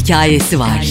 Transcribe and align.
hikayesi 0.00 0.60
var. 0.60 0.86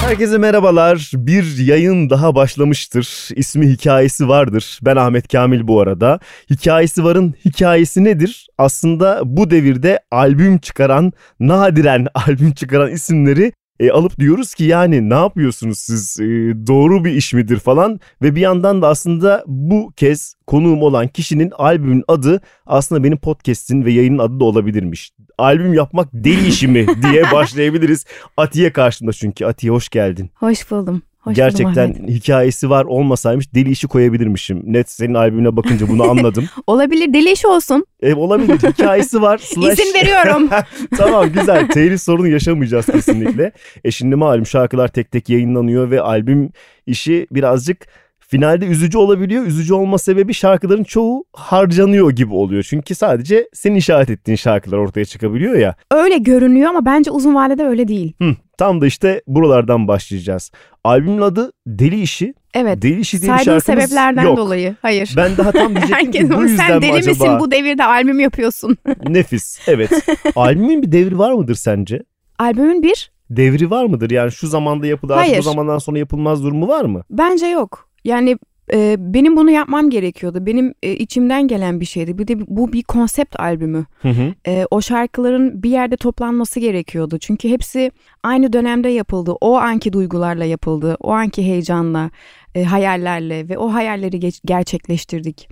Herkese 0.00 0.38
merhabalar. 0.38 1.10
Bir 1.14 1.58
yayın 1.58 2.10
daha 2.10 2.34
başlamıştır. 2.34 3.28
İsmi 3.36 3.68
hikayesi 3.68 4.28
vardır. 4.28 4.78
Ben 4.82 4.96
Ahmet 4.96 5.28
Kamil 5.28 5.68
bu 5.68 5.80
arada. 5.80 6.20
Hikayesi 6.50 7.04
varın 7.04 7.34
hikayesi 7.44 8.04
nedir? 8.04 8.46
Aslında 8.58 9.20
bu 9.24 9.50
devirde 9.50 10.00
albüm 10.10 10.58
çıkaran, 10.58 11.12
nadiren 11.40 12.06
albüm 12.14 12.52
çıkaran 12.52 12.90
isimleri 12.90 13.52
e, 13.80 13.90
alıp 13.90 14.18
diyoruz 14.18 14.54
ki 14.54 14.64
yani 14.64 15.10
ne 15.10 15.14
yapıyorsunuz 15.14 15.78
siz 15.78 16.20
e, 16.20 16.24
doğru 16.66 17.04
bir 17.04 17.12
iş 17.12 17.32
midir 17.32 17.58
falan 17.58 18.00
ve 18.22 18.34
bir 18.34 18.40
yandan 18.40 18.82
da 18.82 18.88
aslında 18.88 19.44
bu 19.46 19.92
kez 19.96 20.34
konuğum 20.46 20.82
olan 20.82 21.08
kişinin 21.08 21.50
albümün 21.50 22.04
adı 22.08 22.40
aslında 22.66 23.04
benim 23.04 23.18
podcast'in 23.18 23.84
ve 23.84 23.92
yayının 23.92 24.18
adı 24.18 24.40
da 24.40 24.44
olabilirmiş. 24.44 25.12
Albüm 25.38 25.74
yapmak 25.74 26.08
deli 26.12 26.48
işi 26.48 26.68
mi 26.68 26.86
diye 27.02 27.22
başlayabiliriz. 27.32 28.04
Atiye 28.36 28.72
karşımda 28.72 29.12
çünkü. 29.12 29.46
Atiye 29.46 29.72
hoş 29.72 29.88
geldin. 29.88 30.30
Hoş 30.34 30.70
buldum. 30.70 31.02
Hoş 31.24 31.36
Gerçekten 31.36 31.94
buldum 31.94 32.08
hikayesi 32.08 32.70
var 32.70 32.84
olmasaymış 32.84 33.54
deli 33.54 33.70
işi 33.70 33.88
koyabilirmişim. 33.88 34.62
Net 34.64 34.90
senin 34.90 35.14
albümüne 35.14 35.56
bakınca 35.56 35.88
bunu 35.88 36.10
anladım. 36.10 36.48
olabilir 36.66 37.14
deli 37.14 37.32
iş 37.32 37.44
olsun. 37.44 37.86
E, 38.02 38.14
olabilir 38.14 38.58
hikayesi 38.58 39.22
var. 39.22 39.38
Slash... 39.54 39.78
İzin 39.78 39.94
veriyorum. 39.94 40.48
tamam 40.96 41.32
güzel 41.32 41.68
telif 41.68 42.00
sorunu 42.00 42.28
yaşamayacağız 42.28 42.86
kesinlikle. 42.86 43.52
E 43.84 43.90
şimdi 43.90 44.16
malum 44.16 44.46
şarkılar 44.46 44.88
tek 44.88 45.10
tek 45.10 45.28
yayınlanıyor 45.28 45.90
ve 45.90 46.00
albüm 46.00 46.50
işi 46.86 47.26
birazcık 47.30 47.86
finalde 48.28 48.66
üzücü 48.66 48.98
olabiliyor. 48.98 49.44
Üzücü 49.46 49.74
olma 49.74 49.98
sebebi 49.98 50.34
şarkıların 50.34 50.84
çoğu 50.84 51.24
harcanıyor 51.32 52.10
gibi 52.10 52.34
oluyor. 52.34 52.62
Çünkü 52.62 52.94
sadece 52.94 53.48
senin 53.52 53.74
işaret 53.76 54.10
ettiğin 54.10 54.36
şarkılar 54.36 54.78
ortaya 54.78 55.04
çıkabiliyor 55.04 55.54
ya. 55.54 55.74
Öyle 55.90 56.18
görünüyor 56.18 56.70
ama 56.70 56.84
bence 56.84 57.10
uzun 57.10 57.34
vadede 57.34 57.64
öyle 57.64 57.88
değil. 57.88 58.12
Hı, 58.22 58.36
tam 58.58 58.80
da 58.80 58.86
işte 58.86 59.22
buralardan 59.26 59.88
başlayacağız. 59.88 60.50
Albümün 60.84 61.20
adı 61.20 61.52
Deli 61.66 62.00
İşi. 62.00 62.34
Evet. 62.54 62.82
Deli 62.82 63.00
İşi 63.00 63.22
diye 63.22 63.32
bir 63.32 63.36
şarkımız 63.38 63.64
sebeplerden 63.64 64.22
yok. 64.24 64.36
dolayı. 64.36 64.76
Hayır. 64.82 65.14
Ben 65.16 65.36
daha 65.36 65.52
tam 65.52 65.68
diyecektim 65.76 65.96
Herkes 65.96 66.28
ki 66.28 66.36
bu 66.36 66.42
yüzden 66.42 66.66
sen 66.66 66.76
mi 66.76 66.82
deli 66.82 66.92
acaba? 66.92 67.10
misin 67.10 67.40
bu 67.40 67.50
devirde 67.50 67.84
albüm 67.84 68.20
yapıyorsun. 68.20 68.76
Nefis 69.08 69.58
evet. 69.68 69.90
Albümün 70.36 70.82
bir 70.82 70.92
devri 70.92 71.18
var 71.18 71.32
mıdır 71.32 71.54
sence? 71.54 72.02
Albümün 72.38 72.82
bir 72.82 73.14
Devri 73.30 73.70
var 73.70 73.84
mıdır? 73.84 74.10
Yani 74.10 74.32
şu 74.32 74.46
zamanda 74.48 74.86
artık 74.86 75.10
Hayır. 75.10 75.38
bu 75.38 75.42
zamandan 75.42 75.78
sonra 75.78 75.98
yapılmaz 75.98 76.44
durumu 76.44 76.68
var 76.68 76.84
mı? 76.84 77.02
bence 77.10 77.46
yok. 77.46 77.88
Yani 78.04 78.38
e, 78.72 78.96
benim 78.98 79.36
bunu 79.36 79.50
yapmam 79.50 79.90
gerekiyordu. 79.90 80.46
Benim 80.46 80.74
e, 80.82 80.92
içimden 80.92 81.48
gelen 81.48 81.80
bir 81.80 81.84
şeydi. 81.84 82.18
Bir 82.18 82.28
de 82.28 82.46
bu 82.46 82.72
bir 82.72 82.82
konsept 82.82 83.40
albümü. 83.40 83.86
Hı 84.02 84.08
hı. 84.08 84.34
E, 84.46 84.66
o 84.70 84.80
şarkıların 84.80 85.62
bir 85.62 85.70
yerde 85.70 85.96
toplanması 85.96 86.60
gerekiyordu. 86.60 87.18
Çünkü 87.18 87.48
hepsi 87.48 87.90
aynı 88.22 88.52
dönemde 88.52 88.88
yapıldı. 88.88 89.32
O 89.40 89.56
anki 89.56 89.92
duygularla 89.92 90.44
yapıldı. 90.44 90.96
O 91.00 91.10
anki 91.10 91.42
heyecanla, 91.42 92.10
e, 92.54 92.64
hayallerle 92.64 93.48
ve 93.48 93.58
o 93.58 93.72
hayalleri 93.74 94.20
geç- 94.20 94.40
gerçekleştirdik. 94.44 95.48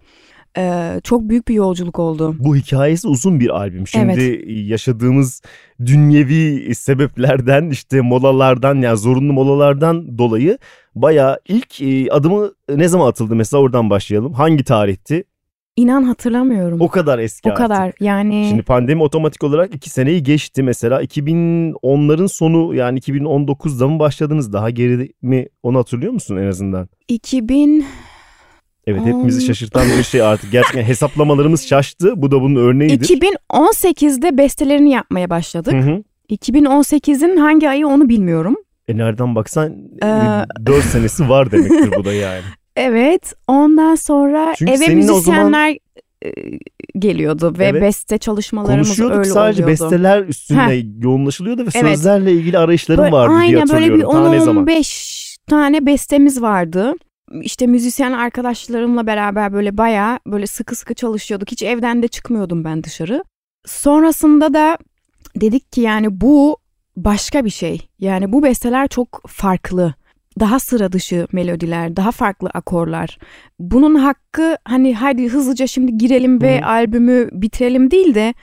E, 0.59 1.01
çok 1.05 1.29
büyük 1.29 1.49
bir 1.49 1.55
yolculuk 1.55 1.99
oldu. 1.99 2.37
Bu 2.39 2.57
hikayesi 2.57 3.09
uzun 3.09 3.41
bir 3.41 3.49
albüm. 3.49 3.87
Şimdi 3.87 4.45
yaşadığımız 4.49 5.43
dünyevi 5.87 6.75
sebeplerden 6.75 7.71
işte 7.71 8.01
molalardan 8.01 8.83
yani 8.83 8.99
zorunlu 8.99 9.33
molalardan 9.33 10.19
dolayı 10.19 10.59
bayağı 10.95 11.39
ilk 11.49 11.83
e, 11.83 12.11
adımı 12.11 12.51
ne 12.69 12.89
zaman 12.89 13.07
atıldı 13.09 13.35
mesela 13.35 13.61
oradan 13.61 13.91
başlayalım. 13.91 14.33
Hangi 14.33 14.65
tarihti? 14.65 15.25
İnan 15.77 16.03
hatırlamıyorum. 16.03 16.81
O 16.81 16.89
kadar 16.89 17.19
eski 17.19 17.49
O 17.49 17.53
artık. 17.53 17.65
kadar 17.67 17.93
yani 18.01 18.47
Şimdi 18.49 18.63
pandemi 18.63 19.03
otomatik 19.03 19.45
olarak 19.45 19.75
iki 19.75 19.91
seneyi 19.91 20.23
geçti 20.23 20.63
mesela 20.63 21.03
2010'ların 21.03 22.29
sonu 22.29 22.75
yani 22.75 22.99
2019'da 22.99 23.89
mı 23.89 23.99
başladınız 23.99 24.53
daha 24.53 24.71
geri 24.71 25.13
mi 25.23 25.47
onu 25.63 25.79
hatırlıyor 25.79 26.13
musun 26.13 26.37
en 26.37 26.47
azından? 26.47 26.89
2000 27.09 27.85
Evet 28.87 29.01
hepimizi 29.05 29.47
şaşırtan 29.47 29.87
bir 29.99 30.03
şey 30.03 30.23
artık 30.23 30.53
gerçekten 30.53 30.83
hesaplamalarımız 30.83 31.67
şaştı 31.69 32.13
bu 32.17 32.31
da 32.31 32.41
bunun 32.43 32.57
örneğidir. 32.57 33.09
2018'de 33.19 34.39
bestelerini 34.39 34.91
yapmaya 34.91 35.31
başladık. 35.31 35.73
Hı 35.73 35.79
hı. 35.79 36.03
2018'in 36.31 37.37
hangi 37.37 37.69
ayı 37.69 37.87
onu 37.87 38.09
bilmiyorum. 38.09 38.57
E 38.89 38.97
nereden 38.97 39.35
baksan 39.35 39.73
Ee, 40.03 40.07
4 40.67 40.85
senesi 40.85 41.29
var 41.29 41.51
demektir 41.53 41.93
bu 41.99 42.05
da 42.05 42.13
yani. 42.13 42.43
Evet. 42.77 43.33
Ondan 43.47 43.95
sonra 43.95 44.55
Çünkü 44.59 44.73
eve 44.73 44.85
o 44.85 44.87
zaman- 44.89 44.97
müzisyenler 44.97 45.77
e, 46.25 46.31
geliyordu 46.99 47.55
ve 47.59 47.65
Evet. 47.67 47.83
beste 47.83 48.19
çalışmalarımız 48.19 48.89
Konuşuyorduk 48.89 49.19
öyle 49.19 49.29
sadece 49.31 49.65
oluyordu. 49.65 49.83
besteler 49.83 50.23
üstünde 50.25 50.87
yoğunlaşılıyordu 51.01 51.63
ve 51.63 51.69
Evet. 51.75 51.87
sözlerle 51.89 52.33
ilgili 52.33 52.59
arayışlarım 52.59 53.03
Böyle- 53.05 53.13
vardı 53.13 53.33
diye 53.33 53.41
aynen 53.41 53.61
hatırlıyorum. 53.61 53.89
böyle 54.01 54.03
bir 54.03 54.13
Ta 54.13 54.31
ne 54.31 54.41
zaman? 54.41 54.65
10-15 54.67 55.37
tane 55.51 55.87
bestemiz 55.87 56.43
vardı. 56.43 56.95
İşte 57.43 57.67
müzisyen 57.67 58.13
arkadaşlarımla 58.13 59.07
beraber 59.07 59.53
böyle 59.53 59.79
bayağı 59.79 60.19
böyle 60.27 60.47
sıkı 60.47 60.77
sıkı 60.77 60.95
çalışıyorduk. 60.95 61.51
Hiç 61.51 61.63
evden 61.63 62.03
de 62.03 62.09
çıkmıyordum 62.09 62.65
ben 62.65 62.85
dışarı. 62.85 63.25
Sonrasında 63.67 64.55
da 64.55 64.79
dedik 65.37 65.73
ki 65.73 65.81
yani 65.81 66.21
bu 66.21 66.57
başka 66.97 67.45
bir 67.45 67.51
şey. 67.51 67.89
Yani 67.99 68.33
bu 68.33 68.43
besteler 68.43 68.89
çok 68.89 69.23
farklı. 69.29 69.95
Daha 70.41 70.61
sıra 70.61 70.93
dışı 70.93 71.27
melodiler, 71.33 71.97
daha 71.97 72.11
farklı 72.11 72.51
akorlar. 72.55 73.19
Bunun 73.59 73.95
hakkı 73.95 74.57
hani 74.65 74.95
hadi 74.95 75.29
hızlıca 75.29 75.67
şimdi 75.67 75.99
girelim 75.99 76.43
ve 76.43 76.61
Hı. 76.61 76.67
albümü 76.67 77.29
bitirelim 77.33 77.91
değil 77.91 78.15
de 78.15 78.35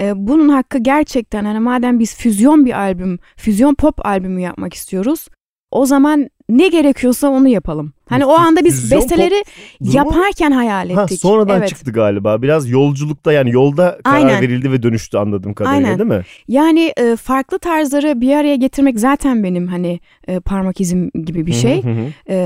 e, 0.00 0.12
bunun 0.16 0.48
hakkı 0.48 0.78
gerçekten 0.78 1.44
hani 1.44 1.60
madem 1.60 1.98
biz 1.98 2.16
füzyon 2.16 2.66
bir 2.66 2.78
albüm, 2.80 3.18
füzyon 3.36 3.74
pop 3.74 4.06
albümü 4.06 4.40
yapmak 4.40 4.74
istiyoruz. 4.74 5.28
O 5.70 5.86
zaman 5.86 6.30
ne 6.48 6.68
gerekiyorsa 6.68 7.28
onu 7.28 7.48
yapalım. 7.48 7.92
Hani 8.08 8.24
o 8.24 8.32
anda 8.32 8.64
biz 8.64 8.80
Füzyon 8.80 9.00
besteleri 9.00 9.44
yaparken 9.80 10.50
hayal 10.50 10.90
Ha, 10.90 11.02
ettik. 11.02 11.20
sonradan 11.20 11.58
evet. 11.58 11.68
çıktı 11.68 11.92
galiba. 11.92 12.42
Biraz 12.42 12.70
yolculukta 12.70 13.32
yani 13.32 13.50
yolda 13.50 13.98
karar 14.04 14.16
Aynen. 14.16 14.42
verildi 14.42 14.72
ve 14.72 14.82
dönüştü 14.82 15.18
anladığım 15.18 15.54
kadarıyla 15.54 15.86
Aynen. 15.86 15.98
değil 15.98 16.08
mi? 16.20 16.24
Yani 16.48 16.92
e, 16.96 17.16
farklı 17.16 17.58
tarzları 17.58 18.20
bir 18.20 18.36
araya 18.36 18.56
getirmek 18.56 19.00
zaten 19.00 19.44
benim 19.44 19.66
hani 19.66 20.00
e, 20.28 20.40
parmak 20.40 20.80
izim 20.80 21.10
gibi 21.24 21.46
bir 21.46 21.52
hı 21.52 21.56
şey. 21.56 21.82
hı 21.84 21.90
hı. 21.90 22.06
E, 22.28 22.36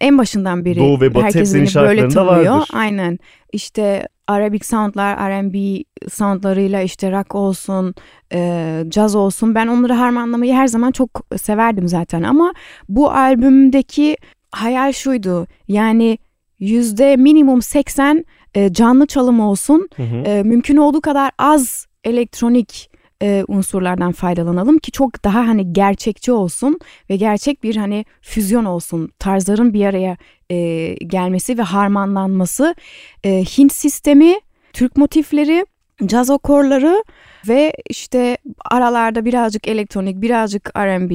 en 0.00 0.18
başından 0.18 0.64
beri 0.64 0.78
Doğu 0.80 1.00
ve 1.00 1.14
Batı 1.14 1.24
herkes 1.26 1.54
beni 1.54 1.74
böyle 1.74 2.08
tanıyor. 2.08 2.54
vardır. 2.54 2.68
Aynen. 2.72 3.18
İşte 3.52 4.08
Arabic 4.28 4.66
soundlar, 4.66 5.30
R&B 5.30 5.84
soundlarıyla 6.08 6.80
işte 6.80 7.12
rock 7.12 7.34
olsun, 7.34 7.94
e, 8.32 8.82
caz 8.88 9.14
olsun. 9.14 9.54
Ben 9.54 9.66
onları 9.66 9.92
harmanlamayı 9.92 10.54
her 10.54 10.66
zaman 10.66 10.92
çok 10.92 11.26
severdim 11.36 11.88
zaten 11.88 12.22
ama 12.22 12.52
bu 12.88 13.10
albümdeki 13.10 14.16
hayal 14.50 14.92
şuydu. 14.92 15.46
Yani 15.68 16.18
yüzde 16.58 17.16
minimum 17.16 17.62
80 17.62 18.24
e, 18.54 18.72
canlı 18.72 19.06
çalım 19.06 19.40
olsun. 19.40 19.88
Hı 19.96 20.02
hı. 20.02 20.16
E, 20.16 20.42
mümkün 20.42 20.76
olduğu 20.76 21.00
kadar 21.00 21.30
az 21.38 21.86
elektronik 22.04 22.93
e, 23.22 23.44
unsurlardan 23.48 24.12
faydalanalım 24.12 24.78
ki 24.78 24.92
çok 24.92 25.24
daha 25.24 25.48
hani 25.48 25.72
gerçekçi 25.72 26.32
olsun 26.32 26.78
ve 27.10 27.16
gerçek 27.16 27.62
bir 27.62 27.76
hani 27.76 28.04
füzyon 28.20 28.64
olsun. 28.64 29.10
Tarzların 29.18 29.74
bir 29.74 29.86
araya 29.86 30.16
e, 30.50 30.94
gelmesi 30.94 31.58
ve 31.58 31.62
harmanlanması. 31.62 32.74
E, 33.24 33.44
Hint 33.44 33.72
sistemi, 33.72 34.34
Türk 34.72 34.96
motifleri, 34.96 35.66
caz 36.06 36.30
akorları 36.30 37.04
ve 37.48 37.72
işte 37.90 38.38
aralarda 38.70 39.24
birazcık 39.24 39.68
elektronik, 39.68 40.20
birazcık 40.20 40.76
R&B, 40.76 41.14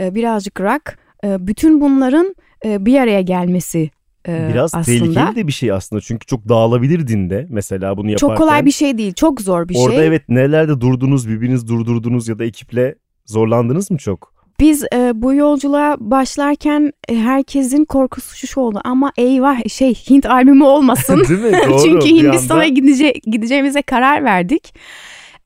e, 0.00 0.14
birazcık 0.14 0.60
rock. 0.60 0.98
E, 1.24 1.46
bütün 1.46 1.80
bunların 1.80 2.34
e, 2.64 2.86
bir 2.86 2.98
araya 2.98 3.20
gelmesi 3.20 3.90
e, 4.28 4.48
Biraz 4.52 4.74
aslında. 4.74 4.98
tehlikeli 4.98 5.36
de 5.36 5.46
bir 5.46 5.52
şey 5.52 5.72
aslında 5.72 6.02
çünkü 6.02 6.26
çok 6.26 6.48
dağılabilirdin 6.48 7.30
de 7.30 7.46
mesela 7.50 7.96
bunu 7.96 8.10
yaparken. 8.10 8.28
Çok 8.28 8.38
kolay 8.38 8.64
bir 8.66 8.70
şey 8.70 8.98
değil, 8.98 9.12
çok 9.12 9.40
zor 9.40 9.68
bir 9.68 9.76
Orada 9.78 9.96
şey. 9.96 10.06
evet 10.06 10.22
nelerde 10.28 10.80
durdunuz 10.80 11.28
birbiriniz 11.28 11.68
durdurdunuz 11.68 12.28
ya 12.28 12.38
da 12.38 12.44
ekiple 12.44 12.94
zorlandınız 13.26 13.90
mı 13.90 13.98
çok? 13.98 14.34
Biz 14.60 14.84
e, 14.94 15.12
bu 15.14 15.34
yolculuğa 15.34 15.96
başlarken 16.00 16.92
e, 17.08 17.16
herkesin 17.16 17.84
korkusu 17.84 18.46
şu 18.46 18.60
oldu 18.60 18.80
ama 18.84 19.12
eyvah 19.16 19.68
şey 19.68 19.94
Hint 19.94 20.26
albümü 20.26 20.64
olmasın. 20.64 21.24
Değil 21.28 21.40
mi? 21.40 21.58
Doğru. 21.68 21.82
Çünkü 21.82 22.06
Hindistan'a 22.06 22.58
anda. 22.58 22.68
gidece 22.68 23.12
gideceğimize 23.26 23.82
karar 23.82 24.24
verdik. 24.24 24.74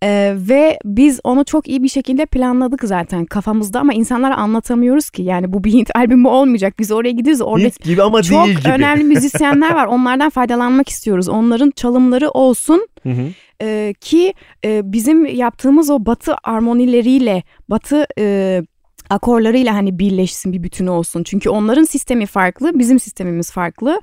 E, 0.02 0.34
ve 0.36 0.78
biz 0.84 1.20
onu 1.24 1.44
çok 1.44 1.68
iyi 1.68 1.82
bir 1.82 1.88
şekilde 1.88 2.26
planladık 2.26 2.84
zaten 2.84 3.24
kafamızda 3.24 3.80
ama 3.80 3.94
insanlara 3.94 4.36
anlatamıyoruz 4.36 5.10
ki. 5.10 5.22
Yani 5.22 5.52
bu 5.52 5.64
bir 5.64 5.72
Hint 5.72 5.96
albümü 5.96 6.28
olmayacak. 6.28 6.78
Biz 6.78 6.92
oraya 6.92 7.10
gidiyoruz. 7.10 7.42
Orada 7.42 7.64
Hint 7.64 7.82
gibi 7.84 8.02
ama 8.02 8.22
çok 8.22 8.46
değil 8.46 8.58
gibi. 8.58 8.68
önemli 8.68 9.04
müzisyenler 9.04 9.74
var. 9.74 9.86
Onlardan 9.90 10.30
faydalanmak 10.30 10.88
istiyoruz. 10.88 11.28
Onların 11.28 11.70
çalımları 11.70 12.30
olsun 12.30 12.88
Hı 13.02 13.08
hı. 13.08 13.28
e, 13.62 13.94
ki 14.00 14.34
e, 14.64 14.92
bizim 14.92 15.26
yaptığımız 15.26 15.90
o 15.90 16.06
batı 16.06 16.34
armonileriyle, 16.44 17.42
batı 17.68 18.06
e, 18.18 18.62
akorlarıyla 19.10 19.75
hani 19.75 19.99
birleşsin 19.99 20.52
bir 20.52 20.62
bütünü 20.62 20.90
olsun. 20.90 21.22
Çünkü 21.22 21.50
onların 21.50 21.84
sistemi 21.84 22.26
farklı, 22.26 22.78
bizim 22.78 23.00
sistemimiz 23.00 23.50
farklı 23.50 24.00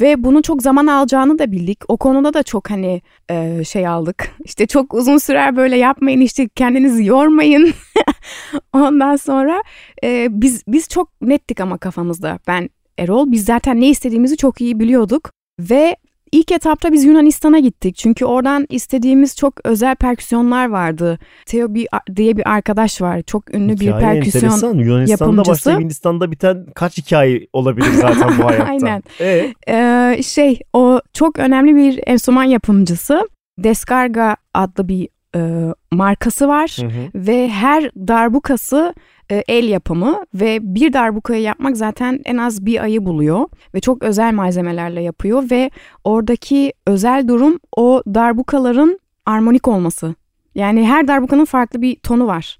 ve 0.00 0.24
bunu 0.24 0.42
çok 0.42 0.62
zaman 0.62 0.86
alacağını 0.86 1.38
da 1.38 1.52
bildik. 1.52 1.78
O 1.88 1.96
konuda 1.96 2.34
da 2.34 2.42
çok 2.42 2.70
hani 2.70 3.02
e, 3.30 3.64
şey 3.64 3.86
aldık. 3.86 4.30
İşte 4.44 4.66
çok 4.66 4.94
uzun 4.94 5.18
sürer 5.18 5.56
böyle 5.56 5.76
yapmayın 5.76 6.20
işte 6.20 6.48
kendinizi 6.48 7.04
yormayın. 7.04 7.74
Ondan 8.72 9.16
sonra 9.16 9.62
e, 10.04 10.26
biz 10.30 10.62
biz 10.68 10.88
çok 10.88 11.20
nettik 11.20 11.60
ama 11.60 11.78
kafamızda. 11.78 12.38
Ben 12.46 12.70
Erol 12.98 13.32
biz 13.32 13.44
zaten 13.44 13.80
ne 13.80 13.88
istediğimizi 13.88 14.36
çok 14.36 14.60
iyi 14.60 14.80
biliyorduk 14.80 15.30
ve 15.60 15.96
İlk 16.34 16.52
etapta 16.52 16.92
biz 16.92 17.04
Yunanistan'a 17.04 17.58
gittik. 17.58 17.96
Çünkü 17.96 18.24
oradan 18.24 18.66
istediğimiz 18.68 19.36
çok 19.36 19.54
özel 19.64 19.96
perküsyonlar 19.96 20.68
vardı. 20.68 21.18
Theo 21.46 21.68
diye 22.16 22.36
bir 22.36 22.50
arkadaş 22.50 23.00
var. 23.00 23.22
Çok 23.22 23.54
ünlü 23.54 23.72
Hikaye 23.72 23.96
bir 23.96 24.00
perküsyon 24.00 24.42
enteresan. 24.42 24.74
Yunanistan'da 24.78 25.24
yapımcısı. 25.24 25.50
başlayıp 25.50 25.80
Hindistan'da 25.80 26.30
biten 26.30 26.66
kaç 26.74 26.98
hikaye 26.98 27.46
olabilir 27.52 27.90
zaten 28.00 28.38
bu 28.38 28.44
hayatta. 28.48 28.70
Aynen. 28.70 29.02
Ee? 29.20 29.54
Ee, 29.68 30.22
şey 30.22 30.60
o 30.72 31.00
çok 31.12 31.38
önemli 31.38 31.76
bir 31.76 32.00
enstrüman 32.06 32.44
yapımcısı. 32.44 33.28
Descarga 33.58 34.36
adlı 34.54 34.88
bir 34.88 35.08
e, 35.36 35.72
markası 35.92 36.48
var 36.48 36.76
hı 36.80 36.86
hı. 36.86 37.26
ve 37.26 37.48
her 37.48 37.90
darbukası 37.96 38.94
el 39.30 39.68
yapımı 39.68 40.24
ve 40.34 40.58
bir 40.62 40.92
darbukayı 40.92 41.42
yapmak 41.42 41.76
zaten 41.76 42.20
en 42.24 42.36
az 42.36 42.66
bir 42.66 42.82
ayı 42.82 43.06
buluyor 43.06 43.48
ve 43.74 43.80
çok 43.80 44.02
özel 44.02 44.34
malzemelerle 44.34 45.02
yapıyor 45.02 45.50
ve 45.50 45.70
oradaki 46.04 46.72
özel 46.86 47.28
durum 47.28 47.58
o 47.76 48.02
darbukaların 48.06 49.00
armonik 49.26 49.68
olması. 49.68 50.14
Yani 50.54 50.86
her 50.86 51.08
darbukanın 51.08 51.44
farklı 51.44 51.82
bir 51.82 51.96
tonu 51.96 52.26
var. 52.26 52.58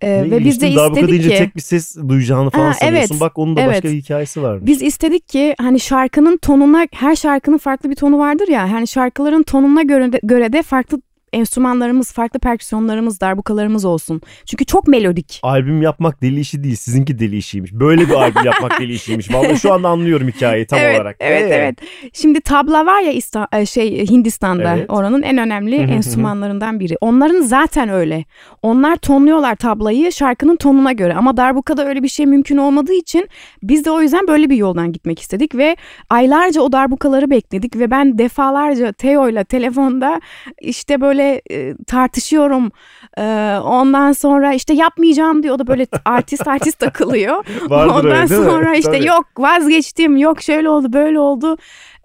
Ee, 0.00 0.30
ve 0.30 0.44
biz 0.44 0.60
de 0.60 0.68
istedik 0.68 1.08
deyince 1.08 1.28
ki 1.28 1.38
tek 1.38 1.56
bir 1.56 1.60
ses 1.60 1.96
duyacağını 2.08 2.50
falan 2.50 2.66
ha, 2.66 2.74
sanıyorsun. 2.74 3.14
Evet, 3.14 3.20
Bak 3.20 3.38
onun 3.38 3.56
da 3.56 3.60
evet. 3.60 3.74
başka 3.74 3.88
bir 3.88 3.94
hikayesi 3.94 4.42
var. 4.42 4.66
Biz 4.66 4.82
istedik 4.82 5.28
ki 5.28 5.54
hani 5.58 5.80
şarkının 5.80 6.36
tonuna 6.36 6.86
her 6.92 7.16
şarkının 7.16 7.58
farklı 7.58 7.90
bir 7.90 7.94
tonu 7.94 8.18
vardır 8.18 8.48
ya. 8.48 8.72
Hani 8.72 8.86
şarkıların 8.86 9.42
tonuna 9.42 9.82
göre 9.82 10.12
de, 10.12 10.20
göre 10.22 10.52
de 10.52 10.62
farklı 10.62 11.00
enstrümanlarımız, 11.36 12.12
farklı 12.12 12.40
perküsyonlarımız, 12.40 13.20
darbukalarımız 13.20 13.84
olsun. 13.84 14.20
Çünkü 14.46 14.64
çok 14.64 14.88
melodik. 14.88 15.40
Albüm 15.42 15.82
yapmak 15.82 16.22
deli 16.22 16.40
işi 16.40 16.64
değil, 16.64 16.76
sizinki 16.76 17.18
deli 17.18 17.36
işiymiş. 17.36 17.72
Böyle 17.72 18.08
bir 18.08 18.14
albüm 18.14 18.44
yapmak 18.44 18.80
deli 18.80 18.92
işiymiş. 18.94 19.34
Vallahi 19.34 19.60
şu 19.60 19.72
anda 19.72 19.88
anlıyorum 19.88 20.28
hikayeyi 20.28 20.66
tam 20.66 20.78
evet, 20.78 21.00
olarak. 21.00 21.16
Evet, 21.20 21.42
ee? 21.42 21.54
evet. 21.54 21.78
Şimdi 22.12 22.40
tabla 22.40 22.86
var 22.86 23.00
ya 23.00 23.12
İsta 23.12 23.48
e, 23.52 23.66
şey 23.66 24.06
Hindistan'da. 24.06 24.76
Evet. 24.76 24.90
Oranın 24.90 25.22
en 25.22 25.38
önemli 25.38 25.76
enstrümanlarından 25.76 26.80
biri. 26.80 26.96
Onların 27.00 27.40
zaten 27.40 27.88
öyle. 27.88 28.24
Onlar 28.62 28.96
tonluyorlar 28.96 29.56
tablayı 29.56 30.12
şarkının 30.12 30.56
tonuna 30.56 30.92
göre 30.92 31.14
ama 31.14 31.36
darbukada 31.36 31.86
öyle 31.86 32.02
bir 32.02 32.08
şey 32.08 32.26
mümkün 32.26 32.56
olmadığı 32.56 32.92
için 32.92 33.28
biz 33.62 33.84
de 33.84 33.90
o 33.90 34.02
yüzden 34.02 34.28
böyle 34.28 34.50
bir 34.50 34.56
yoldan 34.56 34.92
gitmek 34.92 35.20
istedik 35.20 35.54
ve 35.54 35.76
aylarca 36.10 36.60
o 36.60 36.72
darbukaları 36.72 37.30
bekledik 37.30 37.76
ve 37.76 37.90
ben 37.90 38.18
defalarca 38.18 38.92
Theo 38.92 39.28
ile 39.28 39.44
telefonda 39.44 40.20
işte 40.60 41.00
böyle 41.00 41.25
böyle 41.26 41.42
e, 41.50 41.74
tartışıyorum. 41.86 42.70
E, 43.18 43.22
ondan 43.64 44.12
sonra 44.12 44.54
işte 44.54 44.74
yapmayacağım 44.74 45.42
diyor. 45.42 45.54
O 45.54 45.58
da 45.58 45.66
böyle 45.66 45.86
artist 46.04 46.48
artist 46.48 46.78
takılıyor. 46.78 47.44
Vardır 47.68 47.94
ondan 47.94 48.16
öyle, 48.16 48.26
sonra 48.26 48.74
işte 48.74 48.92
Tabii. 48.92 49.06
yok 49.06 49.26
vazgeçtim. 49.38 50.16
Yok 50.16 50.42
şöyle 50.42 50.68
oldu 50.68 50.92
böyle 50.92 51.18
oldu. 51.18 51.56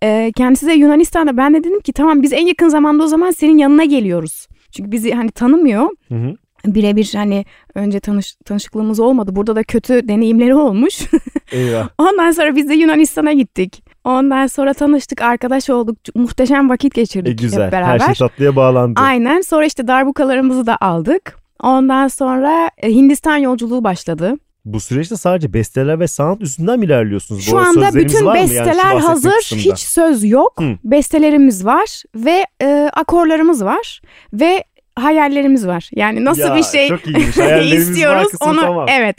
E, 0.03 0.31
kendisi 0.37 0.67
de 0.67 0.73
Yunanistan'da. 0.73 1.37
Ben 1.37 1.53
de 1.53 1.63
dedim 1.63 1.79
ki 1.79 1.93
tamam 1.93 2.21
biz 2.21 2.33
en 2.33 2.45
yakın 2.45 2.69
zamanda 2.69 3.03
o 3.03 3.07
zaman 3.07 3.31
senin 3.31 3.57
yanına 3.57 3.83
geliyoruz. 3.83 4.47
Çünkü 4.71 4.91
bizi 4.91 5.11
hani 5.11 5.31
tanımıyor. 5.31 5.89
Hı 6.09 6.15
hı 6.15 6.35
birebir 6.65 7.11
hani 7.15 7.45
önce 7.75 7.99
tanış, 7.99 8.35
tanışıklığımız 8.45 8.99
olmadı. 8.99 9.35
Burada 9.35 9.55
da 9.55 9.63
kötü 9.63 10.07
deneyimleri 10.07 10.55
olmuş. 10.55 11.01
Eyvah. 11.51 11.89
Ondan 11.97 12.31
sonra 12.31 12.55
biz 12.55 12.69
de 12.69 12.73
Yunanistan'a 12.73 13.33
gittik. 13.33 13.83
Ondan 14.03 14.47
sonra 14.47 14.73
tanıştık, 14.73 15.21
arkadaş 15.21 15.69
olduk. 15.69 15.97
Muhteşem 16.15 16.69
vakit 16.69 16.93
geçirdik 16.93 17.41
e 17.41 17.43
güzel. 17.43 17.65
hep 17.65 17.71
beraber. 17.71 17.99
Her 17.99 18.15
şey 18.15 18.27
tatlıya 18.27 18.55
bağlandı. 18.55 18.99
Aynen. 18.99 19.41
Sonra 19.41 19.65
işte 19.65 19.87
darbukalarımızı 19.87 20.65
da 20.65 20.77
aldık. 20.81 21.37
Ondan 21.63 22.07
sonra 22.07 22.69
e, 22.77 22.89
Hindistan 22.89 23.37
yolculuğu 23.37 23.83
başladı. 23.83 24.33
Bu 24.65 24.79
süreçte 24.79 25.15
sadece 25.15 25.53
besteler 25.53 25.99
ve 25.99 26.07
sanat 26.07 26.41
üstünden 26.41 26.79
mi 26.79 26.85
ilerliyorsunuz? 26.85 27.45
Şu 27.45 27.51
Bu 27.51 27.57
anda 27.57 27.93
bütün 27.93 28.33
besteler 28.33 28.75
yani 28.75 29.01
hazır. 29.01 29.31
Kısımda? 29.31 29.61
Hiç 29.61 29.79
söz 29.79 30.23
yok. 30.23 30.53
Hı. 30.59 30.77
Bestelerimiz 30.83 31.65
var 31.65 32.03
ve 32.15 32.45
e, 32.61 32.89
akorlarımız 32.93 33.65
var 33.65 34.01
ve 34.33 34.63
hayallerimiz 34.95 35.67
var. 35.67 35.89
Yani 35.95 36.25
nasıl 36.25 36.41
ya, 36.41 36.55
bir 36.55 36.63
şey 36.63 36.87
istiyoruz 37.77 38.31
onu 38.39 38.61
tamam. 38.61 38.85
evet. 38.89 39.17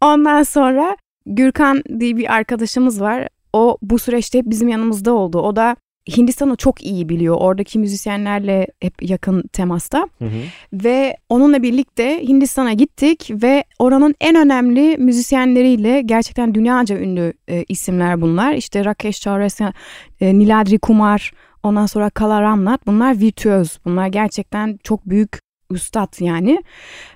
Ondan 0.00 0.42
sonra 0.42 0.96
Gürkan 1.26 1.82
diye 2.00 2.16
bir 2.16 2.34
arkadaşımız 2.34 3.00
var. 3.00 3.28
O 3.54 3.78
bu 3.82 3.98
süreçte 3.98 4.38
hep 4.38 4.46
bizim 4.46 4.68
yanımızda 4.68 5.12
oldu. 5.12 5.40
O 5.40 5.56
da 5.56 5.76
Hindistan'ı 6.16 6.56
çok 6.56 6.84
iyi 6.84 7.08
biliyor. 7.08 7.36
Oradaki 7.38 7.78
müzisyenlerle 7.78 8.66
hep 8.80 9.02
yakın 9.02 9.42
temasta. 9.52 10.08
Hı 10.18 10.24
hı. 10.24 10.40
Ve 10.72 11.16
onunla 11.28 11.62
birlikte 11.62 12.22
Hindistan'a 12.28 12.72
gittik 12.72 13.30
ve 13.30 13.64
oranın 13.78 14.14
en 14.20 14.36
önemli 14.36 14.96
müzisyenleriyle 14.98 16.00
gerçekten 16.00 16.54
dünyaca 16.54 16.98
ünlü 16.98 17.32
e, 17.48 17.64
isimler 17.68 18.20
bunlar. 18.20 18.54
İşte 18.54 18.84
Rakesh 18.84 19.20
Chaurasya, 19.20 19.72
e, 20.20 20.38
Niladri 20.38 20.78
Kumar, 20.78 21.32
ondan 21.62 21.86
sonra 21.86 22.10
Kala 22.10 22.42
Ramnat. 22.42 22.86
Bunlar 22.86 23.20
virtüöz. 23.20 23.78
Bunlar 23.84 24.06
gerçekten 24.06 24.78
çok 24.84 25.06
büyük 25.06 25.38
üstad 25.74 26.20
yani 26.20 26.62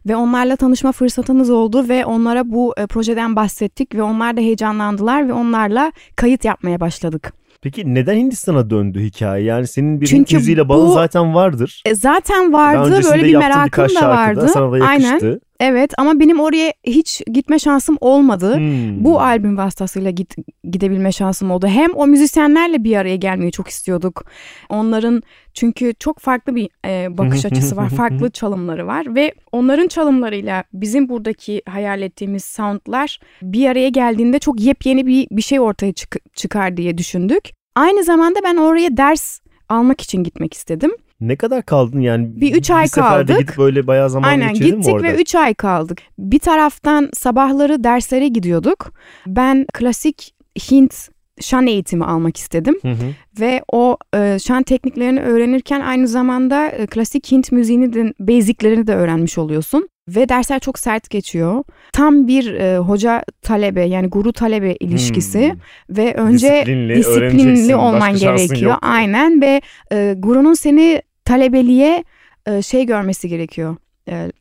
ve 0.07 0.17
onlarla 0.17 0.57
tanışma 0.57 0.93
fırsatımız 0.93 1.51
oldu 1.51 1.89
ve 1.89 2.05
onlara 2.05 2.51
bu 2.51 2.75
e, 2.77 2.87
projeden 2.87 3.37
bahsettik 3.37 3.95
ve 3.95 4.03
onlar 4.03 4.37
da 4.37 4.41
heyecanlandılar 4.41 5.29
ve 5.29 5.33
onlarla 5.33 5.93
kayıt 6.17 6.45
yapmaya 6.45 6.81
başladık. 6.81 7.33
Peki 7.63 7.95
neden 7.95 8.17
Hindistan'a 8.17 8.71
döndü 8.71 9.01
hikaye? 9.01 9.45
Yani 9.45 9.67
senin 9.67 10.01
bir 10.01 10.07
Çünkü 10.07 10.19
Hint 10.19 10.33
müziğiyle 10.33 10.69
bağın 10.69 10.89
zaten 10.89 11.35
vardır. 11.35 11.83
E, 11.87 11.95
zaten 11.95 12.53
vardı 12.53 13.01
böyle 13.05 13.25
bir 13.25 13.37
merakım 13.37 13.89
da 13.89 14.09
vardı. 14.09 14.49
Sana 14.53 14.73
da 14.73 14.79
yakıştı. 14.79 15.27
Aynen. 15.27 15.41
Evet 15.61 15.93
ama 15.99 16.21
benim 16.21 16.41
oraya 16.41 16.73
hiç 16.85 17.23
gitme 17.33 17.59
şansım 17.59 17.97
olmadı. 18.01 18.57
Hmm. 18.57 19.05
Bu 19.05 19.21
albüm 19.21 19.57
vasıtasıyla 19.57 20.11
git, 20.11 20.35
gidebilme 20.65 21.13
şansım 21.13 21.51
oldu. 21.51 21.67
Hem 21.67 21.95
o 21.95 22.07
müzisyenlerle 22.07 22.85
bir 22.85 22.97
araya 22.97 23.17
gelmeyi 23.17 23.53
çok 23.53 23.69
istiyorduk. 23.69 24.25
Onların 24.69 25.23
çünkü 25.55 25.95
çok 25.99 26.19
farklı 26.19 26.55
bir 26.55 26.69
e, 26.85 27.19
bakış 27.19 27.45
açısı 27.45 27.77
var. 27.77 27.89
Farklı 27.97 28.31
çalımları 28.31 28.87
var 28.87 29.15
ve 29.15 29.33
onların 29.53 29.89
çalımlarıyla 29.89 30.65
bizim 30.73 31.09
buradaki 31.09 31.63
hayal 31.69 32.03
ettiğimiz 32.03 32.45
soundlar 32.45 33.21
bir 33.43 33.69
araya 33.69 33.89
geldiğinde 33.89 34.39
çok 34.39 34.61
yepyeni 34.61 35.07
bir 35.07 35.27
bir 35.31 35.43
şey 35.43 35.61
ortaya 35.61 35.93
çık- 35.93 36.35
çıkar 36.35 36.77
diye 36.77 36.99
düşündük. 36.99 37.51
Aynı 37.75 38.05
zamanda 38.05 38.39
ben 38.45 38.57
oraya 38.57 38.97
ders 38.97 39.41
almak 39.69 40.01
için 40.01 40.23
gitmek 40.25 40.55
istedim. 40.55 40.91
Ne 41.21 41.37
kadar 41.37 41.63
kaldın 41.63 42.01
yani? 42.01 42.41
Bir 42.41 42.55
üç 42.55 42.71
ay 42.71 42.85
bir 42.85 42.91
kaldık. 42.91 43.39
gidip 43.39 43.59
böyle 43.59 43.87
bayağı 43.87 44.11
zaman 44.11 44.29
Aynen, 44.29 44.55
geçirdin 44.55 44.79
mi 44.79 44.85
orada? 44.85 44.89
Aynen 44.91 45.03
gittik 45.03 45.19
ve 45.19 45.23
üç 45.23 45.35
ay 45.35 45.55
kaldık. 45.55 45.99
Bir 46.19 46.39
taraftan 46.39 47.11
sabahları 47.15 47.85
derslere 47.85 48.29
gidiyorduk. 48.29 48.93
Ben 49.27 49.67
klasik 49.73 50.35
Hint 50.71 51.09
şan 51.41 51.67
eğitimi 51.67 52.05
almak 52.05 52.37
istedim. 52.37 52.79
Hı 52.83 52.89
hı. 52.89 53.15
Ve 53.41 53.63
o 53.73 53.97
e, 54.15 54.39
şan 54.45 54.63
tekniklerini 54.63 55.21
öğrenirken 55.21 55.81
aynı 55.81 56.09
zamanda 56.09 56.69
e, 56.69 56.87
klasik 56.87 57.33
Hint 57.33 57.53
müziğini 57.53 57.93
de 57.93 58.15
basiclerini 58.21 58.87
de 58.87 58.95
öğrenmiş 58.95 59.39
oluyorsun. 59.39 59.89
Ve 60.09 60.29
dersler 60.29 60.61
çok 60.61 60.79
sert 60.79 61.11
geçiyor. 61.11 61.65
Tam 61.93 62.29
bir 62.29 62.55
e, 62.55 62.79
hoca 62.79 63.25
talebe 63.43 63.83
yani 63.83 64.07
guru 64.07 64.33
talebe 64.33 64.75
ilişkisi 64.75 65.53
hmm. 65.53 65.97
ve 65.97 66.15
önce 66.15 66.49
disiplinli, 66.49 66.97
disiplinli 66.97 67.77
olman 67.77 68.17
gerekiyor. 68.17 68.77
Aynen 68.83 69.41
ve 69.41 69.61
e, 69.93 70.15
gurunun 70.19 70.55
seni 70.55 71.03
talebeliğe 71.29 72.05
e, 72.47 72.63
şey 72.63 72.87
görmesi 72.87 73.29
gerekiyor. 73.29 73.77
E, 74.09 74.33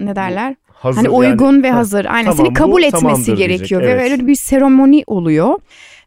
ne 0.00 0.16
derler? 0.16 0.56
Hazır 0.66 0.96
hani 0.96 1.08
uygun 1.08 1.52
yani. 1.52 1.62
ve 1.62 1.70
hazır. 1.70 2.04
Aynen 2.04 2.30
tamam, 2.30 2.46
seni 2.46 2.54
kabul 2.54 2.82
etmesi 2.82 3.34
gerekiyor 3.34 3.80
diyecek, 3.80 4.00
evet. 4.00 4.10
ve 4.10 4.12
böyle 4.12 4.26
bir 4.26 4.34
seremoni 4.34 5.04
oluyor. 5.06 5.54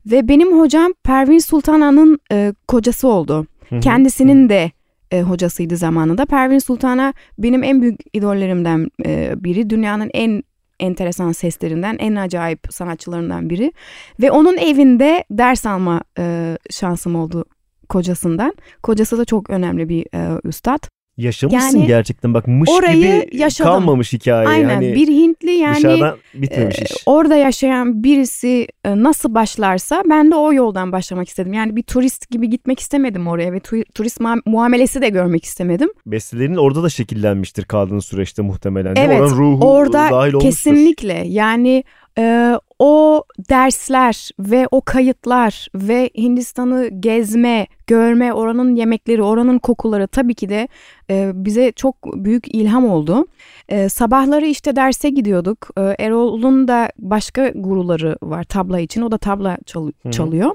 Ve 0.06 0.28
benim 0.28 0.60
hocam 0.60 0.94
Pervin 1.04 1.40
Sultana'nın 1.40 2.20
e, 2.32 2.54
kocası 2.68 3.08
oldu. 3.08 3.48
Hı-hı. 3.70 3.80
Kendisinin 3.80 4.50
de 4.50 4.72
e, 5.12 5.22
hocasıydı 5.22 5.78
zamanında. 5.78 6.26
Pervin 6.26 6.60
Sultana 6.60 7.14
benim 7.38 7.64
en 7.64 7.82
büyük 7.82 8.00
idollerimden 8.14 8.88
e, 9.06 9.34
biri. 9.44 9.70
Dünyanın 9.70 10.12
en 10.14 10.44
enteresan 10.80 11.32
seslerinden, 11.32 11.98
en 12.00 12.16
acayip 12.16 12.60
sanatçılarından 12.70 13.50
biri. 13.50 13.74
Ve 14.22 14.32
onun 14.32 14.58
evinde 14.58 15.24
ders 15.32 15.66
alma 15.66 16.02
e, 16.18 16.58
şansım 16.70 17.16
oldu 17.16 17.46
kocasından. 17.92 18.54
Kocası 18.84 19.18
da 19.18 19.26
çok 19.26 19.50
önemli 19.50 19.90
bir 19.90 20.06
e, 20.16 20.40
üstad. 20.44 20.80
Yaşamışsın 21.18 21.78
Yani 21.78 21.88
gerçekten 21.88 22.34
bak 22.34 22.48
mış 22.48 22.70
orayı 22.70 22.96
gibi 23.24 23.38
yaşadım. 23.38 23.72
kalmamış 23.72 24.14
hikaye. 24.14 24.48
Aynen 24.48 24.70
Hani 24.76 24.96
bir 24.96 25.08
Hintli 25.08 25.52
yani 25.52 25.76
dışarıdan 25.78 26.18
bitmemiş 26.34 26.80
e, 26.80 26.84
iş. 26.84 26.92
orada 27.06 27.36
yaşayan 27.36 28.04
birisi 28.04 28.68
e, 28.86 29.04
nasıl 29.04 29.36
başlarsa 29.36 30.04
ben 30.10 30.32
de 30.32 30.36
o 30.36 30.54
yoldan 30.54 30.92
başlamak 30.92 31.28
istedim. 31.30 31.54
Yani 31.54 31.76
bir 31.76 31.84
turist 31.84 32.30
gibi 32.30 32.50
gitmek 32.50 32.80
istemedim 32.80 33.28
oraya 33.28 33.54
ve 33.54 33.58
tu- 33.58 33.86
turist 33.96 34.20
ma- 34.22 34.42
muamelesi 34.46 35.02
de 35.02 35.10
görmek 35.10 35.46
istemedim. 35.46 35.90
Bestelerin 36.06 36.56
orada 36.56 36.84
da 36.84 36.90
şekillenmiştir 36.90 37.64
kaldığın 37.64 38.00
süreçte 38.00 38.42
muhtemelen. 38.42 38.96
Evet, 38.98 39.22
Oranın 39.22 39.38
ruhu 39.38 39.72
Orada 39.72 39.94
dahil 40.12 40.34
olmuştur. 40.34 40.40
kesinlikle 40.42 41.24
yani 41.28 41.84
e, 42.18 42.54
o 42.80 43.24
dersler 43.50 44.30
ve 44.40 44.68
o 44.72 44.82
kayıtlar 44.82 45.68
ve 45.76 46.10
Hindistan'ı 46.18 46.88
gezme, 47.00 47.68
görme, 47.96 48.34
oranın 48.34 48.76
yemekleri, 48.76 49.24
oranın 49.24 49.60
kokuları 49.60 50.08
tabii 50.08 50.34
ki 50.36 50.50
de 50.50 50.68
e, 51.10 51.32
bize 51.34 51.72
çok 51.72 51.96
büyük 52.16 52.56
ilham 52.56 52.86
oldu. 52.90 53.28
E, 53.70 53.90
sabahları 53.90 54.46
işte 54.46 54.76
derse 54.76 55.10
gidiyorduk. 55.10 55.70
E, 55.78 55.96
Erol'un 56.06 56.68
da 56.68 56.92
başka 57.00 57.50
guruları 57.50 58.18
var 58.24 58.44
tabla 58.44 58.80
için. 58.80 59.02
O 59.02 59.12
da 59.12 59.18
tabla 59.18 59.58
çal- 59.66 59.92
çalıyor. 60.12 60.52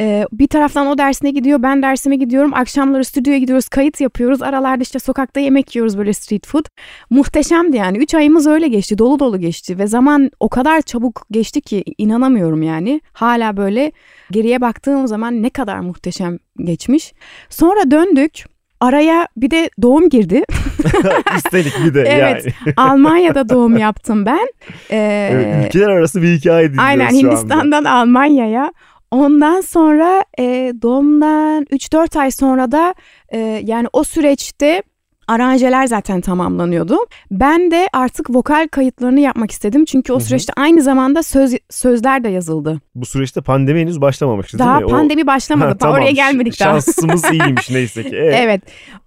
E, 0.00 0.24
bir 0.32 0.46
taraftan 0.46 0.86
o 0.86 0.98
dersine 0.98 1.30
gidiyor, 1.30 1.62
ben 1.62 1.82
dersime 1.82 2.16
gidiyorum. 2.16 2.54
Akşamları 2.54 3.04
stüdyoya 3.04 3.38
gidiyoruz, 3.38 3.68
kayıt 3.68 4.00
yapıyoruz. 4.00 4.42
Aralarda 4.42 4.82
işte 4.82 4.98
sokakta 4.98 5.40
yemek 5.40 5.76
yiyoruz 5.76 5.98
böyle 5.98 6.12
street 6.12 6.46
food. 6.46 6.64
Muhteşemdi 7.10 7.76
yani. 7.76 7.98
Üç 7.98 8.14
ayımız 8.14 8.46
öyle 8.46 8.68
geçti, 8.68 8.98
dolu 8.98 9.18
dolu 9.18 9.38
geçti 9.40 9.78
ve 9.78 9.86
zaman 9.86 10.30
o 10.40 10.48
kadar 10.48 10.82
çabuk 10.82 11.26
geçti 11.30 11.60
ki 11.60 11.84
inanamıyorum 11.98 12.62
yani. 12.62 13.00
Hala 13.12 13.56
böyle 13.56 13.92
geriye 14.30 14.60
baktığım 14.60 15.06
zaman 15.06 15.42
ne 15.42 15.50
kadar 15.50 15.80
muhteşem 15.80 16.38
geçmiş. 16.68 17.12
Sonra 17.50 17.90
döndük. 17.90 18.44
Araya 18.80 19.28
bir 19.36 19.50
de 19.50 19.70
doğum 19.82 20.08
girdi. 20.08 20.42
Üstelik 21.36 21.72
bir 21.84 21.94
de 21.94 22.00
Evet. 22.00 22.44
yani. 22.44 22.74
Almanya'da 22.76 23.48
doğum 23.48 23.76
yaptım 23.76 24.26
ben. 24.26 24.48
Ee, 24.90 25.30
Evet, 25.32 25.66
ülkeler 25.66 25.88
arası 25.88 26.22
bir 26.22 26.28
hikaye 26.38 26.68
dinliyoruz 26.72 26.88
Aynen. 26.88 27.10
Hindistan'dan 27.10 27.84
Almanya'ya. 27.84 28.72
Ondan 29.10 29.60
sonra 29.60 30.24
e, 30.38 30.72
doğumdan 30.82 31.64
3-4 31.64 32.18
ay 32.18 32.30
sonra 32.30 32.72
da 32.72 32.94
e, 33.32 33.38
yani 33.64 33.86
o 33.92 34.04
süreçte 34.04 34.82
aranjeler 35.28 35.86
zaten 35.86 36.20
tamamlanıyordu. 36.20 36.96
Ben 37.30 37.70
de 37.70 37.88
artık 37.92 38.30
vokal 38.30 38.68
kayıtlarını 38.68 39.20
yapmak 39.20 39.50
istedim. 39.50 39.84
Çünkü 39.84 40.12
o 40.12 40.20
süreçte 40.20 40.52
aynı 40.56 40.82
zamanda 40.82 41.22
söz 41.22 41.54
sözler 41.70 42.24
de 42.24 42.28
yazıldı. 42.28 42.80
Bu 42.94 43.06
süreçte 43.06 43.40
pandemi 43.40 43.80
henüz 43.80 44.00
başlamamıştı 44.00 44.58
Daha 44.58 44.74
değil 44.78 44.90
mi? 44.90 44.94
O- 44.94 44.98
pandemi 44.98 45.26
başlamadı. 45.26 45.68
Ha, 45.68 45.76
tamam. 45.78 45.94
Oraya 45.96 46.10
gelmedik 46.10 46.60
daha. 46.60 46.68
Şansımız 46.68 47.24
iyiymiş 47.32 47.70
neyse 47.70 48.02
ki. 48.02 48.16
Evet. 48.16 48.34
Evet. 48.38 48.62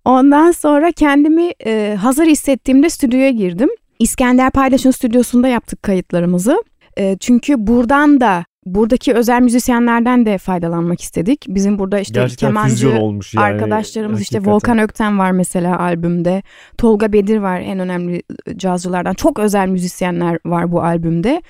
Ondan 0.06 0.52
sonra 0.52 0.92
kendimi 0.92 1.52
e, 1.66 1.98
hazır 2.02 2.26
hissettiğimde 2.26 2.90
stüdyoya 2.90 3.30
girdim. 3.30 3.70
İskender 4.00 4.52
Paydaş'ın 4.52 4.92
stüdyosunda 4.92 5.48
yaptık 5.48 5.84
kayıtlarımızı. 5.84 6.64
E, 6.98 7.18
çünkü 7.20 7.68
buradan 7.68 8.22
da 8.22 8.46
buradaki 8.66 9.14
özel 9.14 9.42
müzisyenlerden 9.42 10.26
de 10.26 10.38
faydalanmak 10.38 11.02
istedik. 11.02 11.46
Bizim 11.48 11.80
burada 11.80 12.00
işte 12.00 12.20
Gerçekten 12.20 12.48
kemancı 12.48 13.00
olmuş 13.00 13.34
yani. 13.34 13.46
arkadaşlarımız 13.46 14.22
işte 14.22 14.38
Hakikaten. 14.38 14.54
Volkan 14.54 14.80
Ökten 14.80 15.20
var 15.20 15.32
mesela 15.32 15.80
albümde. 15.80 16.44
Tolga 16.78 17.14
Bedir 17.14 17.38
var 17.38 17.60
en 17.60 17.80
önemli 17.80 18.24
cazcılardan. 18.56 19.14
Çok 19.14 19.40
özel 19.40 19.68
müzisyenler 19.68 20.40
var 20.46 20.72
bu 20.72 20.82
albümde. 20.82 21.42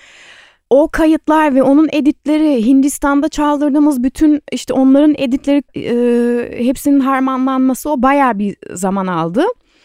O 0.69 0.87
kayıtlar 0.87 1.55
ve 1.55 1.63
onun 1.63 1.89
editleri 1.91 2.65
Hindistan'da 2.65 3.29
çaldırdığımız 3.29 4.03
bütün 4.03 4.41
işte 4.51 4.73
onların 4.73 5.15
editleri 5.17 5.63
e, 5.75 6.65
hepsinin 6.65 6.99
harmanlanması 6.99 7.89
o 7.89 8.01
bayağı 8.01 8.39
bir 8.39 8.55
zaman 8.73 9.07
aldı. 9.07 9.43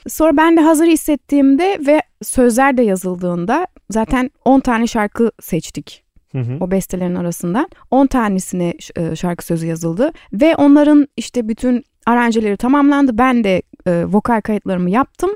Sonra 0.08 0.36
ben 0.36 0.56
de 0.56 0.60
hazır 0.60 0.86
hissettiğimde 0.86 1.78
ve 1.86 2.02
sözler 2.22 2.76
de 2.76 2.82
yazıldığında 2.82 3.66
zaten 3.90 4.30
10 4.44 4.60
tane 4.60 4.86
şarkı 4.86 5.30
seçtik 5.40 6.05
Hı 6.36 6.40
hı. 6.40 6.56
o 6.60 6.70
bestelerin 6.70 7.14
arasından 7.14 7.68
10 7.90 8.06
tanesine 8.06 8.74
e, 8.96 9.16
şarkı 9.16 9.44
sözü 9.44 9.66
yazıldı 9.66 10.12
ve 10.32 10.56
onların 10.56 11.08
işte 11.16 11.48
bütün 11.48 11.84
aranjeleri 12.06 12.56
tamamlandı. 12.56 13.18
Ben 13.18 13.44
de 13.44 13.62
e, 13.86 14.04
vokal 14.04 14.40
kayıtlarımı 14.40 14.90
yaptım. 14.90 15.30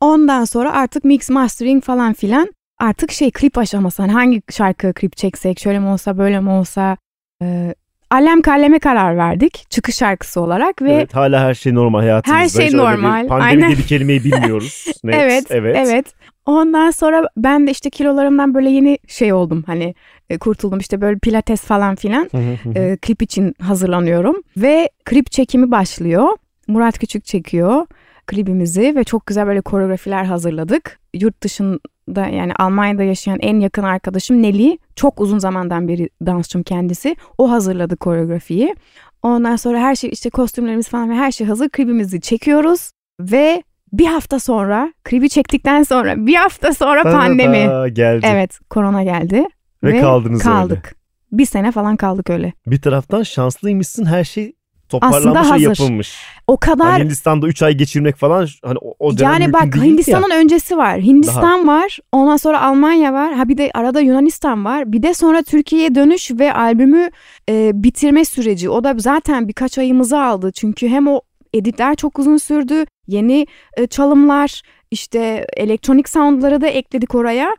Ondan 0.00 0.44
sonra 0.44 0.72
artık 0.72 1.04
mix 1.04 1.30
mastering 1.30 1.84
falan 1.84 2.12
filan 2.12 2.48
artık 2.78 3.12
şey 3.12 3.30
klip 3.30 3.58
aşaması 3.58 4.02
hani 4.02 4.12
hangi 4.12 4.42
şarkı 4.50 4.92
klip 4.92 5.16
çeksek 5.16 5.60
şöyle 5.60 5.78
mi 5.78 5.86
olsa 5.86 6.18
böyle 6.18 6.40
mi 6.40 6.50
olsa 6.50 6.96
e, 7.42 7.74
Alem 8.10 8.42
Kallem'e 8.42 8.78
karar 8.78 9.16
verdik 9.16 9.66
çıkış 9.70 9.96
şarkısı 9.96 10.40
olarak 10.40 10.82
ve 10.82 10.92
Evet, 10.92 11.14
hala 11.14 11.40
her 11.40 11.54
şey 11.54 11.74
normal 11.74 12.00
hayatımızda. 12.00 12.42
Her 12.42 12.48
şey 12.48 12.76
normal, 12.76 13.28
Pandemi 13.28 13.44
aynen. 13.44 13.66
diye 13.68 13.78
bir 13.78 13.86
kelimeyi 13.86 14.24
bilmiyoruz. 14.24 14.86
Net, 15.04 15.14
evet, 15.14 15.44
evet. 15.50 15.76
evet. 15.76 16.06
Ondan 16.48 16.90
sonra 16.90 17.28
ben 17.36 17.66
de 17.66 17.70
işte 17.70 17.90
kilolarımdan 17.90 18.54
böyle 18.54 18.70
yeni 18.70 18.98
şey 19.06 19.32
oldum 19.32 19.64
hani 19.66 19.94
e, 20.30 20.38
kurtuldum 20.38 20.78
işte 20.78 21.00
böyle 21.00 21.18
pilates 21.18 21.60
falan 21.60 21.94
filan. 21.94 22.30
E, 22.74 22.96
klip 22.96 23.22
için 23.22 23.54
hazırlanıyorum 23.60 24.36
ve 24.56 24.90
klip 25.04 25.30
çekimi 25.30 25.70
başlıyor. 25.70 26.28
Murat 26.68 26.98
Küçük 26.98 27.24
çekiyor 27.24 27.86
klibimizi 28.26 28.96
ve 28.96 29.04
çok 29.04 29.26
güzel 29.26 29.46
böyle 29.46 29.60
koreografiler 29.60 30.24
hazırladık. 30.24 30.98
Yurt 31.14 31.42
dışında 31.42 32.26
yani 32.26 32.52
Almanya'da 32.54 33.02
yaşayan 33.02 33.38
en 33.40 33.60
yakın 33.60 33.82
arkadaşım 33.82 34.42
Neli. 34.42 34.78
Çok 34.96 35.20
uzun 35.20 35.38
zamandan 35.38 35.88
beri 35.88 36.08
dansçım 36.26 36.62
kendisi. 36.62 37.16
O 37.38 37.50
hazırladı 37.50 37.96
koreografiyi. 37.96 38.74
Ondan 39.22 39.56
sonra 39.56 39.80
her 39.80 39.94
şey 39.94 40.10
işte 40.12 40.30
kostümlerimiz 40.30 40.88
falan 40.88 41.10
ve 41.10 41.14
her 41.14 41.32
şey 41.32 41.46
hazır. 41.46 41.68
Klibimizi 41.68 42.20
çekiyoruz 42.20 42.90
ve 43.20 43.62
bir 43.92 44.06
hafta 44.06 44.38
sonra 44.40 44.92
klibi 45.04 45.28
çektikten 45.28 45.82
sonra 45.82 46.26
bir 46.26 46.34
hafta 46.34 46.74
sonra 46.74 47.02
pandemi. 47.02 47.66
Ta-da, 47.66 47.88
geldi. 47.88 48.26
Evet 48.28 48.58
korona 48.70 49.02
geldi. 49.02 49.44
Ve 49.82 50.00
kaldınız 50.00 50.46
öyle. 50.46 50.56
kaldık. 50.56 50.94
Bir 51.32 51.46
sene 51.46 51.72
falan 51.72 51.96
kaldık 51.96 52.30
öyle. 52.30 52.52
Bir 52.66 52.80
taraftan 52.80 53.22
şanslıymışsın 53.22 54.04
her 54.04 54.24
şey 54.24 54.52
toparlanmış 54.88 55.26
Aslında 55.26 55.40
ve 55.40 55.48
hazır. 55.48 55.82
yapılmış. 55.82 56.16
O 56.46 56.56
kadar 56.56 56.90
Hani 56.90 57.04
Hindistan'da 57.04 57.46
3 57.46 57.62
ay 57.62 57.74
geçirmek 57.74 58.16
falan 58.16 58.48
hani 58.64 58.78
o, 58.82 58.94
o 58.98 59.18
dönem 59.18 59.32
yani 59.32 59.52
bak 59.52 59.62
değildi 59.62 59.78
ya. 59.78 59.84
Hindistan'ın 59.84 60.30
öncesi 60.30 60.76
var. 60.76 61.00
Hindistan 61.00 61.66
var. 61.66 61.98
Ondan 62.12 62.36
sonra 62.36 62.62
Almanya 62.62 63.12
var. 63.12 63.34
Ha 63.34 63.48
bir 63.48 63.58
de 63.58 63.70
arada 63.74 64.00
Yunanistan 64.00 64.64
var. 64.64 64.92
Bir 64.92 65.02
de 65.02 65.14
sonra 65.14 65.42
Türkiye'ye 65.42 65.94
dönüş 65.94 66.30
ve 66.30 66.54
albümü 66.54 67.10
e, 67.48 67.70
bitirme 67.74 68.24
süreci. 68.24 68.70
O 68.70 68.84
da 68.84 68.94
zaten 68.98 69.48
birkaç 69.48 69.78
ayımızı 69.78 70.20
aldı. 70.20 70.52
Çünkü 70.52 70.88
hem 70.88 71.08
o 71.08 71.20
editler 71.54 71.94
çok 71.94 72.18
uzun 72.18 72.36
sürdü. 72.36 72.84
Yeni 73.08 73.46
e, 73.76 73.86
çalımlar, 73.86 74.62
işte 74.90 75.46
elektronik 75.56 76.08
soundları 76.08 76.60
da 76.60 76.66
ekledik 76.66 77.14
oraya. 77.14 77.56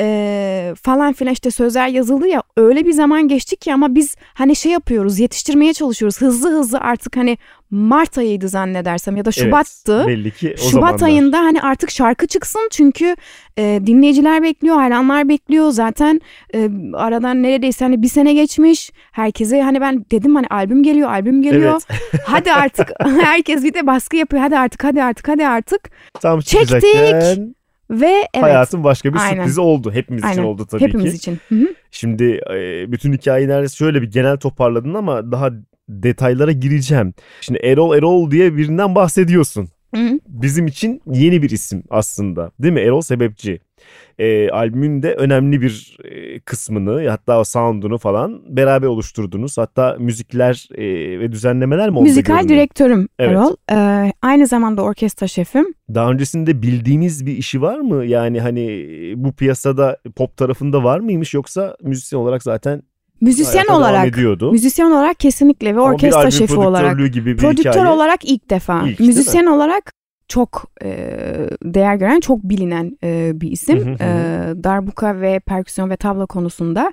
E, 0.00 0.74
falan 0.82 1.12
filan 1.12 1.32
işte 1.32 1.50
sözler 1.50 1.88
yazıldı 1.88 2.28
ya 2.28 2.42
öyle 2.56 2.84
bir 2.84 2.92
zaman 2.92 3.28
geçti 3.28 3.56
ki 3.56 3.74
ama 3.74 3.94
biz 3.94 4.16
hani 4.34 4.56
şey 4.56 4.72
yapıyoruz 4.72 5.18
yetiştirmeye 5.18 5.72
çalışıyoruz 5.72 6.20
hızlı 6.20 6.50
hızlı 6.50 6.78
artık 6.78 7.16
hani 7.16 7.38
Mart 7.70 8.18
ayıydı 8.18 8.48
zannedersem 8.48 9.16
ya 9.16 9.24
da 9.24 9.30
Evet, 9.36 9.44
Şubat'tı. 9.44 10.06
belli 10.06 10.30
ki 10.30 10.54
o 10.54 10.70
Şubat 10.70 10.70
zamanlar. 10.72 11.06
ayında 11.06 11.38
hani 11.38 11.62
artık 11.62 11.90
şarkı 11.90 12.26
çıksın 12.26 12.68
çünkü 12.72 13.16
e, 13.58 13.80
dinleyiciler 13.86 14.42
bekliyor, 14.42 14.76
hayranlar 14.76 15.28
bekliyor. 15.28 15.70
Zaten 15.70 16.20
e, 16.54 16.68
aradan 16.94 17.42
neredeyse 17.42 17.84
hani 17.84 18.02
bir 18.02 18.08
sene 18.08 18.34
geçmiş. 18.34 18.90
Herkese 19.12 19.62
hani 19.62 19.80
ben 19.80 20.04
dedim 20.10 20.34
hani 20.34 20.46
albüm 20.50 20.82
geliyor, 20.82 21.10
albüm 21.10 21.42
geliyor. 21.42 21.82
hadi 22.24 22.52
artık 22.52 22.88
herkes 23.20 23.64
bir 23.64 23.74
de 23.74 23.86
baskı 23.86 24.16
yapıyor. 24.16 24.42
Hadi 24.42 24.58
artık, 24.58 24.84
hadi 24.84 25.02
artık, 25.02 25.28
hadi 25.28 25.46
artık. 25.46 25.90
Tam 26.20 26.40
Çektik. 26.40 26.68
çıkacakken 26.68 27.54
Ve 27.90 28.12
evet. 28.34 28.44
hayatın 28.44 28.84
başka 28.84 29.14
bir 29.14 29.18
Aynen. 29.18 29.36
sürprizi 29.36 29.60
oldu. 29.60 29.92
Hepimiz 29.92 30.22
için 30.24 30.28
Aynen. 30.30 30.42
oldu 30.42 30.66
tabii 30.70 30.82
Hepimiz 30.82 31.10
ki. 31.12 31.16
için. 31.16 31.38
Hı 31.48 31.54
hı. 31.54 31.74
Şimdi 31.90 32.40
e, 32.54 32.92
bütün 32.92 33.12
hikayeyi 33.12 33.48
neredeyse 33.48 33.76
şöyle 33.76 34.02
bir 34.02 34.10
genel 34.10 34.36
toparladın 34.36 34.94
ama 34.94 35.32
daha 35.32 35.50
detaylara 35.88 36.52
gireceğim. 36.52 37.14
Şimdi 37.40 37.58
Erol 37.62 37.96
Erol 37.96 38.30
diye 38.30 38.56
birinden 38.56 38.94
bahsediyorsun. 38.94 39.68
Bizim 40.28 40.66
için 40.66 41.02
yeni 41.06 41.42
bir 41.42 41.50
isim 41.50 41.82
aslında 41.90 42.50
değil 42.58 42.74
mi? 42.74 42.80
Erol 42.80 43.00
Sebepçi. 43.00 43.60
E, 44.18 44.50
albümün 44.50 45.02
de 45.02 45.14
önemli 45.14 45.60
bir 45.60 45.96
e, 46.04 46.40
kısmını 46.40 47.08
hatta 47.08 47.40
o 47.40 47.44
sound'unu 47.44 47.98
falan 47.98 48.56
beraber 48.56 48.86
oluşturdunuz. 48.86 49.58
Hatta 49.58 49.96
müzikler 49.98 50.68
e, 50.74 50.84
ve 51.20 51.32
düzenlemeler 51.32 51.90
mi 51.90 52.02
Müzikal 52.02 52.48
direktörüm 52.48 53.08
Evet. 53.18 53.30
Erol. 53.30 53.56
Ee, 53.72 54.12
aynı 54.22 54.46
zamanda 54.46 54.82
orkestra 54.82 55.26
şefim. 55.28 55.74
Daha 55.94 56.10
öncesinde 56.10 56.62
bildiğimiz 56.62 57.26
bir 57.26 57.36
işi 57.36 57.62
var 57.62 57.78
mı? 57.78 58.04
Yani 58.04 58.40
hani 58.40 58.84
bu 59.16 59.32
piyasada 59.32 59.96
pop 60.16 60.36
tarafında 60.36 60.84
var 60.84 61.00
mıymış 61.00 61.34
yoksa 61.34 61.76
müzisyen 61.82 62.20
olarak 62.20 62.42
zaten 62.42 62.82
Müzisyen 63.20 63.64
hayata 63.64 63.76
olarak. 63.76 64.06
ediyordu. 64.06 64.52
Müzisyen 64.52 64.86
olarak 64.90 65.20
kesinlikle 65.20 65.76
ve 65.76 65.80
Ama 65.80 65.88
orkestra 65.88 66.30
şefi 66.30 66.56
olarak. 66.56 67.12
gibi 67.12 67.32
bir 67.32 67.36
Prodüktör 67.36 67.70
hikaye. 67.70 67.86
olarak 67.88 68.24
ilk 68.24 68.50
defa. 68.50 68.82
İlk, 68.88 69.00
Müzisyen 69.00 69.46
olarak 69.46 69.92
çok 70.28 70.64
e, 70.84 70.88
değer 71.62 71.94
gören, 71.94 72.20
çok 72.20 72.42
bilinen 72.42 72.98
e, 73.04 73.32
bir 73.34 73.50
isim. 73.50 73.78
Hı 73.78 73.84
hı 73.84 73.90
hı. 73.90 73.96
E, 74.02 74.64
darbuka 74.64 75.20
ve 75.20 75.40
perküsyon 75.40 75.90
ve 75.90 75.96
tabla 75.96 76.26
konusunda. 76.26 76.92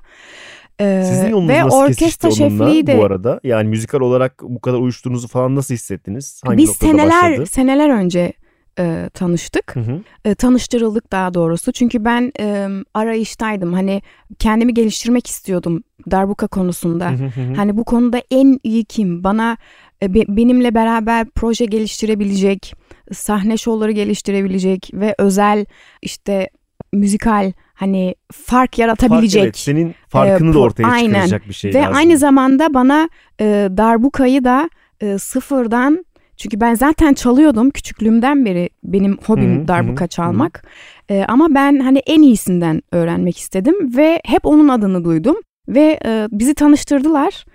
E, 0.79 1.03
Sizin 1.05 1.29
yolunuz 1.29 1.49
ve 1.49 1.65
nasıl 1.65 1.77
orkestra 1.77 2.31
şefliği 2.31 2.87
de 2.87 2.97
bu 2.97 3.05
arada? 3.05 3.39
Yani 3.43 3.69
müzikal 3.69 3.99
olarak 3.99 4.41
bu 4.43 4.61
kadar 4.61 4.77
uyuştuğunuzu 4.77 5.27
falan 5.27 5.55
nasıl 5.55 5.73
hissettiniz? 5.73 6.41
Hangi 6.45 6.57
biz 6.57 6.69
seneler 6.69 7.31
başladı? 7.31 7.45
seneler 7.45 7.89
önce 7.89 8.33
e, 8.79 9.09
tanıştık. 9.13 9.75
Hı 9.75 9.79
hı. 9.79 10.01
E, 10.25 10.35
tanıştırıldık 10.35 11.11
daha 11.11 11.33
doğrusu. 11.33 11.71
Çünkü 11.71 12.05
ben 12.05 12.31
e, 12.39 12.67
arayıştaydım. 12.93 13.73
Hani 13.73 14.01
kendimi 14.39 14.73
geliştirmek 14.73 15.27
istiyordum 15.27 15.83
darbuka 16.11 16.47
konusunda. 16.47 17.11
Hı 17.11 17.15
hı 17.15 17.25
hı. 17.25 17.53
Hani 17.55 17.77
bu 17.77 17.83
konuda 17.83 18.21
en 18.31 18.59
iyi 18.63 18.85
kim? 18.85 19.23
Bana 19.23 19.57
e, 20.03 20.13
be- 20.13 20.25
benimle 20.27 20.75
beraber 20.75 21.27
proje 21.35 21.65
geliştirebilecek, 21.65 22.73
sahne 23.13 23.57
şovları 23.57 23.91
geliştirebilecek 23.91 24.89
ve 24.93 25.15
özel 25.17 25.65
işte 26.01 26.49
müzikal 26.93 27.51
hani 27.73 28.15
fark 28.31 28.79
yaratabilecek. 28.79 29.41
Fark, 29.41 29.45
evet, 29.45 29.57
senin 29.57 29.95
farkını 30.07 30.51
Ee, 30.51 30.53
da 30.53 30.59
ortaya 30.59 30.87
aynen. 30.87 31.07
çıkaracak 31.13 31.47
bir 31.49 31.53
şey 31.53 31.73
Ve 31.73 31.77
lazım. 31.79 31.95
aynı 31.95 32.17
zamanda 32.17 32.73
bana 32.73 33.09
e, 33.41 33.45
darbukayı 33.77 34.43
da 34.43 34.69
e, 35.01 35.17
sıfırdan 35.17 36.05
çünkü 36.37 36.61
ben 36.61 36.73
zaten 36.75 37.13
çalıyordum 37.13 37.69
küçüklüğümden 37.69 38.45
beri 38.45 38.69
benim 38.83 39.17
hobim 39.25 39.57
Hı 39.57 39.63
hı, 39.63 39.67
darbuka 39.67 40.01
hı 40.01 40.05
hı. 40.05 40.09
çalmak. 40.09 40.63
E, 41.09 41.25
ama 41.27 41.47
ben 41.55 41.79
hani 41.79 41.99
en 41.99 42.21
iyisinden 42.21 42.81
öğrenmek 42.91 43.37
istedim 43.37 43.97
ve 43.97 44.21
hep 44.25 44.45
onun 44.45 44.67
adını 44.67 45.03
duydum 45.05 45.35
ve 45.67 45.99
e, 46.05 46.27
bizi 46.31 46.53
tanıştırdılar. 46.53 47.45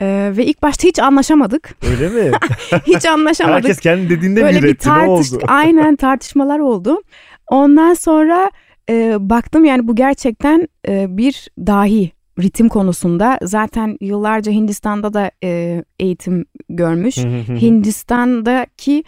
E, 0.00 0.32
ve 0.36 0.46
ilk 0.46 0.62
başta 0.62 0.88
hiç 0.88 0.98
anlaşamadık. 0.98 1.74
Öyle 1.90 2.08
mi? 2.08 2.30
Hiç 2.86 3.06
anlaşamadık. 3.06 3.64
Herkes 3.64 3.80
kendi 3.80 4.10
dediğinde 4.10 4.42
Böyle 4.42 4.62
bir 4.62 4.74
tartış 4.74 5.32
oldu? 5.32 5.44
aynen 5.48 5.96
tartışmalar 5.96 6.58
oldu. 6.58 7.02
Ondan 7.46 7.94
sonra 7.94 8.50
e, 8.90 9.16
baktım 9.20 9.64
yani 9.64 9.88
bu 9.88 9.94
gerçekten 9.94 10.68
e, 10.88 11.16
bir 11.16 11.48
dahi 11.58 12.12
ritim 12.38 12.68
konusunda. 12.68 13.38
Zaten 13.42 13.96
yıllarca 14.00 14.52
Hindistan'da 14.52 15.14
da 15.14 15.30
e, 15.44 15.84
eğitim 15.98 16.46
görmüş. 16.68 17.16
Hindistan'daki 17.60 19.04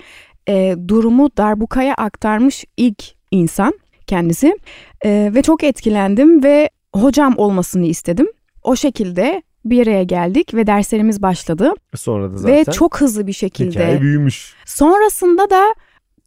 e, 0.49 0.77
durumu 0.89 1.31
darbukaya 1.37 1.95
aktarmış 1.95 2.65
ilk 2.77 3.05
insan 3.31 3.75
kendisi. 4.07 4.59
E, 5.05 5.31
ve 5.35 5.43
çok 5.43 5.65
etkilendim 5.65 6.43
ve 6.43 6.71
hocam 6.95 7.35
olmasını 7.37 7.87
istedim. 7.87 8.27
O 8.63 8.77
şekilde 8.77 9.43
bir 9.65 9.87
araya 9.87 10.03
geldik 10.03 10.55
ve 10.55 10.67
derslerimiz 10.67 11.23
başladı. 11.23 11.73
Sonra 11.95 12.33
da 12.33 12.37
zaten 12.37 12.57
Ve 12.57 12.65
çok 12.65 13.01
hızlı 13.01 13.27
bir 13.27 13.33
şekilde 13.33 13.71
hikaye 13.71 14.01
büyümüş. 14.01 14.55
Sonrasında 14.67 15.51
da 15.51 15.75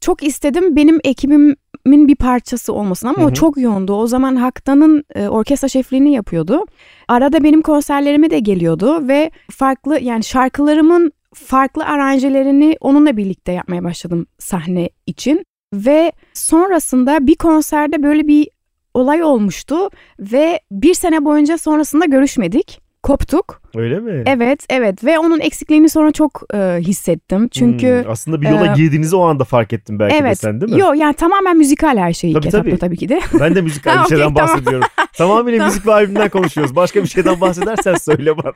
çok 0.01 0.23
istedim 0.23 0.75
benim 0.75 0.99
ekibimin 1.85 2.07
bir 2.07 2.15
parçası 2.15 2.73
olmasın 2.73 3.07
ama 3.07 3.17
Hı 3.17 3.21
hı. 3.21 3.25
o 3.27 3.33
çok 3.33 3.57
yoğundu. 3.57 3.93
O 3.93 4.07
zaman 4.07 4.35
Haktan'ın 4.35 5.03
e, 5.15 5.27
orkestra 5.27 5.67
şefliğini 5.67 6.13
yapıyordu. 6.13 6.65
Arada 7.07 7.43
benim 7.43 7.61
konserlerime 7.61 8.29
de 8.29 8.39
geliyordu 8.39 9.07
ve 9.07 9.31
farklı 9.51 9.99
yani 9.99 10.23
şarkılarımın 10.23 11.11
farklı 11.33 11.85
aranjelerini 11.85 12.77
onunla 12.81 13.17
birlikte 13.17 13.51
yapmaya 13.51 13.83
başladım 13.83 14.25
sahne 14.39 14.89
için. 15.05 15.45
Ve 15.73 16.11
sonrasında 16.33 17.27
bir 17.27 17.35
konserde 17.35 18.03
böyle 18.03 18.27
bir 18.27 18.47
olay 18.93 19.23
olmuştu 19.23 19.89
ve 20.19 20.59
bir 20.71 20.93
sene 20.93 21.25
boyunca 21.25 21.57
sonrasında 21.57 22.05
görüşmedik. 22.05 22.82
Koptuk. 23.03 23.61
Öyle 23.75 23.99
mi? 23.99 24.23
Evet, 24.25 24.65
evet 24.69 25.03
ve 25.03 25.19
onun 25.19 25.39
eksikliğini 25.39 25.89
sonra 25.89 26.11
çok 26.11 26.43
e, 26.53 26.77
hissettim. 26.79 27.47
Çünkü 27.47 28.03
Hmm, 28.03 28.11
aslında 28.11 28.41
bir 28.41 28.49
yola 28.49 28.65
e, 28.67 28.73
girdiğinizi 28.75 29.15
o 29.15 29.21
anda 29.21 29.43
fark 29.43 29.73
ettin 29.73 29.99
belki 29.99 30.13
de 30.13 30.17
evet. 30.19 30.39
sen 30.39 30.61
değil 30.61 30.71
mi? 30.73 30.79
Yo 30.79 30.93
yani 30.93 31.13
tamamen 31.13 31.57
müzikal 31.57 31.97
her 31.97 32.13
şey 32.13 32.33
Tabii, 32.33 32.49
tabii. 32.49 32.77
tabii 32.77 32.97
ki 32.97 33.09
de. 33.09 33.21
Ben 33.39 33.55
de 33.55 33.61
müzik 33.61 33.85
Ha, 33.85 34.03
bir 34.03 34.09
şeyden 34.09 34.23
okey, 34.23 34.33
tamam. 34.35 34.55
bahsediyorum. 34.55 34.87
Tamamıyla 35.17 35.57
Tamam. 35.57 35.71
müzik 35.73 35.87
ve 35.87 35.93
albümden 35.93 36.29
konuşuyoruz. 36.29 36.75
Başka 36.75 37.03
bir 37.03 37.07
şeyden 37.07 37.41
bahsedersen 37.41 37.95
söyle 37.95 38.37
bana. 38.37 38.53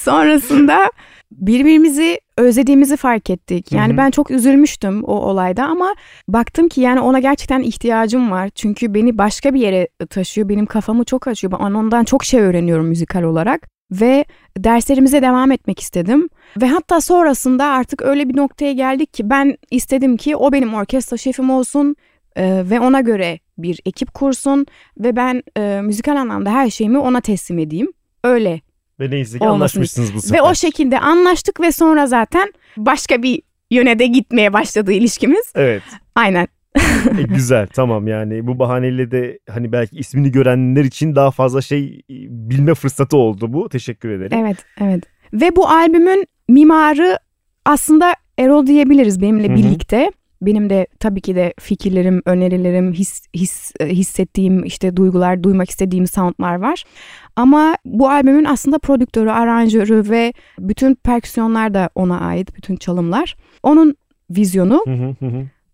Sonrasında 0.00 0.90
birbirimizi 1.30 2.20
özlediğimizi 2.36 2.96
fark 2.96 3.30
ettik. 3.30 3.72
Yani 3.72 3.88
Hı 3.88 3.92
hı. 3.92 3.96
ben 3.96 4.10
çok 4.10 4.30
üzülmüştüm 4.30 5.04
o 5.04 5.12
olayda 5.12 5.64
ama 5.64 5.94
baktım 6.28 6.68
ki 6.68 6.80
yani 6.80 7.00
ona 7.00 7.18
gerçekten 7.18 7.62
ihtiyacım 7.62 8.30
var. 8.30 8.48
Çünkü 8.54 8.94
beni 8.94 9.18
başka 9.18 9.54
bir 9.54 9.60
yere 9.60 9.88
taşıyor. 10.10 10.48
Benim 10.48 10.66
kafamı 10.66 11.04
çok 11.04 11.28
açıyor. 11.28 11.52
Ben 11.52 11.74
ondan 11.74 12.04
çok 12.04 12.24
şey 12.24 12.40
öğreniyorum 12.40 12.86
müzikal 12.86 13.22
olarak. 13.22 13.68
Ve 13.92 14.24
derslerimize 14.58 15.22
devam 15.22 15.52
etmek 15.52 15.80
istedim. 15.80 16.28
Ve 16.60 16.66
hatta 16.66 17.00
sonrasında 17.00 17.64
artık 17.64 18.02
öyle 18.02 18.28
bir 18.28 18.36
noktaya 18.36 18.72
geldik 18.72 19.14
ki 19.14 19.30
ben 19.30 19.56
istedim 19.70 20.16
ki 20.16 20.36
o 20.36 20.52
benim 20.52 20.74
orkestra 20.74 21.16
şefim 21.16 21.50
olsun 21.50 21.96
e, 22.36 22.62
ve 22.70 22.80
ona 22.80 23.00
göre 23.00 23.38
bir 23.58 23.80
ekip 23.86 24.14
kursun 24.14 24.66
ve 24.98 25.16
ben 25.16 25.42
e, 25.56 25.80
müzikal 25.82 26.16
anlamda 26.16 26.50
her 26.50 26.70
şeyimi 26.70 26.98
ona 26.98 27.20
teslim 27.20 27.58
edeyim. 27.58 27.88
Öyle 28.24 28.60
Ve 29.00 29.10
neyse 29.10 29.38
ki 29.38 29.44
Olmasın. 29.44 29.54
anlaşmışsınız 29.54 30.14
bu 30.14 30.20
sefer. 30.22 30.38
ve 30.38 30.42
o 30.42 30.54
şekilde 30.54 31.00
anlaştık 31.00 31.60
ve 31.60 31.72
sonra 31.72 32.06
zaten 32.06 32.52
başka 32.76 33.22
bir 33.22 33.42
yöne 33.70 33.98
de 33.98 34.06
gitmeye 34.06 34.52
başladı 34.52 34.92
ilişkimiz. 34.92 35.52
Evet. 35.54 35.82
Aynen. 36.14 36.48
E, 37.18 37.22
güzel 37.28 37.66
tamam 37.66 38.06
yani 38.08 38.46
bu 38.46 38.58
bahaneyle 38.58 39.10
de 39.10 39.38
hani 39.50 39.72
belki 39.72 39.96
ismini 39.96 40.32
görenler 40.32 40.84
için 40.84 41.14
daha 41.14 41.30
fazla 41.30 41.62
şey 41.62 41.84
e, 41.98 42.14
bilme 42.30 42.74
fırsatı 42.74 43.16
oldu 43.16 43.52
bu. 43.52 43.68
Teşekkür 43.68 44.08
ederim. 44.10 44.38
Evet, 44.44 44.56
evet. 44.80 45.04
Ve 45.32 45.56
bu 45.56 45.68
albümün 45.68 46.26
mimarı 46.48 47.18
aslında 47.64 48.14
Erol 48.38 48.66
diyebiliriz 48.66 49.20
benimle 49.22 49.48
Hı 49.48 49.52
hı. 49.52 49.56
birlikte. 49.56 50.10
Benim 50.42 50.70
de 50.70 50.86
tabii 51.00 51.20
ki 51.20 51.36
de 51.36 51.54
fikirlerim, 51.60 52.22
önerilerim, 52.24 52.92
his, 52.92 53.22
his, 53.34 53.72
e, 53.80 53.88
hissettiğim 53.88 54.64
işte 54.64 54.96
duygular, 54.96 55.42
duymak 55.42 55.70
istediğim 55.70 56.06
soundlar 56.06 56.54
var. 56.54 56.84
Ama 57.36 57.76
bu 57.84 58.10
albümün 58.10 58.44
aslında 58.44 58.78
prodüktörü, 58.78 59.30
aranjörü 59.30 60.10
ve 60.10 60.32
bütün 60.58 60.94
perküsyonlar 60.94 61.74
da 61.74 61.90
ona 61.94 62.20
ait, 62.20 62.56
bütün 62.56 62.76
çalımlar. 62.76 63.36
Onun 63.62 63.94
vizyonu. 64.30 64.84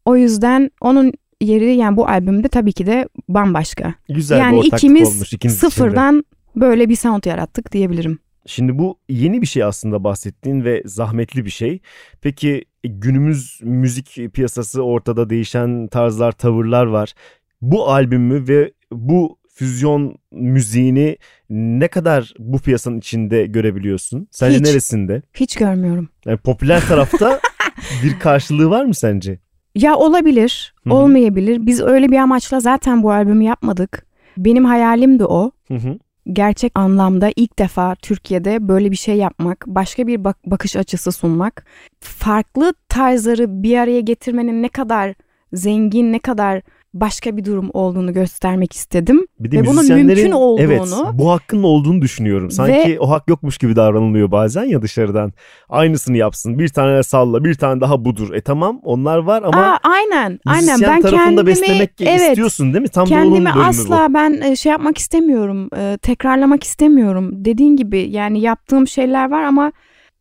O 0.05 0.16
yüzden 0.16 0.70
onun 0.81 1.12
yeri 1.40 1.75
yani 1.75 1.96
bu 1.96 2.09
albümde 2.09 2.48
tabii 2.48 2.72
ki 2.72 2.87
de 2.87 3.09
bambaşka. 3.29 3.94
Güzel 4.09 4.38
bir 4.38 4.42
yani 4.42 4.57
ortaklık 4.57 4.79
ikimiz 4.79 5.09
olmuş 5.09 5.33
de. 5.33 5.48
sıfırdan 5.48 6.25
böyle 6.57 6.88
bir 6.88 6.96
sound 6.96 7.25
yarattık 7.25 7.72
diyebilirim. 7.72 8.18
Şimdi 8.46 8.78
bu 8.78 8.98
yeni 9.09 9.42
bir 9.42 9.46
şey 9.46 9.64
aslında 9.64 10.05
bahsettiğin 10.05 10.64
ve 10.64 10.83
zahmetli 10.85 11.44
bir 11.44 11.50
şey. 11.50 11.81
Peki 12.20 12.64
e, 12.85 12.88
günümüz 12.88 13.61
müzik 13.62 14.35
piyasası 14.35 14.83
ortada 14.83 15.31
değişen 15.31 15.87
tarzlar, 15.87 16.33
tavırlar 16.33 16.87
var. 16.87 17.14
Bu 17.61 17.88
albümü 17.88 18.48
ve 18.48 18.72
bu 18.92 19.38
füzyon 19.55 20.16
müziğini 20.33 21.16
ne 21.50 21.88
kadar 21.88 22.35
bu 22.38 22.59
piyasanın 22.59 22.98
içinde 22.98 23.46
görebiliyorsun? 23.46 24.28
Sence 24.31 24.59
Hiç. 24.59 24.66
neresinde? 24.66 25.22
Hiç 25.35 25.57
görmüyorum. 25.57 26.09
Yani 26.26 26.38
popüler 26.38 26.81
tarafta 26.81 27.40
bir 28.05 28.18
karşılığı 28.18 28.70
var 28.70 28.85
mı 28.85 28.94
sence? 28.94 29.38
Ya 29.74 29.96
olabilir, 29.96 30.74
Hı 30.85 30.90
hı. 30.90 30.94
olmayabilir. 30.94 31.66
Biz 31.66 31.81
öyle 31.81 32.09
bir 32.09 32.16
amaçla 32.16 32.61
zaten 32.61 33.02
bu 33.02 33.12
albümü 33.12 33.44
yapmadık. 33.44 34.07
Benim 34.37 34.64
hayalim 34.64 35.18
de 35.18 35.24
o. 35.26 35.50
Hı 35.68 35.74
hı. 35.74 35.98
Gerçek 36.26 36.72
anlamda 36.74 37.30
ilk 37.37 37.58
defa 37.58 37.94
Türkiye'de 37.94 38.68
böyle 38.68 38.90
bir 38.90 38.96
şey 38.96 39.16
yapmak, 39.16 39.64
başka 39.66 40.06
bir 40.06 40.24
bak- 40.24 40.46
bakış 40.46 40.76
açısı 40.76 41.12
sunmak, 41.12 41.64
farklı 42.00 42.74
tarzları 42.88 43.62
bir 43.62 43.78
araya 43.78 44.00
getirmenin 44.00 44.62
ne 44.62 44.68
kadar 44.68 45.14
zengin, 45.52 46.12
ne 46.12 46.18
kadar 46.18 46.62
başka 46.94 47.37
bir 47.37 47.44
durum 47.44 47.70
olduğunu 47.72 48.12
göstermek 48.12 48.72
istedim. 48.72 49.26
Bir 49.40 49.50
de 49.50 49.62
Ve 49.62 49.66
bunun 49.66 49.94
mümkün 49.94 50.31
olduğunu- 50.31 50.61
evet, 50.62 50.92
bu 51.12 51.31
hakkın 51.31 51.62
olduğunu 51.62 52.02
düşünüyorum. 52.02 52.50
Sanki 52.50 53.00
o 53.00 53.11
hak 53.11 53.28
yokmuş 53.28 53.59
gibi 53.59 53.76
davranılıyor 53.76 54.31
bazen 54.31 54.64
ya 54.64 54.83
dışarıdan. 54.83 55.33
Aynısını 55.68 56.16
yapsın. 56.16 56.59
Bir 56.59 56.68
tane 56.68 57.02
salla, 57.02 57.44
bir 57.44 57.55
tane 57.55 57.81
daha 57.81 58.05
budur. 58.05 58.35
E 58.35 58.40
tamam 58.40 58.81
onlar 58.83 59.18
var 59.18 59.42
ama 59.42 59.62
Aa, 59.62 59.78
aynen, 59.83 60.40
aynen. 60.46 60.81
Ben 60.81 61.02
tarafında 61.02 61.24
kendimi 61.24 61.46
beslemek 61.46 61.90
evet, 62.00 62.20
istiyorsun 62.28 62.72
değil 62.72 62.83
mi? 62.83 62.88
Tam 62.88 63.07
Kendimi 63.07 63.50
asla 63.50 64.07
ben 64.14 64.40
e, 64.42 64.57
şey 64.57 64.72
yapmak 64.72 64.98
istemiyorum, 64.98 65.68
e, 65.76 65.98
tekrarlamak 66.02 66.64
istemiyorum. 66.64 67.44
Dediğin 67.44 67.76
gibi 67.76 67.98
yani 68.11 68.40
yaptığım 68.40 68.88
şeyler 68.88 69.31
var 69.31 69.42
ama 69.42 69.72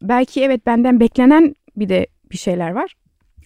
belki 0.01 0.43
evet 0.43 0.65
benden 0.65 0.99
beklenen 0.99 1.55
bir 1.75 1.89
de 1.89 2.07
bir 2.31 2.37
şeyler 2.37 2.71
var. 2.71 2.95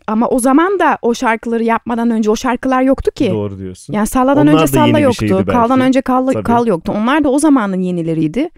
Ama 0.08 0.28
o 0.28 0.40
zaman 0.40 0.80
da 0.80 0.98
o 1.02 1.14
şarkıları 1.14 1.64
yapmadan 1.64 2.10
önce 2.10 2.32
o 2.32 2.36
şarkılar 2.36 2.82
yoktu 2.82 3.12
ki. 3.12 3.30
Doğru 3.32 3.58
diyorsun. 3.58 3.94
Yani 3.94 4.08
salladan 4.08 4.48
Onlar 4.48 4.54
önce 4.62 4.68
salla 4.68 5.00
yoktu. 5.00 5.46
Kaldan 5.48 5.80
önce 5.80 6.02
kal, 6.02 6.28
Tabii. 6.28 6.44
kal 6.44 6.68
yoktu. 6.68 6.94
Onlar 6.96 7.24
da 7.24 7.30
o 7.30 7.40
zamanın 7.40 7.82
yenileriydi. 7.82 8.50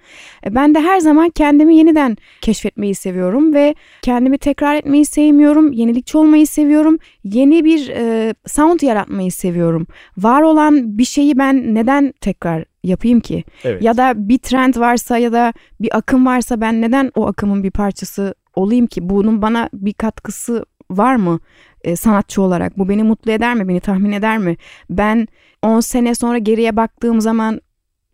E, 0.45 0.55
Ben 0.55 0.75
de 0.75 0.79
her 0.81 0.99
zaman 0.99 1.29
kendimi 1.29 1.75
yeniden 1.75 2.17
keşfetmeyi 2.41 2.95
seviyorum 2.95 3.53
ve 3.53 3.75
kendimi 4.01 4.38
tekrar 4.38 4.75
etmeyi 4.75 5.05
sevmiyorum. 5.05 5.71
Yenilikçi 5.71 6.17
olmayı 6.17 6.47
seviyorum. 6.47 6.97
Yeni 7.23 7.65
bir 7.65 7.89
e, 7.89 8.33
sound 8.45 8.81
yaratmayı 8.81 9.31
seviyorum. 9.31 9.88
Var 10.17 10.41
olan 10.41 10.97
bir 10.97 11.05
şeyi 11.05 11.38
ben 11.38 11.75
neden 11.75 12.13
tekrar 12.21 12.65
yapayım 12.83 13.19
ki? 13.19 13.43
Evet. 13.63 13.83
Ya 13.83 13.97
da 13.97 14.13
bir 14.15 14.38
trend 14.38 14.75
varsa 14.75 15.17
ya 15.17 15.33
da 15.33 15.53
bir 15.81 15.97
akım 15.97 16.25
varsa 16.25 16.62
ben 16.62 16.81
neden 16.81 17.12
o 17.15 17.27
akımın 17.27 17.63
bir 17.63 17.71
parçası 17.71 18.36
olayım 18.55 18.88
ki? 18.88 19.10
Bunun 19.10 19.41
bana 19.41 19.69
bir 19.73 19.93
katkısı 19.93 20.65
var 20.91 21.15
mı 21.15 21.39
e, 21.84 21.95
sanatçı 21.95 22.41
olarak? 22.41 22.78
Bu 22.78 22.89
beni 22.89 23.04
mutlu 23.04 23.32
eder 23.32 23.56
mi? 23.56 23.67
Beni 23.67 23.80
tahmin 23.80 24.12
eder 24.12 24.38
mi? 24.38 24.58
Ben 24.89 25.28
10 25.62 25.80
sene 25.80 26.15
sonra 26.15 26.38
geriye 26.38 26.76
baktığım 26.76 27.21
zaman 27.21 27.62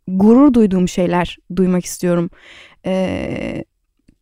gurur 0.07 0.53
duyduğum 0.53 0.87
şeyler 0.87 1.37
duymak 1.55 1.85
istiyorum. 1.85 2.29
E, 2.85 3.63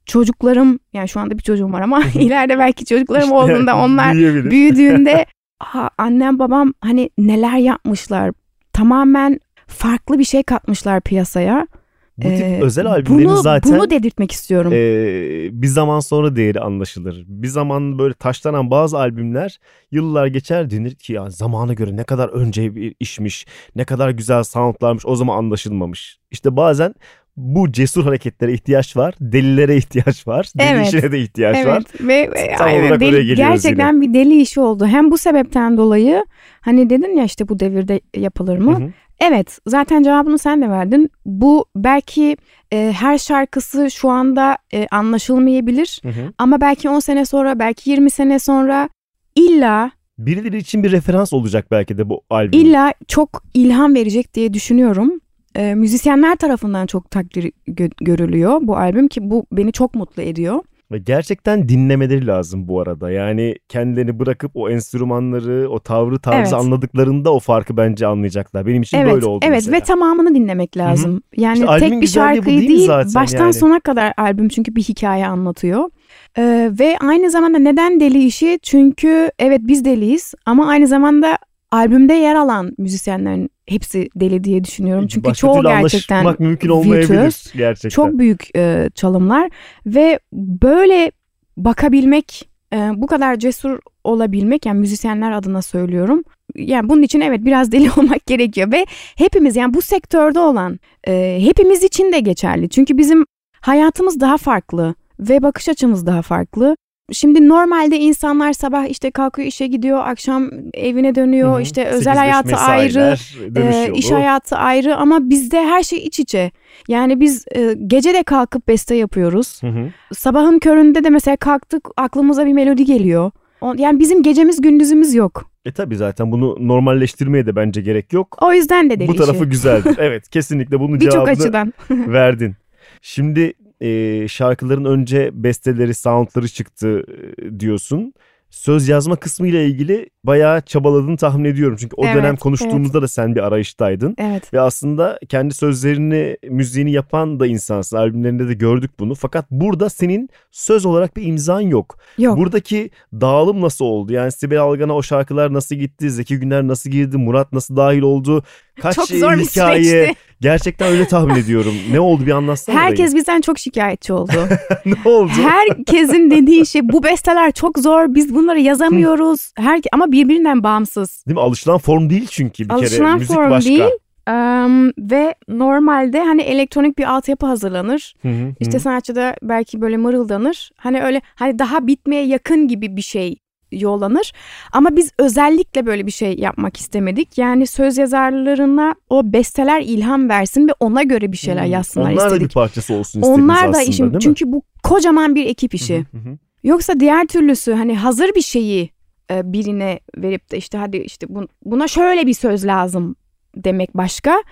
çocuklarım 0.06 0.80
yani 0.94 1.10
şu 1.10 1.20
anda 1.20 1.38
bir 1.38 1.44
çocuğum 1.44 1.74
var 1.74 1.82
ama 1.82 2.04
ileride 2.14 2.58
belki 2.58 2.86
çocuklarım 2.86 3.32
olduğunda 3.32 3.78
onlar 3.78 4.14
büyüdüğünde 4.52 5.26
annem 5.98 6.40
babam 6.40 6.74
hani 6.82 7.10
neler 7.18 7.58
yapmışlar 7.58 8.32
tamamen 8.74 9.40
farklı 9.68 10.20
bir 10.20 10.24
şey 10.24 10.44
katmışlar 10.44 11.02
piyasaya. 11.02 11.68
Bu 12.18 12.22
tip 12.22 12.42
ee, 12.42 12.60
özel 12.62 12.86
albümlerin 12.86 13.30
bunu, 13.30 13.38
zaten 13.38 13.74
bunu 13.74 13.90
dedirtmek 13.90 14.32
istiyorum. 14.32 14.74
E, 14.74 15.62
bir 15.62 15.68
zaman 15.68 16.00
sonra 16.00 16.36
değeri 16.36 16.60
anlaşılır. 16.60 17.24
Bir 17.28 17.48
zaman 17.48 18.00
böyle 18.00 18.14
taşlanan 18.14 18.72
bazı 18.72 18.98
albümler 18.98 19.60
yıllar 19.92 20.28
geçer 20.28 20.70
denir 20.70 20.96
ki 20.96 21.14
ya 21.14 21.30
zamana 21.30 21.74
göre 21.74 21.96
ne 21.96 22.04
kadar 22.04 22.30
önce 22.30 22.76
bir 22.76 22.96
işmiş, 23.00 23.46
ne 23.76 23.86
kadar 23.86 24.10
güzel 24.10 24.44
soundlarmış 24.44 25.06
o 25.06 25.16
zaman 25.16 25.38
anlaşılmamış. 25.38 26.20
İşte 26.32 26.56
bazen 26.56 26.94
bu 27.38 27.72
cesur 27.72 28.04
hareketlere 28.04 28.54
ihtiyaç 28.54 28.98
var. 28.98 29.14
Delilere 29.22 29.78
ihtiyaç 29.78 30.28
var. 30.28 30.52
Deli 30.58 30.68
evet. 30.68 30.88
işine 30.88 31.12
de 31.12 31.20
ihtiyaç 31.20 31.56
evet. 31.56 31.68
var. 31.68 31.84
Ve 32.00 32.30
Tam 32.58 32.68
aynen, 32.68 32.84
olarak 32.84 33.00
deli, 33.00 33.36
gerçekten 33.36 33.94
yine. 33.94 34.02
bir 34.02 34.14
deli 34.14 34.42
işi 34.42 34.60
oldu. 34.60 34.88
Hem 34.88 35.12
bu 35.12 35.18
sebepten 35.18 35.78
dolayı 35.78 36.26
hani 36.62 36.90
dedin 36.90 37.18
ya 37.18 37.24
işte 37.24 37.48
bu 37.48 37.60
devirde 37.60 38.02
yapılır 38.18 38.58
mı? 38.58 38.80
Hı 38.80 38.84
hı. 38.84 38.90
Evet 39.22 39.60
zaten 39.68 40.04
cevabını 40.04 40.38
sen 40.38 40.62
de 40.62 40.70
verdin. 40.70 41.10
Bu 41.26 41.66
belki 41.76 42.38
e, 42.74 42.94
her 42.96 43.18
şarkısı 43.18 43.92
şu 43.92 44.10
anda 44.10 44.58
e, 44.74 44.88
anlaşılmayabilir. 44.92 46.02
Hı 46.04 46.10
hı. 46.10 46.34
Ama 46.38 46.62
belki 46.62 46.90
10 46.90 47.00
sene 47.00 47.26
sonra 47.26 47.60
belki 47.60 47.90
20 47.90 48.10
sene 48.10 48.40
sonra 48.40 48.90
illa 49.36 49.92
birileri 50.18 50.58
için 50.58 50.84
bir 50.84 50.92
referans 50.92 51.34
olacak 51.34 51.68
belki 51.72 51.98
de 51.98 52.10
bu 52.10 52.22
albüm. 52.30 52.60
İlla 52.60 52.94
çok 53.08 53.44
ilham 53.54 53.96
verecek 53.96 54.34
diye 54.34 54.54
düşünüyorum. 54.54 55.20
E, 55.56 55.76
müzisyenler 55.76 56.36
tarafından 56.36 56.86
çok 56.86 57.12
takdir 57.12 57.52
gö- 57.68 58.06
görülüyor 58.06 58.60
bu 58.62 58.78
albüm 58.78 59.08
ki 59.08 59.30
bu 59.30 59.46
beni 59.52 59.72
çok 59.72 59.96
mutlu 59.96 60.22
ediyor. 60.22 60.64
Ve 60.92 60.98
gerçekten 60.98 61.70
dinlemeleri 61.70 62.28
lazım 62.28 62.68
bu 62.68 62.82
arada. 62.82 63.12
Yani 63.12 63.56
kendilerini 63.70 64.20
bırakıp 64.20 64.52
o 64.56 64.70
enstrümanları, 64.70 65.70
o 65.70 65.80
tavrı 65.80 66.20
tarzı 66.20 66.56
evet. 66.56 66.66
anladıklarında 66.66 67.34
o 67.34 67.40
farkı 67.40 67.78
bence 67.78 68.08
anlayacaklar. 68.08 68.66
Benim 68.66 68.82
için 68.82 68.98
evet, 68.98 69.14
böyle 69.14 69.26
oldu 69.26 69.46
Evet 69.48 69.58
mesela. 69.58 69.78
ve 69.78 69.82
tamamını 69.82 70.36
dinlemek 70.36 70.78
lazım. 70.78 71.12
Hı-hı. 71.12 71.22
Yani 71.38 71.60
işte 71.60 71.80
tek 71.80 72.02
bir 72.02 72.08
şarkıyı 72.08 72.60
değil, 72.60 72.70
değil 72.70 72.90
baştan 73.16 73.44
yani. 73.44 73.54
sona 73.54 73.80
kadar 73.80 74.14
albüm 74.18 74.50
çünkü 74.50 74.76
bir 74.76 74.84
hikaye 74.84 75.28
anlatıyor. 75.28 75.90
Ee, 76.38 76.72
ve 76.80 76.98
aynı 77.02 77.32
zamanda 77.32 77.60
neden 77.60 78.00
deli 78.00 78.26
işi? 78.26 78.60
Çünkü 78.64 79.32
evet 79.40 79.62
biz 79.64 79.86
deliyiz 79.86 80.34
ama 80.46 80.68
aynı 80.68 80.88
zamanda 80.88 81.38
albümde 81.72 82.14
yer 82.14 82.36
alan 82.36 82.76
müzisyenlerin 82.78 83.50
hepsi 83.66 84.10
deli 84.16 84.44
diye 84.44 84.64
düşünüyorum. 84.64 85.08
Çünkü 85.08 85.30
Başka 85.30 85.48
çoğu 85.48 85.64
gerçekten 85.64 86.36
mümkün 86.40 86.70
olmayabilir 86.70 87.52
gerçekten. 87.54 87.90
Çok 87.90 88.20
büyük 88.20 88.56
e, 88.56 88.90
çalımlar 88.96 89.50
ve 89.86 90.20
böyle 90.34 91.12
bakabilmek, 91.58 92.50
e, 92.74 92.78
bu 92.96 93.08
kadar 93.08 93.36
cesur 93.36 93.80
olabilmek 94.04 94.66
yani 94.66 94.80
müzisyenler 94.80 95.32
adına 95.32 95.62
söylüyorum. 95.62 96.24
Yani 96.56 96.90
bunun 96.90 97.02
için 97.02 97.22
evet 97.22 97.46
biraz 97.46 97.72
deli 97.72 97.92
olmak 97.98 98.26
gerekiyor 98.26 98.72
ve 98.72 98.86
hepimiz 99.16 99.56
yani 99.56 99.74
bu 99.74 99.82
sektörde 99.82 100.40
olan 100.40 100.80
e, 101.08 101.40
hepimiz 101.42 101.84
için 101.84 102.12
de 102.12 102.20
geçerli. 102.20 102.70
Çünkü 102.70 102.98
bizim 102.98 103.26
hayatımız 103.62 104.20
daha 104.20 104.38
farklı 104.38 104.96
ve 105.20 105.44
bakış 105.44 105.70
açımız 105.70 106.06
daha 106.06 106.22
farklı. 106.22 106.76
Şimdi 107.12 107.50
normalde 107.50 108.00
insanlar 108.00 108.54
sabah 108.54 108.86
işte 108.86 109.12
kalkıyor 109.12 109.48
işe 109.48 109.68
gidiyor, 109.68 110.00
akşam 110.06 110.50
evine 110.74 111.16
dönüyor. 111.16 111.54
Hı-hı. 111.54 111.62
İşte 111.62 111.86
özel 111.86 112.18
hayatı 112.18 112.56
ayrı, 112.56 113.16
e, 113.56 113.92
iş 113.94 114.12
hayatı 114.12 114.56
ayrı 114.56 114.96
ama 114.96 115.30
bizde 115.30 115.62
her 115.66 115.84
şey 115.84 116.00
iç 116.00 116.20
içe. 116.20 116.52
Yani 116.88 117.20
biz 117.20 117.46
e, 117.56 117.76
gece 117.88 118.14
de 118.14 118.24
kalkıp 118.24 118.68
beste 118.68 118.96
yapıyoruz. 118.96 119.64
Hı-hı. 119.64 119.92
Sabahın 120.14 120.60
köründe 120.60 121.04
de 121.04 121.10
mesela 121.10 121.38
kalktık 121.38 121.90
aklımıza 121.98 122.46
bir 122.46 122.54
melodi 122.54 122.86
geliyor. 122.86 123.32
Yani 123.78 124.00
bizim 124.00 124.24
gecemiz 124.24 124.62
gündüzümüz 124.62 125.14
yok. 125.16 125.52
E 125.66 125.72
tabi 125.72 125.96
zaten 125.96 126.32
bunu 126.32 126.58
normalleştirmeye 126.60 127.46
de 127.46 127.56
bence 127.56 127.82
gerek 127.82 128.14
yok. 128.14 128.38
O 128.42 128.54
yüzden 128.54 128.90
de 128.90 129.00
deli 129.00 129.08
Bu 129.08 129.16
tarafı 129.16 129.38
işi. 129.38 129.50
güzeldir. 129.50 129.96
Evet 130.00 130.30
kesinlikle 130.30 130.80
bunun 130.80 131.00
cevabını 131.00 131.30
açıdan. 131.30 131.74
verdin. 131.90 132.56
Şimdi 133.02 133.54
e, 133.82 134.28
şarkıların 134.28 134.86
önce 134.86 135.30
besteleri, 135.34 135.94
soundları 135.94 136.48
çıktı 136.48 137.04
e, 137.38 137.60
diyorsun. 137.60 138.14
Söz 138.50 138.88
yazma 138.88 139.16
kısmı 139.16 139.48
ile 139.48 139.66
ilgili 139.66 140.10
bayağı 140.24 140.62
çabaladığını 140.62 141.18
tahmin 141.18 141.46
ediyorum. 141.46 141.78
Çünkü 141.80 141.96
o 141.96 142.06
evet, 142.06 142.16
dönem 142.16 142.36
konuştuğumuzda 142.36 142.98
evet. 142.98 143.04
da 143.04 143.08
sen 143.08 143.36
bir 143.36 143.42
arayıştaydın. 143.42 144.16
Evet. 144.18 144.54
Ve 144.54 144.62
aslında 144.62 145.20
kendi 145.30 145.54
sözlerini, 145.54 146.38
müziğini 146.50 146.92
yapan 146.92 147.40
da 147.40 147.48
insansın. 147.48 147.98
Albümlerinde 147.98 148.48
de 148.48 148.54
gördük 148.54 148.92
bunu. 149.00 149.16
Fakat 149.16 149.52
burada 149.52 149.90
senin 149.90 150.30
söz 150.52 150.86
olarak 150.86 151.18
bir 151.18 151.24
imzan 151.24 151.62
yok. 151.62 151.98
Yok. 152.18 152.38
Buradaki 152.38 152.90
dağılım 153.14 153.62
nasıl 153.62 153.86
oldu? 153.86 154.14
Yani 154.14 154.32
Sibel 154.32 154.60
Algan'a 154.60 154.94
o 154.94 155.04
şarkılar 155.04 155.54
nasıl 155.54 155.76
gitti? 155.76 156.12
Zeki 156.12 156.40
Güner 156.40 156.68
nasıl 156.68 156.90
girdi? 156.90 157.18
Murat 157.18 157.54
nasıl 157.54 157.76
dahil 157.76 158.02
oldu? 158.02 158.44
Kaç 158.82 158.96
Çok 158.96 159.08
zor 159.08 159.34
bir 159.34 159.46
hikaye. 159.46 159.84
Süreçti. 159.84 160.31
Gerçekten 160.42 160.92
öyle 160.92 161.08
tahmin 161.08 161.36
ediyorum. 161.36 161.74
Ne 161.92 162.00
oldu 162.00 162.26
bir 162.26 162.32
anlatsana. 162.32 162.80
Herkes 162.80 163.16
bizden 163.16 163.42
çok 163.42 163.60
şikayetçi 163.60 164.14
oldu. 164.14 164.32
ne 164.86 164.96
oldu? 165.06 165.32
Herkesin 165.42 166.32
dediği 166.32 166.66
şey 166.66 166.90
bu 166.90 167.04
besteler 167.04 167.52
çok 167.52 167.80
zor. 167.80 168.06
Biz 168.16 168.36
bunları 168.36 168.60
yazamıyoruz. 168.60 169.52
Her 169.58 169.82
ama 169.92 170.12
birbirinden 170.12 170.64
bağımsız. 170.64 171.24
Değil 171.28 171.36
mi? 171.36 171.42
Alışılan 171.42 171.78
form 171.78 172.10
değil 172.10 172.28
çünkü 172.30 172.64
bir 172.66 172.74
Alışılan 172.74 173.06
kere. 173.06 173.16
Müzik 173.16 173.36
form 173.36 173.52
başka. 173.52 173.70
değil. 173.70 173.84
Um, 174.30 174.88
ve 174.98 175.36
normalde 175.48 176.20
hani 176.20 176.42
elektronik 176.42 176.98
bir 176.98 177.04
altyapı 177.04 177.46
hazırlanır. 177.46 178.16
Hı 178.22 178.28
hı, 178.28 178.54
işte 178.60 178.78
hı. 178.78 178.80
sanatçı 178.80 179.16
da 179.16 179.36
belki 179.44 179.82
böyle 179.82 179.98
mırıldanır. 179.98 180.72
Hani 180.78 181.02
öyle 181.02 181.22
hani 181.36 181.60
daha 181.60 181.88
bitmeye 181.88 182.26
yakın 182.26 182.68
gibi 182.68 182.96
bir 182.96 183.02
şey 183.02 183.36
yollanır. 183.72 184.34
Ama 184.72 184.96
biz 184.96 185.12
özellikle 185.18 185.86
böyle 185.86 186.06
bir 186.06 186.12
şey 186.12 186.38
yapmak 186.38 186.78
istemedik. 186.78 187.38
Yani 187.38 187.68
söz 187.68 187.98
yazarlarına 187.98 188.96
o 189.10 189.34
besteler 189.34 189.82
ilham 189.82 190.30
versin 190.30 190.68
ve 190.68 190.72
ona 190.80 191.04
göre 191.04 191.32
bir 191.32 191.38
şeyler 191.38 191.64
hmm, 191.64 191.72
yazsınlar 191.72 192.06
onlar 192.06 192.14
istedik. 192.14 192.32
Onlar 192.32 192.42
da 192.42 192.46
bir 192.46 192.54
parçası 192.54 192.94
olsun 192.94 193.20
istediniz 193.22 193.40
Onlar 193.40 193.74
da 193.74 193.82
işim 193.82 194.20
çünkü 194.20 194.52
bu 194.52 194.64
kocaman 194.84 195.36
bir 195.36 195.46
ekip 195.46 195.74
işi. 195.74 195.98
Hı 195.98 196.18
hı 196.18 196.30
hı. 196.30 196.38
Yoksa 196.64 197.00
diğer 197.00 197.28
türlüsü 197.28 197.74
hani 197.74 197.98
hazır 197.98 198.36
bir 198.36 198.42
şeyi 198.42 198.90
e, 199.32 199.54
birine 199.54 200.00
verip 200.18 200.52
de 200.52 200.58
işte 200.58 200.78
hadi 200.78 200.98
işte 200.98 201.28
buna 201.66 201.88
şöyle 201.88 202.28
bir 202.28 202.34
söz 202.34 202.66
lazım 202.66 203.16
demek 203.56 203.98
başka. 203.98 204.44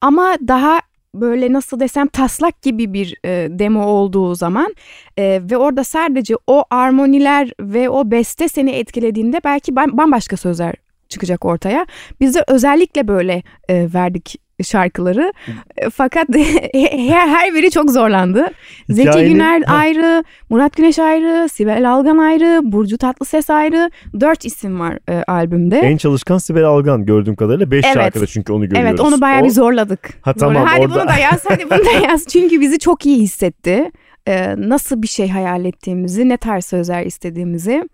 Ama 0.00 0.36
daha 0.48 0.80
böyle 1.14 1.52
nasıl 1.52 1.80
desem 1.80 2.06
taslak 2.06 2.62
gibi 2.62 2.92
bir 2.92 3.16
e, 3.24 3.48
demo 3.50 3.84
olduğu 3.86 4.34
zaman 4.34 4.74
e, 5.16 5.40
ve 5.50 5.56
orada 5.56 5.84
sadece 5.84 6.34
o 6.46 6.64
armoniler 6.70 7.52
ve 7.60 7.90
o 7.90 8.10
beste 8.10 8.48
seni 8.48 8.70
etkilediğinde 8.70 9.40
belki 9.44 9.76
bambaşka 9.76 10.36
sözler 10.36 10.87
çıkacak 11.08 11.44
ortaya. 11.44 11.86
Biz 12.20 12.34
de 12.34 12.44
özellikle 12.48 13.08
böyle 13.08 13.42
e, 13.68 13.88
verdik 13.94 14.36
şarkıları. 14.64 15.32
E, 15.76 15.90
fakat 15.90 16.28
her, 17.08 17.28
her 17.28 17.54
biri 17.54 17.70
çok 17.70 17.90
zorlandı. 17.90 18.50
Hikayeni... 18.88 19.12
Zeki 19.12 19.28
Güner 19.28 19.62
ayrı, 19.66 20.24
Murat 20.50 20.76
Güneş 20.76 20.98
ayrı, 20.98 21.48
Sibel 21.48 21.90
Algan 21.90 22.18
ayrı, 22.18 22.60
Burcu 22.64 22.98
Tatlıses 22.98 23.50
ayrı. 23.50 23.90
Dört 24.20 24.44
isim 24.44 24.80
var 24.80 24.98
e, 25.08 25.22
albümde. 25.22 25.78
En 25.78 25.96
çalışkan 25.96 26.38
Sibel 26.38 26.64
Algan 26.64 27.06
gördüğüm 27.06 27.36
kadarıyla. 27.36 27.70
Beş 27.70 27.84
evet. 27.84 27.94
şarkıda 27.94 28.26
çünkü 28.26 28.52
onu 28.52 28.68
görüyoruz. 28.68 28.90
Evet 28.90 29.00
onu 29.00 29.20
bayağı 29.20 29.42
o... 29.42 29.44
bir 29.44 29.50
zorladık. 29.50 30.10
Ha 30.22 30.32
tamam 30.32 30.54
Böyle, 30.54 30.66
hadi 30.66 30.80
orada... 30.80 30.94
bunu 30.94 31.08
da 31.08 31.16
yaz, 31.16 31.44
hadi 31.48 31.70
bunu 31.70 31.84
da 31.84 32.08
yaz. 32.08 32.26
Çünkü 32.28 32.60
bizi 32.60 32.78
çok 32.78 33.06
iyi 33.06 33.18
hissetti 33.20 33.90
e, 34.28 34.54
nasıl 34.58 35.02
bir 35.02 35.06
şey 35.06 35.28
hayal 35.28 35.64
ettiğimizi, 35.64 36.28
ne 36.28 36.36
tarz 36.36 36.64
sözler 36.64 37.06
istediğimizi 37.06 37.88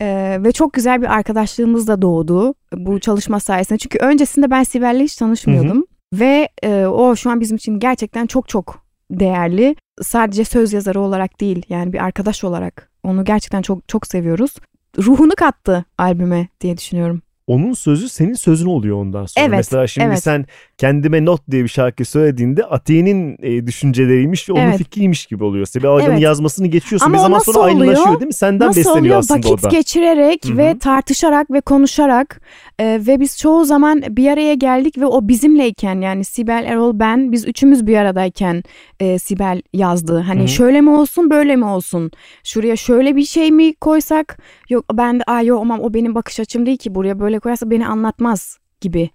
e, 0.00 0.38
ve 0.40 0.52
çok 0.52 0.72
güzel 0.72 1.02
bir 1.02 1.14
arkadaşlığımız 1.14 1.88
da 1.88 2.02
doğdu 2.02 2.54
bu 2.72 3.00
çalışma 3.00 3.40
sayesinde. 3.40 3.78
Çünkü 3.78 3.98
öncesinde 3.98 4.50
ben 4.50 4.62
Sibel'le 4.62 5.00
hiç 5.00 5.16
tanışmıyordum. 5.16 5.76
Hı 5.76 5.80
hı. 5.80 6.20
Ve 6.20 6.48
e, 6.62 6.86
o 6.86 7.16
şu 7.16 7.30
an 7.30 7.40
bizim 7.40 7.56
için 7.56 7.78
gerçekten 7.78 8.26
çok 8.26 8.48
çok 8.48 8.84
değerli. 9.10 9.76
Sadece 10.02 10.44
söz 10.44 10.72
yazarı 10.72 11.00
olarak 11.00 11.40
değil 11.40 11.62
yani 11.68 11.92
bir 11.92 12.04
arkadaş 12.04 12.44
olarak 12.44 12.90
onu 13.02 13.24
gerçekten 13.24 13.62
çok 13.62 13.88
çok 13.88 14.06
seviyoruz. 14.06 14.54
Ruhunu 14.98 15.32
kattı 15.36 15.84
albüme 15.98 16.48
diye 16.60 16.76
düşünüyorum 16.76 17.22
onun 17.46 17.72
sözü 17.72 18.08
senin 18.08 18.34
sözün 18.34 18.66
oluyor 18.66 18.96
ondan 18.96 19.26
sonra. 19.26 19.46
Evet, 19.46 19.56
Mesela 19.56 19.86
şimdi 19.86 20.06
evet. 20.06 20.22
sen 20.22 20.46
kendime 20.78 21.24
not 21.24 21.50
diye 21.50 21.62
bir 21.62 21.68
şarkı 21.68 22.04
söylediğinde 22.04 22.64
Atiye'nin 22.64 23.36
e, 23.42 23.66
düşünceleriymiş 23.66 24.48
ve 24.48 24.52
onun 24.52 24.62
evet. 24.62 24.78
fikriymiş 24.78 25.26
gibi 25.26 25.44
oluyor. 25.44 25.66
Sibel 25.66 25.90
Algan'ın 25.90 26.10
evet. 26.10 26.22
yazmasını 26.22 26.66
geçiyorsun. 26.66 27.06
Ama 27.06 27.14
bir 27.14 27.22
zaman 27.22 27.38
sonra 27.38 27.58
oluyor? 27.58 27.80
ayrılaşıyor 27.80 28.20
değil 28.20 28.26
mi? 28.26 28.34
Senden 28.34 28.68
nasıl 28.68 28.80
besleniyor 28.80 29.00
oluyor? 29.00 29.18
aslında 29.18 29.38
Vakit 29.38 29.52
o 29.52 29.62
da. 29.62 29.68
geçirerek 29.68 30.44
Hı-hı. 30.44 30.56
ve 30.56 30.78
tartışarak 30.78 31.50
ve 31.50 31.60
konuşarak 31.60 32.40
e, 32.78 33.00
ve 33.06 33.20
biz 33.20 33.38
çoğu 33.38 33.64
zaman 33.64 34.02
bir 34.08 34.28
araya 34.28 34.54
geldik 34.54 34.98
ve 34.98 35.06
o 35.06 35.28
bizimleyken 35.28 36.00
yani 36.00 36.24
Sibel, 36.24 36.64
Erol, 36.68 36.98
ben 36.98 37.32
biz 37.32 37.48
üçümüz 37.48 37.86
bir 37.86 37.96
aradayken 37.96 38.62
e, 39.00 39.18
Sibel 39.18 39.62
yazdı. 39.72 40.18
Hani 40.18 40.40
Hı-hı. 40.40 40.48
şöyle 40.48 40.80
mi 40.80 40.90
olsun 40.90 41.30
böyle 41.30 41.56
mi 41.56 41.64
olsun? 41.64 42.10
Şuraya 42.44 42.76
şöyle 42.76 43.16
bir 43.16 43.24
şey 43.24 43.50
mi 43.50 43.74
koysak? 43.74 44.38
Yok 44.70 44.84
ben 44.92 45.20
de 45.20 45.24
ay 45.26 45.46
yok 45.46 45.60
aman 45.62 45.84
o 45.84 45.94
benim 45.94 46.14
bakış 46.14 46.40
açım 46.40 46.66
değil 46.66 46.78
ki 46.78 46.94
buraya 46.94 47.20
böyle 47.20 47.33
koyarsa 47.38 47.70
beni 47.70 47.86
anlatmaz 47.86 48.58
gibi. 48.80 49.10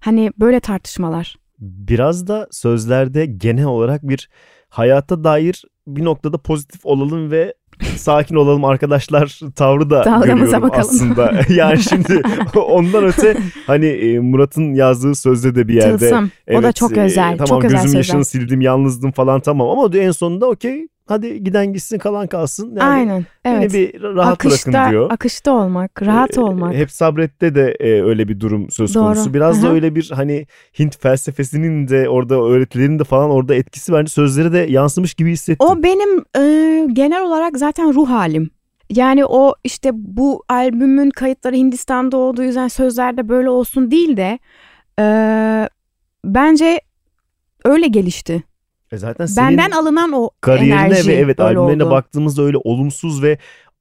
Hani 0.00 0.32
böyle 0.40 0.60
tartışmalar. 0.60 1.36
Biraz 1.58 2.26
da 2.26 2.48
sözlerde 2.50 3.26
genel 3.26 3.64
olarak 3.64 4.02
bir 4.08 4.28
hayata 4.68 5.24
dair 5.24 5.64
bir 5.86 6.04
noktada 6.04 6.38
pozitif 6.38 6.86
olalım 6.86 7.30
ve 7.30 7.54
sakin 7.96 8.34
olalım 8.34 8.64
arkadaşlar 8.64 9.40
tavrı 9.56 9.90
da 9.90 10.04
Dalgamıza 10.04 10.26
görüyorum 10.28 10.62
bakalım. 10.62 10.88
aslında. 10.90 11.32
yani 11.54 11.78
şimdi 11.78 12.22
ondan 12.54 13.04
öte 13.04 13.36
hani 13.66 13.86
e, 13.86 14.18
Murat'ın 14.18 14.74
yazdığı 14.74 15.14
sözde 15.14 15.54
de 15.54 15.68
bir 15.68 15.74
yerde 15.74 15.98
Tılsım. 15.98 16.30
o 16.54 16.62
da 16.62 16.72
çok 16.72 16.96
e, 16.96 17.00
özel. 17.00 17.38
tamam 17.38 17.46
çok 17.46 17.64
özel 17.64 17.70
gözüm 17.70 17.86
sözler. 17.86 17.98
yaşını 17.98 18.24
sildim 18.24 18.60
yalnızdım 18.60 19.12
falan 19.12 19.40
tamam 19.40 19.68
ama 19.78 19.98
en 19.98 20.10
sonunda 20.10 20.46
okey 20.46 20.88
hadi 21.06 21.44
giden 21.44 21.72
gitsin 21.72 21.98
kalan 21.98 22.26
kalsın. 22.26 22.76
Yani 22.76 22.82
Aynen. 22.82 23.26
Evet. 23.44 23.60
Beni 23.60 23.72
bir 23.72 24.02
rahat 24.02 24.32
akışta, 24.32 24.72
bırakın 24.72 24.90
diyor. 24.90 25.10
akışta 25.10 25.52
olmak, 25.52 26.02
rahat 26.02 26.36
Ee, 26.36 26.40
olmak. 26.40 26.74
Hep 26.74 26.90
sabrette 26.90 27.54
de 27.54 27.76
e, 27.80 28.02
öyle 28.02 28.28
bir 28.28 28.40
durum 28.40 28.70
söz 28.70 28.94
Doğru. 28.94 29.04
konusu. 29.04 29.34
Biraz 29.34 29.62
da 29.62 29.66
Aha. 29.66 29.74
öyle 29.74 29.94
bir 29.94 30.10
hani 30.10 30.46
Hint 30.78 30.98
felsefesinin 31.00 31.88
de 31.88 32.08
orada 32.08 32.34
öğretilerinin 32.42 32.98
de 32.98 33.04
falan 33.04 33.30
orada 33.30 33.54
etkisi 33.54 33.92
bence 33.92 34.10
sözlere 34.10 34.52
de 34.52 34.58
yansımış 34.58 35.14
gibi 35.14 35.30
hissettim. 35.30 35.66
O 35.70 35.82
benim 35.82 36.24
e, 36.36 36.86
genel 36.92 37.22
olarak 37.22 37.58
zaten 37.58 37.94
ruh 37.94 38.10
halim. 38.10 38.50
Yani 38.90 39.24
o 39.24 39.54
işte 39.64 39.90
bu 39.94 40.44
albümün 40.48 41.10
kayıtları 41.10 41.56
Hindistan'da 41.56 42.16
olduğu 42.16 42.42
yüzden 42.42 42.68
sözlerde 42.68 43.28
böyle 43.28 43.50
olsun 43.50 43.90
değil 43.90 44.16
de 44.16 44.38
e, 44.98 45.04
bence 46.24 46.80
öyle 47.64 47.86
gelişti. 47.86 48.42
E 48.92 48.96
zaten 48.96 49.26
senin 49.26 49.48
Benden 49.48 49.70
alınan 49.70 50.12
o 50.12 50.30
kariyerine 50.40 50.86
enerji 50.86 51.08
ve 51.08 51.14
evet 51.14 51.40
albümlerine 51.40 51.84
oldu. 51.84 51.90
baktığımızda 51.90 52.42
öyle 52.42 52.56
olumsuz 52.56 53.22
ve 53.22 53.38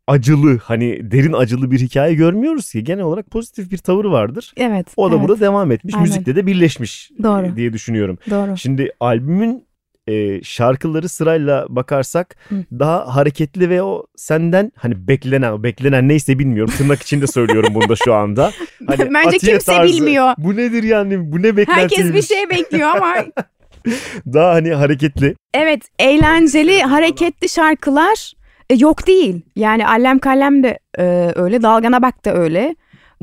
acılı 0.07 0.57
hani 0.57 1.11
derin 1.11 1.33
acılı 1.33 1.71
bir 1.71 1.79
hikaye 1.79 2.13
görmüyoruz 2.13 2.71
ki. 2.71 2.83
Genel 2.83 3.03
olarak 3.03 3.31
pozitif 3.31 3.71
bir 3.71 3.77
tavır 3.77 4.05
vardır. 4.05 4.53
Evet. 4.57 4.87
O 4.97 5.11
da 5.11 5.15
evet. 5.15 5.27
burada 5.27 5.39
devam 5.39 5.71
etmiş. 5.71 5.95
Aynen. 5.95 6.07
Müzikle 6.07 6.35
de 6.35 6.45
birleşmiş 6.45 7.11
e, 7.19 7.23
Doğru. 7.23 7.55
diye 7.55 7.73
düşünüyorum. 7.73 8.17
Doğru. 8.29 8.57
Şimdi 8.57 8.91
albümün 8.99 9.65
e, 10.07 10.43
şarkıları 10.43 11.09
sırayla 11.09 11.65
bakarsak 11.69 12.35
Hı. 12.49 12.55
daha 12.79 13.15
hareketli 13.15 13.69
ve 13.69 13.83
o 13.83 14.05
senden 14.15 14.71
hani 14.75 15.07
beklenen 15.07 15.63
beklenen 15.63 16.07
neyse 16.07 16.39
bilmiyorum 16.39 16.73
tırnak 16.77 17.01
içinde 17.01 17.27
söylüyorum 17.27 17.73
bunu 17.73 17.89
da 17.89 17.95
şu 17.95 18.13
anda. 18.13 18.51
Hani 18.87 19.13
Bence 19.13 19.37
Atiye 19.37 19.51
kimse 19.51 19.71
tarzı, 19.71 19.93
bilmiyor. 19.93 20.33
Bu 20.37 20.55
nedir 20.55 20.83
yani 20.83 21.31
bu 21.31 21.41
ne 21.41 21.57
beklentiymiş. 21.57 21.97
Herkes 21.97 22.13
bir 22.13 22.35
şey 22.35 22.49
bekliyor 22.49 22.89
ama 22.89 23.15
Daha 24.33 24.53
hani 24.53 24.73
hareketli. 24.73 25.35
evet 25.53 25.81
eğlenceli 25.99 26.81
hareketli 26.81 27.49
şarkılar 27.49 28.33
e, 28.69 28.75
yok 28.75 29.07
değil. 29.07 29.41
Yani 29.55 29.87
Allem 29.87 30.19
Kallem 30.19 30.63
de 30.63 30.79
e, 30.99 31.31
öyle 31.35 31.61
Dalgana 31.61 32.01
Bak 32.01 32.25
da 32.25 32.33
öyle. 32.33 32.75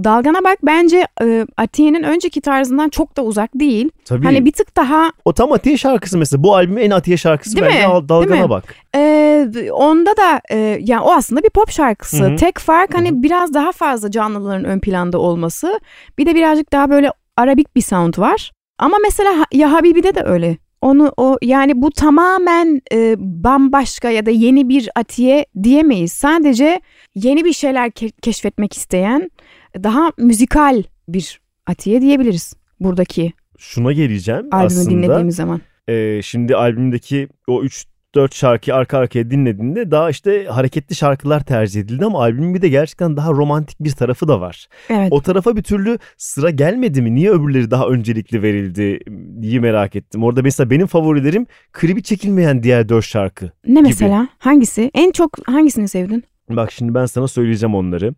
Dalgana 0.05 0.45
Bak 0.45 0.59
bence 0.63 1.07
e, 1.23 1.47
Atiye'nin 1.57 2.03
önceki 2.03 2.41
tarzından 2.41 2.89
çok 2.89 3.17
da 3.17 3.23
uzak 3.23 3.51
değil. 3.55 3.91
Tabii. 4.05 4.25
Hani 4.25 4.45
bir 4.45 4.53
tık 4.53 4.77
daha 4.77 5.13
O 5.25 5.33
tam 5.33 5.53
Atiye 5.53 5.77
şarkısı 5.77 6.19
mesela. 6.19 6.43
Bu 6.43 6.55
albümün 6.55 6.83
en 6.83 6.91
Atiye 6.91 7.17
şarkısı 7.17 7.57
Değil 7.57 7.67
bence 7.67 7.79
mi? 7.79 7.85
Al- 7.85 8.09
Dalgana 8.09 8.31
Değil 8.31 8.43
mi? 8.43 8.51
Bak. 8.51 8.65
e, 8.97 9.71
onda 9.73 10.17
da 10.17 10.41
e, 10.51 10.79
yani 10.81 11.01
o 11.01 11.13
aslında 11.13 11.43
bir 11.43 11.51
pop 11.51 11.71
şarkısı. 11.71 12.25
Hı 12.25 12.29
hı. 12.31 12.37
Tek 12.37 12.59
fark 12.59 12.95
hani 12.95 13.11
Hı 13.11 13.23
biraz 13.23 13.55
daha 13.55 13.73
fazla 13.73 14.11
canlıların 14.11 14.65
ön 14.65 14.81
planda 14.81 15.19
olması. 15.19 15.81
Bir 16.19 16.27
de 16.27 16.35
birazcık 16.35 16.73
daha 16.73 16.91
böyle 16.91 17.13
arabik 17.37 17.77
bir 17.77 17.81
sound 17.81 18.19
var. 18.19 18.53
Ama 18.79 18.97
mesela 19.05 19.45
Ya 19.53 19.73
Habibi'de 19.73 20.15
de 20.15 20.23
öyle. 20.25 20.57
Onu 20.81 21.13
o 21.17 21.39
yani 21.43 21.83
bu 21.83 21.91
tamamen 21.91 22.81
e, 22.93 23.15
bambaşka 23.19 24.11
ya 24.11 24.27
da 24.27 24.31
yeni 24.31 24.69
bir 24.69 24.89
Atiye 24.97 25.47
diyemeyiz. 25.63 26.13
Sadece 26.13 26.81
yeni 27.15 27.45
bir 27.45 27.53
şeyler 27.53 27.89
ke- 27.89 28.13
keşfetmek 28.23 28.73
isteyen 28.77 29.31
daha 29.77 30.13
müzikal 30.19 30.83
bir 31.09 31.41
Atiye 31.67 32.01
diyebiliriz 32.03 32.55
buradaki 32.81 33.33
Şuna 33.59 33.93
geleceğim 33.93 34.49
albümü 34.51 34.67
aslında. 34.67 34.91
dinlediğimiz 34.91 35.37
zaman. 35.37 35.61
Ee, 35.89 36.21
şimdi 36.23 36.57
albümdeki 36.57 37.29
o 37.47 37.63
3 37.63 37.85
4 38.15 38.35
şarkıyı 38.35 38.75
arka 38.75 38.99
arkaya 38.99 39.31
dinlediğinde 39.31 39.91
daha 39.91 40.11
işte 40.11 40.45
hareketli 40.45 40.95
şarkılar 40.95 41.41
tercih 41.45 41.81
edildi 41.81 42.05
ama 42.05 42.21
albümün 42.23 42.55
bir 42.55 42.63
de 42.63 42.69
gerçekten 42.69 43.17
daha 43.17 43.33
romantik 43.33 43.81
bir 43.81 43.91
tarafı 43.91 44.29
da 44.29 44.41
var. 44.41 44.69
Evet. 44.91 45.09
O 45.11 45.21
tarafa 45.23 45.57
bir 45.57 45.63
türlü 45.63 45.99
sıra 46.17 46.51
gelmedi 46.51 47.03
mi? 47.03 47.15
Niye 47.15 47.31
öbürleri 47.31 47.71
daha 47.71 47.87
öncelikli 47.89 48.43
verildi 48.43 49.01
diye 49.43 49.61
merak 49.61 49.97
ettim. 49.97 50.25
Orada 50.25 50.43
mesela 50.43 50.71
benim 50.71 50.87
favorilerim 50.87 51.47
klibi 51.73 52.03
çekilmeyen 52.03 52.63
diğer 52.63 52.89
4 52.89 53.05
şarkı. 53.05 53.51
Ne 53.67 53.81
mesela? 53.83 54.29
Hangisi? 54.39 54.91
En 54.95 55.11
çok 55.11 55.49
hangisini 55.49 55.89
sevdin? 55.89 56.25
Bak 56.51 56.73
şimdi 56.73 56.95
ben 56.95 57.07
sana 57.07 57.29
söyleyeceğim 57.29 57.75
onları. 57.75 58.15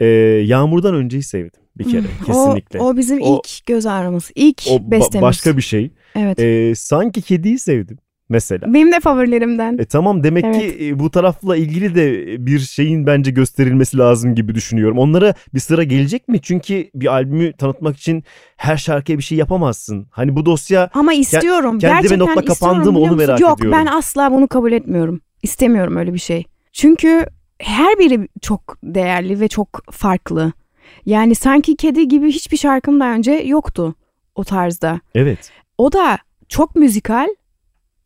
Ee, 0.00 0.06
Yağmurdan 0.44 0.94
önceyi 0.94 1.22
sevdim 1.22 1.60
bir 1.78 1.84
kere 1.84 2.02
kesinlikle. 2.26 2.80
O, 2.80 2.84
o 2.88 2.96
bizim 2.96 3.22
O- 3.22 3.34
ilk 3.44 3.66
göz 3.66 3.86
ağrımız. 3.86 4.30
ilk 4.34 4.62
O 4.70 4.76
ba- 4.76 4.90
bestemiz. 4.90 5.22
başka 5.22 5.56
bir 5.56 5.62
şey. 5.62 5.90
Evet. 6.16 6.38
Ee, 6.38 6.74
sanki 6.76 7.22
kediyi 7.22 7.58
sevdim 7.58 7.98
mesela. 8.28 8.74
Benim 8.74 8.92
de 8.92 9.00
favorilerimden. 9.00 9.78
E 9.78 9.84
tamam 9.84 10.24
demek 10.24 10.44
Evet. 10.44 10.60
ki 10.60 10.86
e, 10.86 10.98
bu 10.98 11.10
tarafla 11.10 11.56
ilgili 11.56 11.94
de 11.94 12.26
bir 12.46 12.58
şeyin 12.58 13.06
bence 13.06 13.30
gösterilmesi 13.30 13.98
lazım 13.98 14.34
gibi 14.34 14.54
düşünüyorum. 14.54 14.98
Onlara 14.98 15.34
bir 15.54 15.60
sıra 15.60 15.82
gelecek 15.82 16.28
mi? 16.28 16.40
Çünkü 16.42 16.90
bir 16.94 17.06
albümü 17.06 17.52
tanıtmak 17.52 17.96
için 17.96 18.24
her 18.56 18.76
şarkıya 18.76 19.18
bir 19.18 19.22
şey 19.22 19.38
yapamazsın. 19.38 20.06
Hani 20.10 20.36
bu 20.36 20.46
dosya 20.46 20.90
Ama 20.94 21.12
istiyorum. 21.12 21.78
kendime 21.78 22.00
Gerçekten 22.24 22.44
kapandı 22.44 22.92
mı 22.92 22.98
onu 22.98 23.16
merak 23.16 23.40
Yok, 23.40 23.58
ediyorum. 23.60 23.78
ben 23.80 23.86
asla 23.86 24.32
bunu 24.32 24.48
kabul 24.48 24.72
etmiyorum. 24.72 25.20
İstemiyorum 25.42 25.96
öyle 25.96 26.14
bir 26.14 26.18
şey. 26.18 26.44
Çünkü 26.72 27.26
her 27.58 27.98
biri 27.98 28.28
çok 28.42 28.78
değerli 28.82 29.40
ve 29.40 29.48
çok 29.48 29.82
farklı. 29.90 30.52
Yani 31.06 31.34
sanki 31.34 31.76
kedi 31.76 32.08
gibi 32.08 32.26
hiçbir 32.28 32.56
şarkım 32.56 33.00
daha 33.00 33.12
önce 33.14 33.32
yoktu 33.32 33.94
o 34.34 34.44
tarzda. 34.44 35.00
evet. 35.14 35.50
O 35.78 35.92
da 35.92 36.18
çok 36.48 36.76
müzikal. 36.76 37.26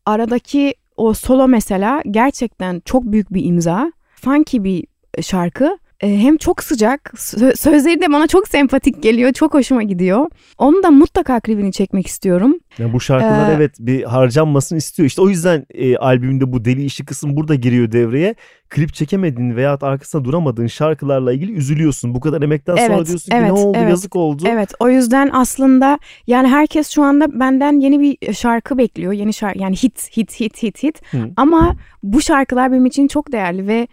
Aradaki 0.09 0.75
o 0.97 1.15
solo 1.15 1.49
mesela 1.49 2.03
gerçekten 2.11 2.83
çok 2.85 3.05
büyük 3.05 3.35
bir 3.35 3.45
imza. 3.45 3.93
Funky 4.15 4.63
bir 4.63 4.87
şarkı. 5.23 5.79
E, 6.01 6.19
Hem 6.19 6.37
çok 6.37 6.63
sıcak, 6.63 7.01
sö- 7.17 7.57
sözleri 7.57 8.01
de 8.01 8.13
bana 8.13 8.27
çok 8.27 8.49
sempatik 8.49 9.03
geliyor, 9.03 9.33
çok 9.33 9.55
hoşuma 9.55 9.83
gidiyor. 9.83 10.27
Onu 10.59 10.83
da 10.83 10.91
mutlaka 10.91 11.41
klibini 11.41 11.73
çekmek 11.73 12.07
istiyorum. 12.07 12.55
Yani 12.79 12.93
bu 12.93 13.01
şarkılar 13.01 13.51
Ee, 13.51 13.55
evet 13.55 13.75
bir 13.79 14.03
harcanmasını 14.03 14.79
istiyor. 14.79 15.07
İşte 15.07 15.23
o 15.23 15.29
yüzden 15.29 15.67
e, 15.75 15.97
albümde 15.97 16.53
bu 16.53 16.65
deli 16.65 16.85
işi 16.85 17.05
kısım 17.05 17.37
burada 17.37 17.55
giriyor 17.55 17.93
devreye. 17.93 18.35
Klip 18.69 18.95
çekemediğin 18.95 19.57
veya 19.57 19.79
arkasında 19.83 20.25
duramadığın 20.25 20.67
şarkılarla 20.67 21.33
ilgili 21.33 21.53
üzülüyorsun. 21.53 22.15
Bu 22.15 22.21
kadar 22.21 22.43
emekten 22.43 22.77
sonra 22.77 22.95
Evet, 22.97 23.07
diyorsun 23.07 23.31
ki 23.31 23.37
evet, 23.37 23.47
ne 23.47 23.53
oldu 23.53 23.79
evet. 23.81 23.91
yazık 23.91 24.17
oldu. 24.17 24.43
Evet, 24.49 24.73
o 24.81 24.89
yüzden 24.89 25.31
aslında 25.33 25.99
yani 26.27 26.49
herkes 26.49 26.91
şu 26.91 27.03
anda 27.03 27.41
benden 27.41 27.81
yeni 27.81 28.01
bir 28.01 28.33
şarkı 28.35 28.79
bekliyor. 28.79 29.13
Yeni 29.13 29.35
şarkı 29.35 29.59
yani 29.59 29.77
hit, 29.77 30.17
hit, 30.17 30.41
hit, 30.41 30.63
hit, 30.63 30.83
hit. 30.83 31.03
Hı. 31.15 31.31
Ama 31.37 31.77
bu 32.03 32.23
şarkılar 32.23 32.73
benim 32.73 32.87
için 32.87 33.09
çok 33.09 33.33
değerli 33.33 33.67
ve 33.67 33.89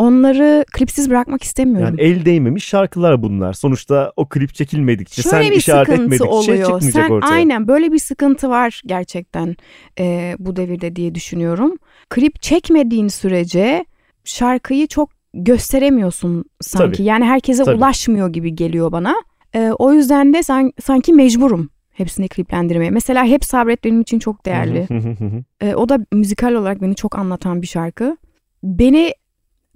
onları 0.00 0.64
klipsiz 0.72 1.10
bırakmak 1.10 1.42
istemiyorum. 1.42 1.96
Yani 1.98 2.08
el 2.10 2.24
değmemiş 2.24 2.64
şarkılar 2.64 3.22
bunlar. 3.22 3.52
Sonuçta 3.52 4.12
o 4.16 4.28
klip 4.28 4.54
çekilmedikçe 4.54 5.22
Şöyle 5.22 5.42
sen 5.44 5.50
bir 5.52 5.56
işaret 5.56 5.88
etmedikçe 5.88 6.24
oluyor. 6.24 6.56
çıkmayacak 6.70 6.92
Sen 7.06 7.10
ortaya. 7.10 7.30
aynen 7.34 7.68
böyle 7.68 7.92
bir 7.92 7.98
sıkıntı 7.98 8.48
var 8.50 8.82
gerçekten 8.86 9.56
e, 9.98 10.34
bu 10.38 10.56
devirde 10.56 10.96
diye 10.96 11.14
düşünüyorum. 11.14 11.76
Klip 12.10 12.42
çekmediğin 12.42 13.08
sürece 13.08 13.84
şarkıyı 14.24 14.86
çok 14.86 15.10
gösteremiyorsun 15.34 16.44
sanki. 16.60 16.96
Tabii. 16.96 17.06
Yani 17.08 17.24
herkese 17.24 17.64
Tabii. 17.64 17.76
ulaşmıyor 17.76 18.28
gibi 18.32 18.54
geliyor 18.54 18.92
bana. 18.92 19.14
E, 19.54 19.70
o 19.78 19.92
yüzden 19.92 20.32
de 20.34 20.42
san- 20.42 20.72
sanki 20.80 21.12
mecburum 21.12 21.70
hepsini 21.90 22.28
kliplendirmeye. 22.28 22.90
Mesela 22.90 23.24
Hep 23.24 23.44
Sabret 23.44 23.84
benim 23.84 24.00
için 24.00 24.18
çok 24.18 24.46
değerli. 24.46 24.86
E, 25.60 25.74
o 25.74 25.88
da 25.88 25.98
müzikal 26.12 26.52
olarak 26.52 26.82
beni 26.82 26.94
çok 26.94 27.18
anlatan 27.18 27.62
bir 27.62 27.66
şarkı. 27.66 28.16
Beni 28.62 29.12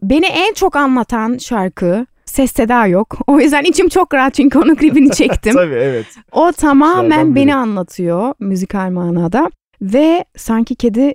beni 0.03 0.27
en 0.27 0.55
çok 0.55 0.77
anlatan 0.77 1.39
şarkı 1.39 2.07
Ses 2.25 2.53
Seda 2.53 2.87
yok. 2.87 3.19
O 3.27 3.41
yüzden 3.41 3.63
içim 3.65 3.89
çok 3.89 4.15
rahat 4.15 4.35
çünkü 4.35 4.59
onun 4.59 4.75
klibini 4.75 5.11
çektim. 5.15 5.55
Tabii 5.55 5.75
evet. 5.75 6.07
O 6.33 6.53
tamamen 6.53 7.27
biri. 7.27 7.35
beni 7.35 7.55
anlatıyor 7.55 8.35
müzikal 8.41 8.91
manada. 8.91 9.51
Ve 9.83 10.25
sanki 10.37 10.75
kedi 10.75 11.15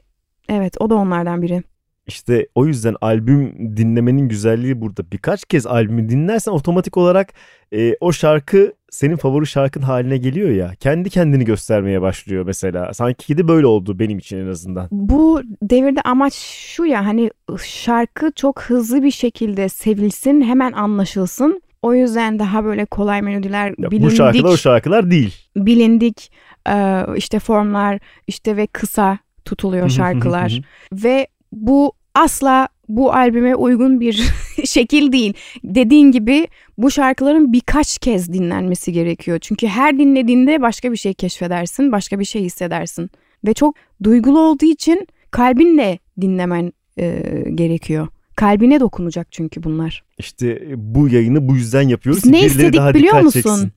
evet 0.50 0.76
o 0.80 0.90
da 0.90 0.96
onlardan 0.96 1.42
biri. 1.42 1.64
İşte 2.10 2.48
o 2.56 2.66
yüzden 2.66 2.96
albüm 3.02 3.54
dinlemenin 3.78 4.30
güzelliği 4.30 4.82
burada. 4.82 5.12
Birkaç 5.12 5.46
kez 5.46 5.68
albümü 5.68 6.10
dinlersen 6.10 6.52
otomatik 6.52 6.98
olarak 6.98 7.34
e, 7.74 7.96
o 8.00 8.12
şarkı 8.12 8.74
senin 8.92 9.16
favori 9.16 9.48
şarkın 9.48 9.82
haline 9.82 10.18
geliyor 10.18 10.50
ya. 10.50 10.72
Kendi 10.80 11.10
kendini 11.10 11.46
göstermeye 11.46 12.02
başlıyor 12.02 12.46
mesela. 12.46 12.94
Sanki 12.94 13.28
kedi 13.28 13.48
böyle 13.48 13.66
oldu 13.66 14.00
benim 14.00 14.18
için 14.18 14.38
en 14.38 14.48
azından. 14.48 14.88
Bu 14.92 15.42
devirde 15.62 16.02
amaç 16.02 16.34
şu 16.76 16.86
ya 16.86 17.06
hani 17.06 17.32
şarkı 17.64 18.32
çok 18.36 18.62
hızlı 18.62 19.04
bir 19.04 19.12
şekilde 19.12 19.70
sevilsin 19.70 20.42
hemen 20.42 20.72
anlaşılsın. 20.72 21.62
O 21.82 21.94
yüzden 21.94 22.40
daha 22.40 22.64
böyle 22.66 22.86
kolay 22.86 23.22
melodiler 23.22 23.74
Ya 23.78 23.92
bilindik, 23.92 24.12
bu 24.12 24.16
şarkılar 24.16 24.54
o 24.54 24.58
şarkılar 24.58 25.12
değil. 25.12 25.36
bilindik 25.56 26.32
e, 26.70 27.06
işte 27.16 27.40
formlar 27.40 28.00
işte 28.28 28.58
ve 28.58 28.68
kısa 28.68 29.18
tutuluyor 29.46 29.90
şarkılar. 29.90 30.62
ve 30.94 31.28
bu 31.52 31.92
asla 32.16 32.68
bu 32.90 33.14
albüme 33.14 33.56
uygun 33.56 34.00
bir 34.00 34.32
şekil 34.66 35.12
değil. 35.12 35.34
Dediğin 35.64 36.12
gibi 36.12 36.48
bu 36.78 36.92
şarkıların 36.92 37.54
birkaç 37.54 37.98
kez 37.98 38.34
dinlenmesi 38.34 38.92
gerekiyor. 38.94 39.40
Çünkü 39.40 39.68
her 39.68 39.98
dinlediğinde 39.98 40.62
başka 40.62 40.92
bir 40.92 40.98
şey 40.98 41.14
keşfedersin, 41.14 41.92
başka 41.92 42.20
bir 42.20 42.26
şey 42.26 42.44
hissedersin. 42.44 43.10
Ve 43.46 43.54
çok 43.54 43.76
duygulu 44.04 44.40
olduğu 44.40 44.66
için 44.66 45.08
kalbinle 45.32 46.00
dinlemen 46.22 46.74
e, 46.98 47.24
gerekiyor. 47.56 48.08
Kalbine 48.36 48.80
dokunacak 48.80 49.32
çünkü 49.32 49.64
bunlar. 49.64 50.04
İşte 50.18 50.64
bu 50.76 51.10
yayını 51.10 51.48
bu 51.48 51.56
yüzden 51.56 51.82
yapıyoruz. 51.82 52.24
Biz 52.24 52.32
ne 52.32 52.46
istedik 52.46 52.80
daha 52.80 52.94
biliyor 52.94 53.22
musun? 53.22 53.42
çeksin. 53.42 53.72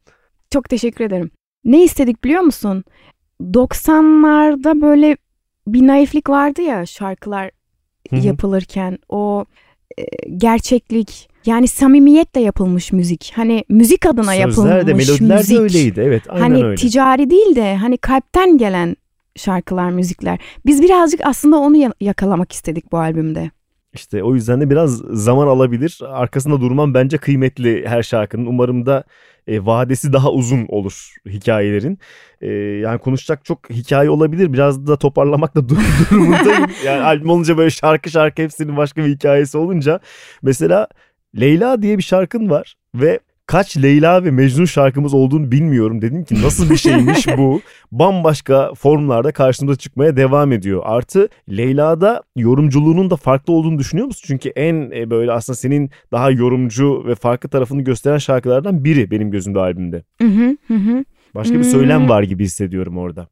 Çok 0.50 0.68
teşekkür 0.68 1.04
ederim. 1.04 1.30
Ne 1.64 1.84
istedik 1.84 2.24
biliyor 2.24 2.42
musun? 2.42 2.84
90'larda 3.40 4.80
böyle 4.82 5.16
bir 5.66 5.86
naiflik 5.86 6.28
vardı 6.28 6.62
ya 6.62 6.86
şarkılar 6.86 7.50
Hı 8.10 8.16
hı. 8.16 8.26
yapılırken 8.26 8.98
o 9.08 9.44
e, 9.98 10.02
gerçeklik 10.36 11.28
yani 11.46 11.68
samimiyetle 11.68 12.40
yapılmış 12.40 12.92
müzik. 12.92 13.32
Hani 13.36 13.64
müzik 13.68 14.06
adına 14.06 14.24
Sözler 14.24 14.36
de 14.86 14.90
yapılmış 14.90 15.08
melodiler 15.08 15.38
müzik. 15.38 15.56
de 15.58 15.60
öyleydi. 15.60 16.00
Evet 16.00 16.22
aynen 16.28 16.40
hani 16.42 16.64
öyle. 16.64 16.76
ticari 16.76 17.30
değil 17.30 17.56
de 17.56 17.76
hani 17.76 17.96
kalpten 17.98 18.58
gelen 18.58 18.96
şarkılar, 19.36 19.90
müzikler. 19.90 20.38
Biz 20.66 20.82
birazcık 20.82 21.20
aslında 21.24 21.56
onu 21.58 21.76
ya- 21.76 21.94
yakalamak 22.00 22.52
istedik 22.52 22.92
bu 22.92 22.98
albümde. 22.98 23.50
İşte 23.94 24.22
o 24.22 24.34
yüzden 24.34 24.60
de 24.60 24.70
biraz 24.70 24.98
zaman 24.98 25.46
alabilir. 25.46 26.00
Arkasında 26.08 26.60
durmam 26.60 26.94
bence 26.94 27.18
kıymetli 27.18 27.84
her 27.88 28.02
şarkının. 28.02 28.46
Umarım 28.46 28.86
da 28.86 29.04
e, 29.46 29.66
vadesi 29.66 30.12
daha 30.12 30.30
uzun 30.32 30.66
olur 30.68 31.14
hikayelerin. 31.28 31.98
E, 32.40 32.48
yani 32.54 32.98
konuşacak 32.98 33.44
çok 33.44 33.70
hikaye 33.70 34.10
olabilir. 34.10 34.52
Biraz 34.52 34.86
da 34.86 34.96
toparlamak 34.96 35.54
da 35.54 35.68
dur- 35.68 35.76
durumundayım. 36.10 36.66
Yani 36.84 37.02
albüm 37.02 37.30
olunca 37.30 37.56
böyle 37.58 37.70
şarkı 37.70 38.10
şarkı 38.10 38.42
hepsinin 38.42 38.76
başka 38.76 39.04
bir 39.04 39.10
hikayesi 39.14 39.58
olunca. 39.58 40.00
Mesela 40.42 40.88
Leyla 41.40 41.82
diye 41.82 41.98
bir 41.98 42.02
şarkın 42.02 42.50
var 42.50 42.74
ve 42.94 43.20
kaç 43.52 43.76
Leyla 43.76 44.24
ve 44.24 44.30
Mecnun 44.30 44.64
şarkımız 44.64 45.14
olduğunu 45.14 45.52
bilmiyorum. 45.52 46.02
Dedim 46.02 46.24
ki 46.24 46.42
nasıl 46.42 46.70
bir 46.70 46.76
şeymiş 46.76 47.26
bu? 47.36 47.60
Bambaşka 47.92 48.74
formlarda 48.74 49.32
karşımıza 49.32 49.78
çıkmaya 49.78 50.16
devam 50.16 50.52
ediyor. 50.52 50.82
Artı 50.84 51.28
Leyla'da 51.50 52.22
yorumculuğunun 52.36 53.10
da 53.10 53.16
farklı 53.16 53.52
olduğunu 53.52 53.78
düşünüyor 53.78 54.06
musun? 54.06 54.24
Çünkü 54.26 54.48
en 54.48 54.90
e, 54.90 55.10
böyle 55.10 55.32
aslında 55.32 55.56
senin 55.56 55.90
daha 56.12 56.30
yorumcu 56.30 57.04
ve 57.06 57.14
farklı 57.14 57.48
tarafını 57.48 57.82
gösteren 57.82 58.18
şarkılardan 58.18 58.84
biri 58.84 59.10
benim 59.10 59.30
gözümde 59.30 59.58
albümde. 59.58 60.02
Başka 61.34 61.58
bir 61.58 61.64
söylem 61.64 62.00
Hmm. 62.00 62.08
var 62.08 62.22
gibi 62.22 62.44
hissediyorum 62.44 62.98
orada. 62.98 63.28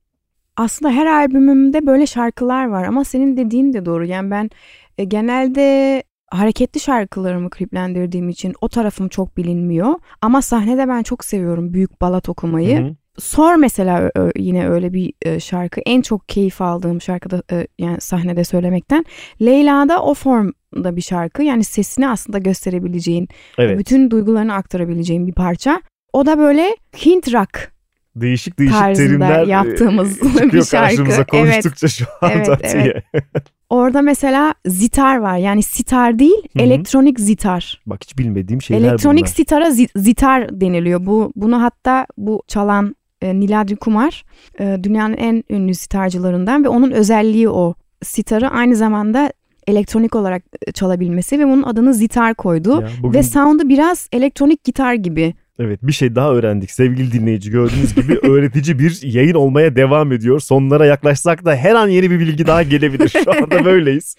Aslında 0.56 0.92
her 0.92 1.06
albümümde 1.06 1.87
böyle 1.87 2.06
şarkılar 2.06 2.68
var 2.68 2.85
ama 2.85 3.04
senin 3.04 3.37
dediğin 3.37 3.72
de 3.72 3.87
doğru. 3.87 4.04
Yani 4.04 4.30
ben 4.30 4.50
e, 4.98 5.04
genelde 5.04 6.02
hareketli 6.30 6.80
şarkılarımı 6.80 7.50
kliplendirdiğim 7.50 8.28
için 8.28 8.54
o 8.60 8.68
tarafım 8.68 9.08
çok 9.08 9.36
bilinmiyor. 9.36 9.94
Ama 10.20 10.42
sahnede 10.42 10.88
ben 10.88 11.02
çok 11.02 11.24
seviyorum 11.24 11.74
büyük 11.74 12.00
balat 12.00 12.28
okumayı. 12.28 12.78
Hı 12.78 12.84
hı. 12.84 12.94
Sor 13.18 13.54
mesela 13.54 14.10
yine 14.36 14.68
öyle 14.68 14.92
bir 14.92 15.12
e, 15.22 15.40
şarkı. 15.40 15.80
En 15.86 16.02
çok 16.02 16.28
keyif 16.28 16.62
aldığım 16.62 17.00
şarkıda 17.00 17.42
e, 17.52 17.66
yani 17.78 18.00
sahnede 18.00 18.44
söylemekten. 18.44 19.04
Leyla'da 19.42 20.02
o 20.02 20.14
formda 20.14 20.96
bir 20.96 21.00
şarkı. 21.02 21.42
Yani 21.42 21.64
sesini 21.64 22.08
aslında 22.08 22.38
gösterebileceğin, 22.38 23.28
Evet. 23.58 23.78
bütün 23.78 24.10
duygularını 24.10 24.54
aktarabileceğin 24.54 25.26
bir 25.26 25.32
parça. 25.32 25.82
O 26.12 26.26
da 26.26 26.38
böyle 26.38 26.76
Hint 27.06 27.34
rock 27.34 27.72
Değişik 28.16 28.58
değişik 28.58 28.94
terimler 28.96 29.46
e, 29.46 29.50
yaptığımız 29.50 30.14
çıkıyor 30.14 30.52
bir 30.52 30.62
şarkı. 30.62 30.70
karşımıza 30.70 31.16
Evet. 31.16 31.30
konuştukça 31.30 31.88
şu 31.88 32.04
anda 32.20 32.34
Evet, 32.34 32.48
Atiye. 32.48 33.02
Orada 33.70 34.02
mesela 34.02 34.54
zitar 34.66 35.16
var. 35.16 35.37
Yani 35.37 35.62
sitar 35.62 36.18
değil, 36.18 36.42
Hı 36.52 36.59
hı. 36.59 36.62
elektronik 36.62 37.20
zitar. 37.20 37.80
Bak 37.87 38.00
hiç 38.02 38.18
bilmediğim 38.18 38.62
şeyler 38.62 38.88
elektronik 38.88 39.24
bunlar. 39.24 39.35
sitara 39.35 39.68
zi- 39.68 39.98
zitar 39.98 40.61
deniliyor. 40.61 41.06
Bu 41.06 41.33
bunu 41.37 41.62
hatta 41.62 42.06
bu 42.18 42.42
çalan 42.48 42.96
e, 43.22 43.40
Niladri 43.40 43.76
Kumar 43.76 44.24
e, 44.61 44.78
dünyanın 44.83 45.16
en 45.16 45.44
ünlü 45.50 45.74
sitarcılarından 45.74 46.64
ve 46.64 46.68
onun 46.68 46.90
özelliği 46.90 47.48
o. 47.48 47.74
Sitarı 48.02 48.48
aynı 48.50 48.76
zamanda 48.76 49.33
elektronik 49.66 50.16
olarak 50.16 50.42
e, 50.66 50.72
çalabilmesi 50.72 51.38
ve 51.38 51.44
bunun 51.46 51.62
adını 51.62 51.94
zitar 51.94 52.35
koydu. 52.35 52.80
Ya 52.80 52.88
bugün 53.02 53.18
Ve 53.18 53.22
sound'u 53.22 53.68
biraz 53.68 54.09
elektronik 54.12 54.64
gitar 54.64 54.94
gibi. 54.94 55.35
Evet 55.62 55.78
bir 55.82 55.92
şey 55.92 56.14
daha 56.14 56.32
öğrendik 56.32 56.70
sevgili 56.70 57.12
dinleyici 57.12 57.50
gördüğünüz 57.50 57.94
gibi 57.94 58.18
öğretici 58.22 58.78
bir 58.78 59.00
yayın 59.02 59.34
olmaya 59.34 59.76
devam 59.76 60.12
ediyor. 60.12 60.40
Sonlara 60.40 60.86
yaklaşsak 60.86 61.44
da 61.44 61.56
her 61.56 61.74
an 61.74 61.88
yeni 61.88 62.10
bir 62.10 62.20
bilgi 62.20 62.46
daha 62.46 62.62
gelebilir. 62.62 63.08
Şu 63.08 63.30
anda 63.32 63.64
böyleyiz. 63.64 64.16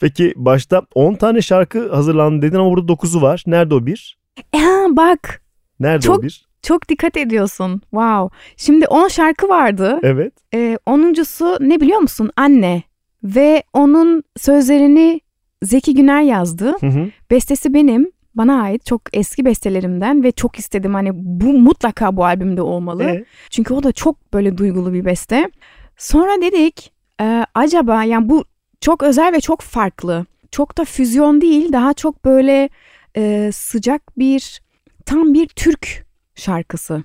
Peki 0.00 0.32
başta 0.36 0.82
10 0.94 1.14
tane 1.14 1.42
şarkı 1.42 1.92
hazırlandı 1.94 2.42
dedin 2.46 2.56
ama 2.56 2.70
burada 2.70 2.92
9'u 2.92 3.22
var. 3.22 3.42
Nerede 3.46 3.74
o 3.74 3.86
bir? 3.86 4.18
Ha, 4.54 4.86
bak 4.90 5.42
Nerede 5.80 6.00
Çok- 6.06 6.18
o 6.18 6.22
bir? 6.22 6.46
çok 6.62 6.88
dikkat 6.88 7.16
ediyorsun. 7.16 7.80
Wow. 7.90 8.36
Şimdi 8.56 8.86
10 8.86 9.08
şarkı 9.08 9.48
vardı. 9.48 9.98
Evet. 10.02 10.32
Ee, 10.54 10.78
onuncusu 10.86 11.56
ne 11.60 11.80
biliyor 11.80 11.98
musun? 12.00 12.30
Anne. 12.36 12.82
Ve 13.24 13.62
onun 13.72 14.22
sözlerini 14.36 15.20
Zeki 15.62 15.94
Güner 15.94 16.22
yazdı. 16.22 16.74
Hı 16.80 16.86
hı. 16.86 17.08
Bestesi 17.30 17.74
benim. 17.74 18.10
Bana 18.34 18.62
ait 18.62 18.86
çok 18.86 19.02
eski 19.12 19.44
bestelerimden 19.44 20.22
ve 20.22 20.32
çok 20.32 20.58
istedim 20.58 20.94
hani 20.94 21.10
bu 21.14 21.52
mutlaka 21.52 22.16
bu 22.16 22.24
albümde 22.24 22.62
olmalı. 22.62 23.04
E, 23.04 23.24
Çünkü 23.50 23.74
o 23.74 23.82
da 23.82 23.92
çok 23.92 24.32
böyle 24.34 24.58
duygulu 24.58 24.92
bir 24.92 25.04
beste. 25.04 25.50
Sonra 25.96 26.42
dedik 26.42 26.92
e, 27.20 27.46
acaba 27.54 28.04
yani 28.04 28.28
bu 28.28 28.44
çok 28.80 29.02
özel 29.02 29.32
ve 29.32 29.40
çok 29.40 29.60
farklı. 29.60 30.26
Çok 30.50 30.78
da 30.78 30.84
füzyon 30.84 31.40
değil 31.40 31.72
daha 31.72 31.94
çok 31.94 32.24
böyle 32.24 32.68
e, 33.16 33.50
sıcak 33.54 34.18
bir 34.18 34.62
tam 35.06 35.34
bir 35.34 35.48
Türk 35.48 36.06
şarkısı. 36.34 37.04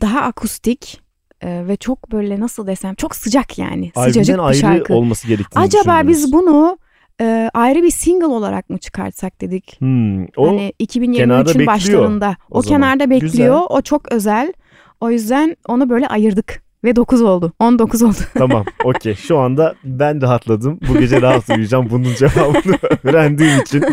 Daha 0.00 0.20
akustik 0.20 1.00
e, 1.40 1.68
ve 1.68 1.76
çok 1.76 2.12
böyle 2.12 2.40
nasıl 2.40 2.66
desem 2.66 2.94
çok 2.94 3.16
sıcak 3.16 3.58
yani. 3.58 3.92
Sıcacık 3.94 4.38
albümden 4.38 4.38
bir 4.38 4.48
ayrı 4.48 4.58
şarkı. 4.78 4.94
olması 4.94 5.28
gerektiğini 5.28 5.64
Acaba 5.64 6.08
biz 6.08 6.32
bunu 6.32 6.78
e, 7.20 7.50
ayrı 7.54 7.82
bir 7.82 7.90
single 7.90 8.26
olarak 8.26 8.70
mı 8.70 8.78
çıkartsak 8.78 9.40
dedik. 9.40 9.80
Hmm, 9.80 10.24
o 10.36 10.48
hani 10.48 10.72
kenarda 10.78 11.50
2023'ün 11.50 11.58
bekliyor 11.58 11.66
başlarında. 11.66 12.36
o 12.50 12.58
O, 12.58 12.62
zaman. 12.62 12.80
kenarda 12.80 13.10
bekliyor. 13.10 13.30
Güzel. 13.60 13.66
O 13.70 13.80
çok 13.82 14.12
özel. 14.12 14.52
O 15.00 15.10
yüzden 15.10 15.56
onu 15.68 15.90
böyle 15.90 16.08
ayırdık. 16.08 16.68
Ve 16.84 16.96
9 16.96 17.22
oldu. 17.22 17.52
19 17.58 18.02
oldu. 18.02 18.16
tamam 18.34 18.64
okey 18.84 19.14
şu 19.14 19.38
anda 19.38 19.74
ben 19.84 20.22
rahatladım. 20.22 20.78
Bu 20.88 20.98
gece 21.00 21.22
rahat 21.22 21.50
uyuyacağım 21.50 21.88
bunun 21.90 22.14
cevabını 22.14 22.78
öğrendiğim 23.04 23.60
için. 23.60 23.84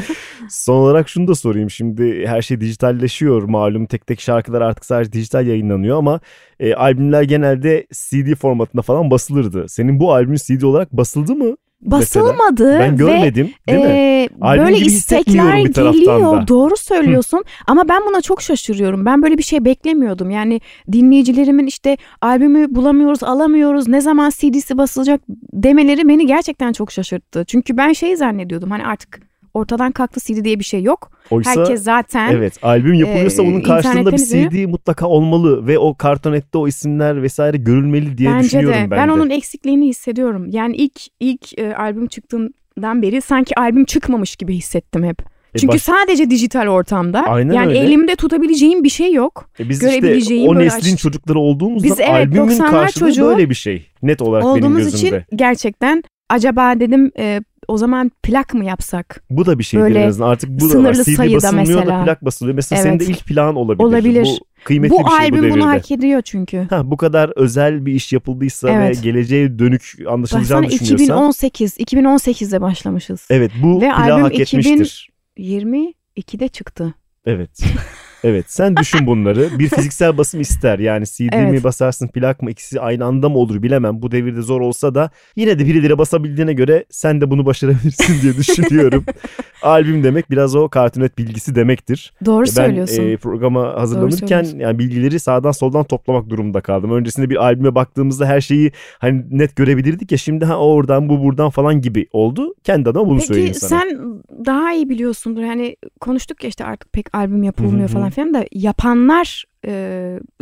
Son 0.50 0.76
olarak 0.76 1.10
şunu 1.10 1.28
da 1.28 1.36
sorayım. 1.36 1.70
Şimdi 1.70 2.28
her 2.28 2.42
şey 2.42 2.62
dijitalleşiyor 2.62 3.44
malum 3.44 3.86
tek 3.86 4.08
tek 4.08 4.22
şarkılar 4.22 4.62
artık 4.62 4.86
sadece 4.86 5.12
dijital 5.12 5.48
yayınlanıyor 5.48 5.98
ama 5.98 6.20
e, 6.60 6.74
albümler 6.74 7.24
genelde 7.24 7.88
CD 7.92 8.36
formatında 8.36 8.82
falan 8.82 9.12
basılırdı. 9.12 9.66
Senin 9.70 10.00
bu 10.00 10.14
albümün 10.14 10.38
CD 10.48 10.62
olarak 10.62 10.92
basıldı 10.92 11.36
mı? 11.36 11.56
Mesela? 11.86 12.26
Basılmadı 12.26 12.80
Ben 12.80 12.98
görmedim 12.98 13.54
ve 13.70 13.72
değil 13.72 13.86
mi? 13.86 14.30
Albüm 14.42 14.66
böyle 14.66 14.76
hissetmiyorum 14.76 15.66
istekler 15.66 15.92
geliyor. 15.92 16.42
da. 16.42 16.48
Doğru 16.48 16.78
söylüyorsun. 16.78 17.44
Ama 17.68 17.90
ben 17.90 18.02
buna 18.08 18.22
çok 18.22 18.42
şaşırıyorum. 18.42 19.06
Ben 19.06 19.22
böyle 19.24 19.38
bir 19.38 19.44
şey 19.44 19.66
beklemiyordum. 19.66 20.30
Yani 20.30 20.62
dinleyicilerimin 20.92 21.68
işte 21.68 21.98
albümü 22.22 22.76
bulamıyoruz, 22.76 23.24
alamıyoruz. 23.24 23.88
Ne 23.88 24.02
zaman 24.02 24.30
CD'si 24.30 24.78
basılacak 24.78 25.22
demeleri 25.54 26.08
beni 26.08 26.26
gerçekten 26.28 26.74
çok 26.74 26.92
şaşırttı. 26.92 27.44
Çünkü 27.48 27.78
ben 27.78 27.94
şey 27.94 28.16
zannediyordum. 28.18 28.72
Hani 28.72 28.86
artık 28.86 29.20
ortadan 29.56 29.92
kalktı 29.92 30.20
CD 30.20 30.44
diye 30.44 30.60
bir 30.60 30.64
şey 30.64 30.84
yok. 30.84 31.12
Oysa 31.32 31.52
Herkes 31.62 31.84
zaten 31.84 32.32
evet 32.34 32.60
albüm 32.62 32.94
yapılıyorsa 32.94 33.44
e, 33.44 33.46
bunun 33.46 33.62
karşılığında 33.62 33.98
bir 33.98 34.00
internetten 34.02 34.24
izliyor. 34.48 34.52
CD 34.52 34.72
mutlaka 34.72 35.08
olmalı 35.08 35.68
ve 35.68 35.80
o 35.80 35.96
kartonette 35.96 36.58
o 36.58 36.68
isimler 36.68 37.22
vesaire 37.24 37.58
görülmeli 37.58 38.18
diye 38.18 38.30
Bence 38.32 38.46
düşünüyorum 38.46 38.80
de. 38.80 38.92
ben, 38.92 39.00
Ben 39.00 39.08
de. 39.08 39.12
onun 39.12 39.30
eksikliğini 39.30 39.88
hissediyorum. 39.88 40.48
Yani 40.52 40.76
ilk 40.76 41.02
ilk 41.20 41.60
e, 41.60 41.76
albüm 41.76 42.08
çıktığından 42.08 43.02
beri 43.02 43.22
sanki 43.22 43.60
albüm 43.60 43.86
çıkmamış 43.86 44.36
gibi 44.36 44.56
hissettim 44.56 45.04
hep. 45.04 45.22
E, 45.56 45.58
Çünkü 45.58 45.74
baş- 45.74 45.82
sadece 45.82 46.30
dijital 46.30 46.68
ortamda. 46.68 47.20
Aynen 47.24 47.54
yani 47.54 47.68
öyle. 47.68 47.80
elimde 47.80 48.16
tutabileceğim 48.16 48.84
bir 48.84 48.90
şey 48.90 49.14
yok. 49.14 49.50
E 49.60 49.70
biz 49.70 49.84
işte 49.84 50.00
görebileceğim 50.00 50.50
o 50.50 50.56
böyle 50.56 50.66
neslin 50.66 50.94
aç- 50.94 51.00
çocukları 51.02 51.40
olduğumuzda 51.40 51.88
Biz 51.88 52.00
evet, 52.00 52.10
albümün 52.10 52.48
90'lar 52.50 52.70
karşılığı 52.72 53.08
çocuğu 53.08 53.26
böyle 53.26 53.50
bir 53.50 53.56
şey. 53.56 53.86
Net 54.04 54.22
olarak 54.22 54.44
benim 54.44 54.56
Olduğumuz 54.56 54.84
gözümde. 54.84 55.08
için 55.08 55.38
gerçekten 55.38 56.04
acaba 56.30 56.80
dedim 56.80 57.12
e, 57.20 57.42
o 57.68 57.78
zaman 57.78 58.12
plak 58.24 58.54
mı 58.54 58.66
yapsak? 58.66 59.24
Bu 59.30 59.46
da 59.46 59.60
bir 59.60 59.64
şey 59.64 59.80
böyle 59.80 60.04
en 60.04 60.08
azından. 60.08 60.30
Artık 60.30 60.50
bu 60.50 60.60
da 60.60 60.66
var. 60.66 60.70
sınırlı 60.70 61.04
CD 61.04 61.16
sayıda 61.16 61.36
basılmıyor 61.36 61.70
da 61.70 61.82
mesela. 61.82 62.04
plak 62.06 62.26
basılıyor. 62.26 62.56
Mesela 62.56 62.82
Evet. 62.82 62.92
senin 62.92 63.00
de 63.00 63.06
ilk 63.14 63.26
plan 63.26 63.56
olabilir. 63.56 63.84
Olabilir. 63.84 64.24
Bu 64.26 64.64
kıymetli 64.64 64.94
bu 64.96 65.00
bir 65.06 65.10
şey 65.10 65.18
albüm 65.20 65.40
bu 65.40 65.44
devirde. 65.44 65.56
bunu 65.56 65.68
hak 65.70 65.92
ediyor 65.92 66.22
çünkü. 66.22 66.68
Ha, 66.70 66.92
bu 66.92 66.98
kadar 66.98 67.32
özel 67.36 67.86
bir 67.86 67.94
iş 67.94 68.14
yapıldıysa 68.14 68.70
Evet. 68.70 68.98
ve 68.98 69.02
geleceğe 69.02 69.60
dönük 69.60 69.96
anlaşılacağını 70.10 70.64
Baksana 70.64 70.80
düşünüyorsan. 70.82 71.06
2018, 71.06 71.78
2018'de 71.78 72.62
başlamışız. 72.62 73.28
Evet 73.30 73.52
bu 73.64 73.82
Ve 73.82 73.90
plağı 73.90 73.96
albüm 74.14 74.24
hak 74.24 74.40
2000 74.40 74.74
etmiştir. 74.74 75.10
22'de 75.38 76.48
çıktı. 76.48 76.94
Evet. 77.26 77.50
Evet 78.28 78.46
sen 78.48 78.78
düşün 78.78 79.08
bunları. 79.08 79.60
Bir 79.60 79.70
fiziksel 79.70 80.18
basım 80.18 80.42
ister. 80.42 80.80
Yani 80.80 81.06
CD 81.06 81.34
Evet. 81.34 81.52
mi 81.52 81.64
basarsın 81.64 82.08
plak 82.08 82.42
mı 82.42 82.52
ikisi 82.52 82.82
aynı 82.82 83.06
anda 83.06 83.30
mı 83.30 83.38
olur 83.38 83.64
bilemem. 83.64 84.02
Bu 84.02 84.12
devirde 84.12 84.42
zor 84.42 84.62
olsa 84.62 84.96
da 84.96 85.10
yine 85.36 85.60
de 85.60 85.66
birileri 85.66 85.98
basabildiğine 85.98 86.54
göre 86.54 86.86
sen 86.90 87.22
de 87.22 87.32
bunu 87.32 87.46
başarabilirsin 87.46 88.22
diye 88.22 88.38
düşünüyorum. 88.38 89.04
Albüm 89.62 90.04
demek 90.04 90.32
biraz 90.32 90.56
o 90.56 90.70
kartunet 90.70 91.18
bilgisi 91.18 91.56
demektir. 91.56 92.14
Doğru 92.26 92.46
Ben 92.46 92.52
söylüyorsun. 92.52 93.04
e, 93.04 93.18
programa 93.18 93.74
hazırlanırken 93.74 94.44
yani 94.58 94.80
bilgileri 94.80 95.20
sağdan 95.20 95.52
soldan 95.52 95.84
toplamak 95.84 96.30
durumunda 96.30 96.62
kaldım. 96.62 96.92
Öncesinde 96.92 97.30
bir 97.30 97.36
albüme 97.36 97.76
baktığımızda 97.76 98.26
her 98.26 98.42
şeyi 98.42 98.72
hani 99.00 99.24
net 99.32 99.56
görebilirdik 99.56 100.12
ya 100.12 100.18
şimdi 100.18 100.46
ha 100.46 100.58
oradan 100.58 101.10
bu 101.10 101.24
buradan 101.24 101.50
falan 101.50 101.82
gibi 101.82 102.08
oldu. 102.12 102.54
Kendi 102.64 102.90
adıma 102.90 103.08
bunu 103.08 103.22
söyleyeyim 103.22 103.54
Peki 103.54 103.66
sana. 103.66 103.80
sen 103.80 104.00
daha 104.46 104.74
iyi 104.74 104.90
biliyorsundur. 104.90 105.42
Yani 105.42 105.76
konuştuk 106.00 106.44
ya 106.44 106.50
işte 106.50 106.66
artık 106.66 106.94
pek 106.94 107.16
albüm 107.16 107.44
yapılmıyor 107.44 107.90
hı. 107.90 107.94
Falan 108.16 108.34
da 108.34 108.46
yapanlar 108.52 109.46
e, 109.66 109.72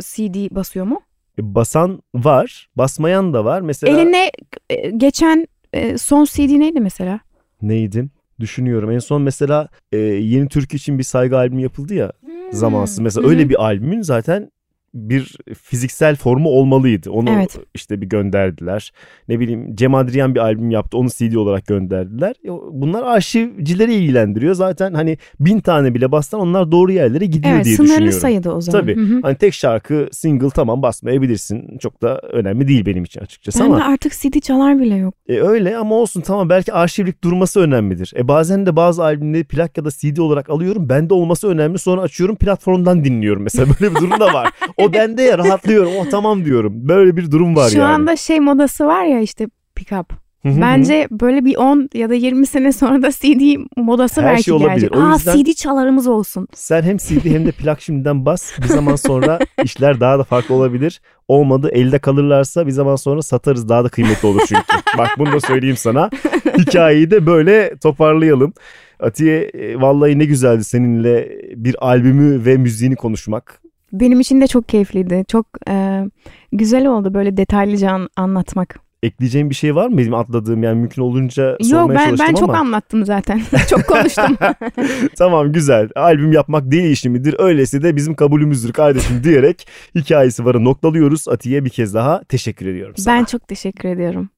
CD 0.00 0.54
basıyor 0.54 0.86
mu? 0.86 1.00
E, 1.38 1.54
Basan 1.54 2.02
var, 2.14 2.68
basmayan 2.76 3.34
da 3.34 3.44
var. 3.44 3.60
Mesela 3.60 4.00
Eline 4.00 4.30
e, 4.70 4.90
geçen 4.90 5.46
e, 5.72 5.98
son 5.98 6.24
CD 6.24 6.58
neydi 6.60 6.80
mesela? 6.80 7.20
neydi? 7.62 8.08
Düşünüyorum. 8.40 8.90
En 8.90 8.98
son 8.98 9.22
mesela 9.22 9.68
e, 9.92 9.96
Yeni 9.98 10.48
Türkü 10.48 10.76
için 10.76 10.98
bir 10.98 11.02
saygı 11.02 11.36
albümü 11.36 11.62
yapıldı 11.62 11.94
ya 11.94 12.12
zamansız. 12.50 12.98
Mesela 12.98 13.24
Hmm. 13.24 13.30
Öyle 13.30 13.48
bir 13.48 13.64
albümün 13.64 14.02
zaten 14.02 14.50
bir 14.94 15.36
fiziksel 15.62 16.16
formu 16.16 16.48
olmalıydı. 16.48 17.10
Onu 17.10 17.30
Evet. 17.30 17.58
işte 17.74 18.00
bir 18.00 18.06
gönderdiler. 18.06 18.92
Ne 19.28 19.40
bileyim 19.40 19.76
Cem 19.76 19.94
Adrian 19.94 20.34
bir 20.34 20.40
albüm 20.40 20.70
yaptı. 20.70 20.98
Onu 20.98 21.08
CD 21.08 21.34
olarak 21.34 21.66
gönderdiler. 21.66 22.34
Ya 22.44 22.52
Bunlar 22.72 23.02
arşivcileri 23.02 23.94
ilgilendiriyor. 23.94 24.54
Zaten 24.54 24.94
hani 24.94 25.18
bin 25.40 25.60
tane 25.60 25.94
bile 25.94 26.12
bassan 26.12 26.40
onlar 26.40 26.72
doğru 26.72 26.92
yerlere 26.92 27.26
gidiyor 27.26 27.54
Evet 27.54 27.64
diye 27.64 27.76
sınırlı 27.76 27.90
düşünüyorum. 27.92 28.20
sayıda 28.20 28.54
o 28.56 28.60
zaman. 28.60 28.80
Tabii. 28.80 28.96
Hı 28.96 29.00
hı. 29.00 29.20
Hani 29.22 29.36
tek 29.36 29.54
şarkı 29.54 30.08
single 30.12 30.50
tamam 30.50 30.82
basmayabilirsin. 30.82 31.78
Çok 31.78 32.02
da 32.02 32.18
önemli 32.18 32.68
değil 32.68 32.86
benim 32.86 33.04
için 33.04 33.20
açıkçası 33.20 33.60
Ben 33.60 33.64
ama. 33.64 33.78
de 33.78 33.82
artık 33.84 34.12
CD 34.12 34.40
çalar 34.40 34.80
bile 34.80 34.94
yok. 34.96 35.14
E 35.28 35.40
öyle 35.40 35.76
ama 35.76 35.94
olsun 35.94 36.20
tamam 36.20 36.48
belki 36.48 36.72
arşivlik 36.72 37.24
durması 37.24 37.60
önemlidir. 37.60 38.12
E 38.16 38.28
bazen 38.28 38.66
de 38.66 38.76
bazı 38.76 39.04
albümleri 39.04 39.44
plak 39.44 39.78
ya 39.78 39.84
da 39.84 39.88
CD 39.90 40.16
olarak 40.18 40.50
alıyorum. 40.50 40.88
Bende 40.88 41.14
olması 41.14 41.48
önemli. 41.48 41.78
Sonra 41.78 42.00
açıyorum 42.00 42.36
platformdan 42.36 43.04
dinliyorum. 43.04 43.42
Mesela 43.42 43.66
böyle 43.80 43.94
bir 43.94 44.00
durum 44.00 44.20
da 44.20 44.32
var. 44.34 44.50
O 44.88 44.92
bende 44.92 45.22
ya 45.22 45.38
rahatlıyorum. 45.38 45.92
Oh 46.00 46.06
tamam 46.10 46.44
diyorum. 46.44 46.72
Böyle 46.88 47.16
bir 47.16 47.30
durum 47.30 47.56
var 47.56 47.68
Şu 47.70 47.78
yani. 47.78 47.94
anda 47.94 48.16
şey 48.16 48.40
modası 48.40 48.86
var 48.86 49.04
ya 49.04 49.20
işte 49.20 49.46
pick 49.74 49.92
up. 49.92 50.24
Bence 50.44 51.08
böyle 51.10 51.44
bir 51.44 51.56
10 51.56 51.88
ya 51.94 52.10
da 52.10 52.14
20 52.14 52.46
sene 52.46 52.72
sonra 52.72 53.02
da 53.02 53.10
CD 53.10 53.60
modası 53.76 54.22
Her 54.22 54.30
belki 54.32 54.42
şey 54.42 54.54
olabilir. 54.54 54.70
gelecek. 54.70 54.96
O 54.96 55.00
Aa 55.00 55.18
CD 55.18 55.52
çalarımız 55.52 56.06
olsun. 56.06 56.48
Sen 56.54 56.82
hem 56.82 56.96
CD 56.96 57.24
hem 57.24 57.46
de 57.46 57.52
plak 57.52 57.80
şimdiden 57.80 58.26
bas. 58.26 58.52
Bir 58.62 58.66
zaman 58.68 58.96
sonra 58.96 59.38
işler 59.64 60.00
daha 60.00 60.18
da 60.18 60.24
farklı 60.24 60.54
olabilir. 60.54 61.00
Olmadı 61.28 61.70
elde 61.72 61.98
kalırlarsa 61.98 62.66
bir 62.66 62.70
zaman 62.72 62.96
sonra 62.96 63.22
satarız. 63.22 63.68
Daha 63.68 63.84
da 63.84 63.88
kıymetli 63.88 64.28
olur 64.28 64.40
çünkü. 64.48 64.62
Bak 64.98 65.08
bunu 65.18 65.32
da 65.32 65.40
söyleyeyim 65.40 65.76
sana. 65.76 66.10
Hikayeyi 66.58 67.10
de 67.10 67.26
böyle 67.26 67.76
toparlayalım. 67.82 68.52
Atiye 69.00 69.40
e, 69.40 69.80
vallahi 69.80 70.18
ne 70.18 70.24
güzeldi 70.24 70.64
seninle 70.64 71.38
bir 71.56 71.86
albümü 71.88 72.44
ve 72.44 72.56
müziğini 72.56 72.96
konuşmak. 72.96 73.60
Benim 74.00 74.20
için 74.20 74.40
de 74.40 74.46
çok 74.46 74.68
keyifliydi. 74.68 75.24
Çok 75.28 75.46
e, 75.68 76.04
güzel 76.52 76.86
oldu 76.86 77.14
böyle 77.14 77.36
detaylıca 77.36 77.90
an- 77.90 78.08
anlatmak. 78.16 78.80
Ekleyeceğim 79.02 79.50
bir 79.50 79.54
şey 79.54 79.74
var 79.74 79.88
mı 79.88 79.98
benim 79.98 80.14
atladığım 80.14 80.62
yani 80.62 80.78
mümkün 80.80 81.02
olunca 81.02 81.56
sormaya 81.62 81.80
Yok 81.80 81.90
ben 81.90 82.04
çalıştım 82.06 82.26
ben 82.28 82.34
çok 82.34 82.48
ama. 82.48 82.58
anlattım 82.58 83.04
zaten. 83.04 83.40
çok 83.70 83.86
konuştum. 83.86 84.36
tamam 85.18 85.52
güzel. 85.52 85.88
Albüm 85.96 86.32
yapmak 86.32 86.70
değil 86.70 86.90
işi 86.90 87.10
midir? 87.10 87.34
Öyleyse 87.38 87.82
de 87.82 87.96
bizim 87.96 88.14
kabulümüzdür 88.14 88.72
kardeşim 88.72 89.24
diyerek 89.24 89.68
hikayesi 89.94 90.44
varı 90.44 90.64
noktalıyoruz. 90.64 91.28
Atiye 91.28 91.64
bir 91.64 91.70
kez 91.70 91.94
daha 91.94 92.24
teşekkür 92.24 92.66
ediyorum 92.66 92.94
sana. 92.96 93.14
ben 93.18 93.24
çok 93.24 93.48
teşekkür 93.48 93.88
ediyorum. 93.88 94.28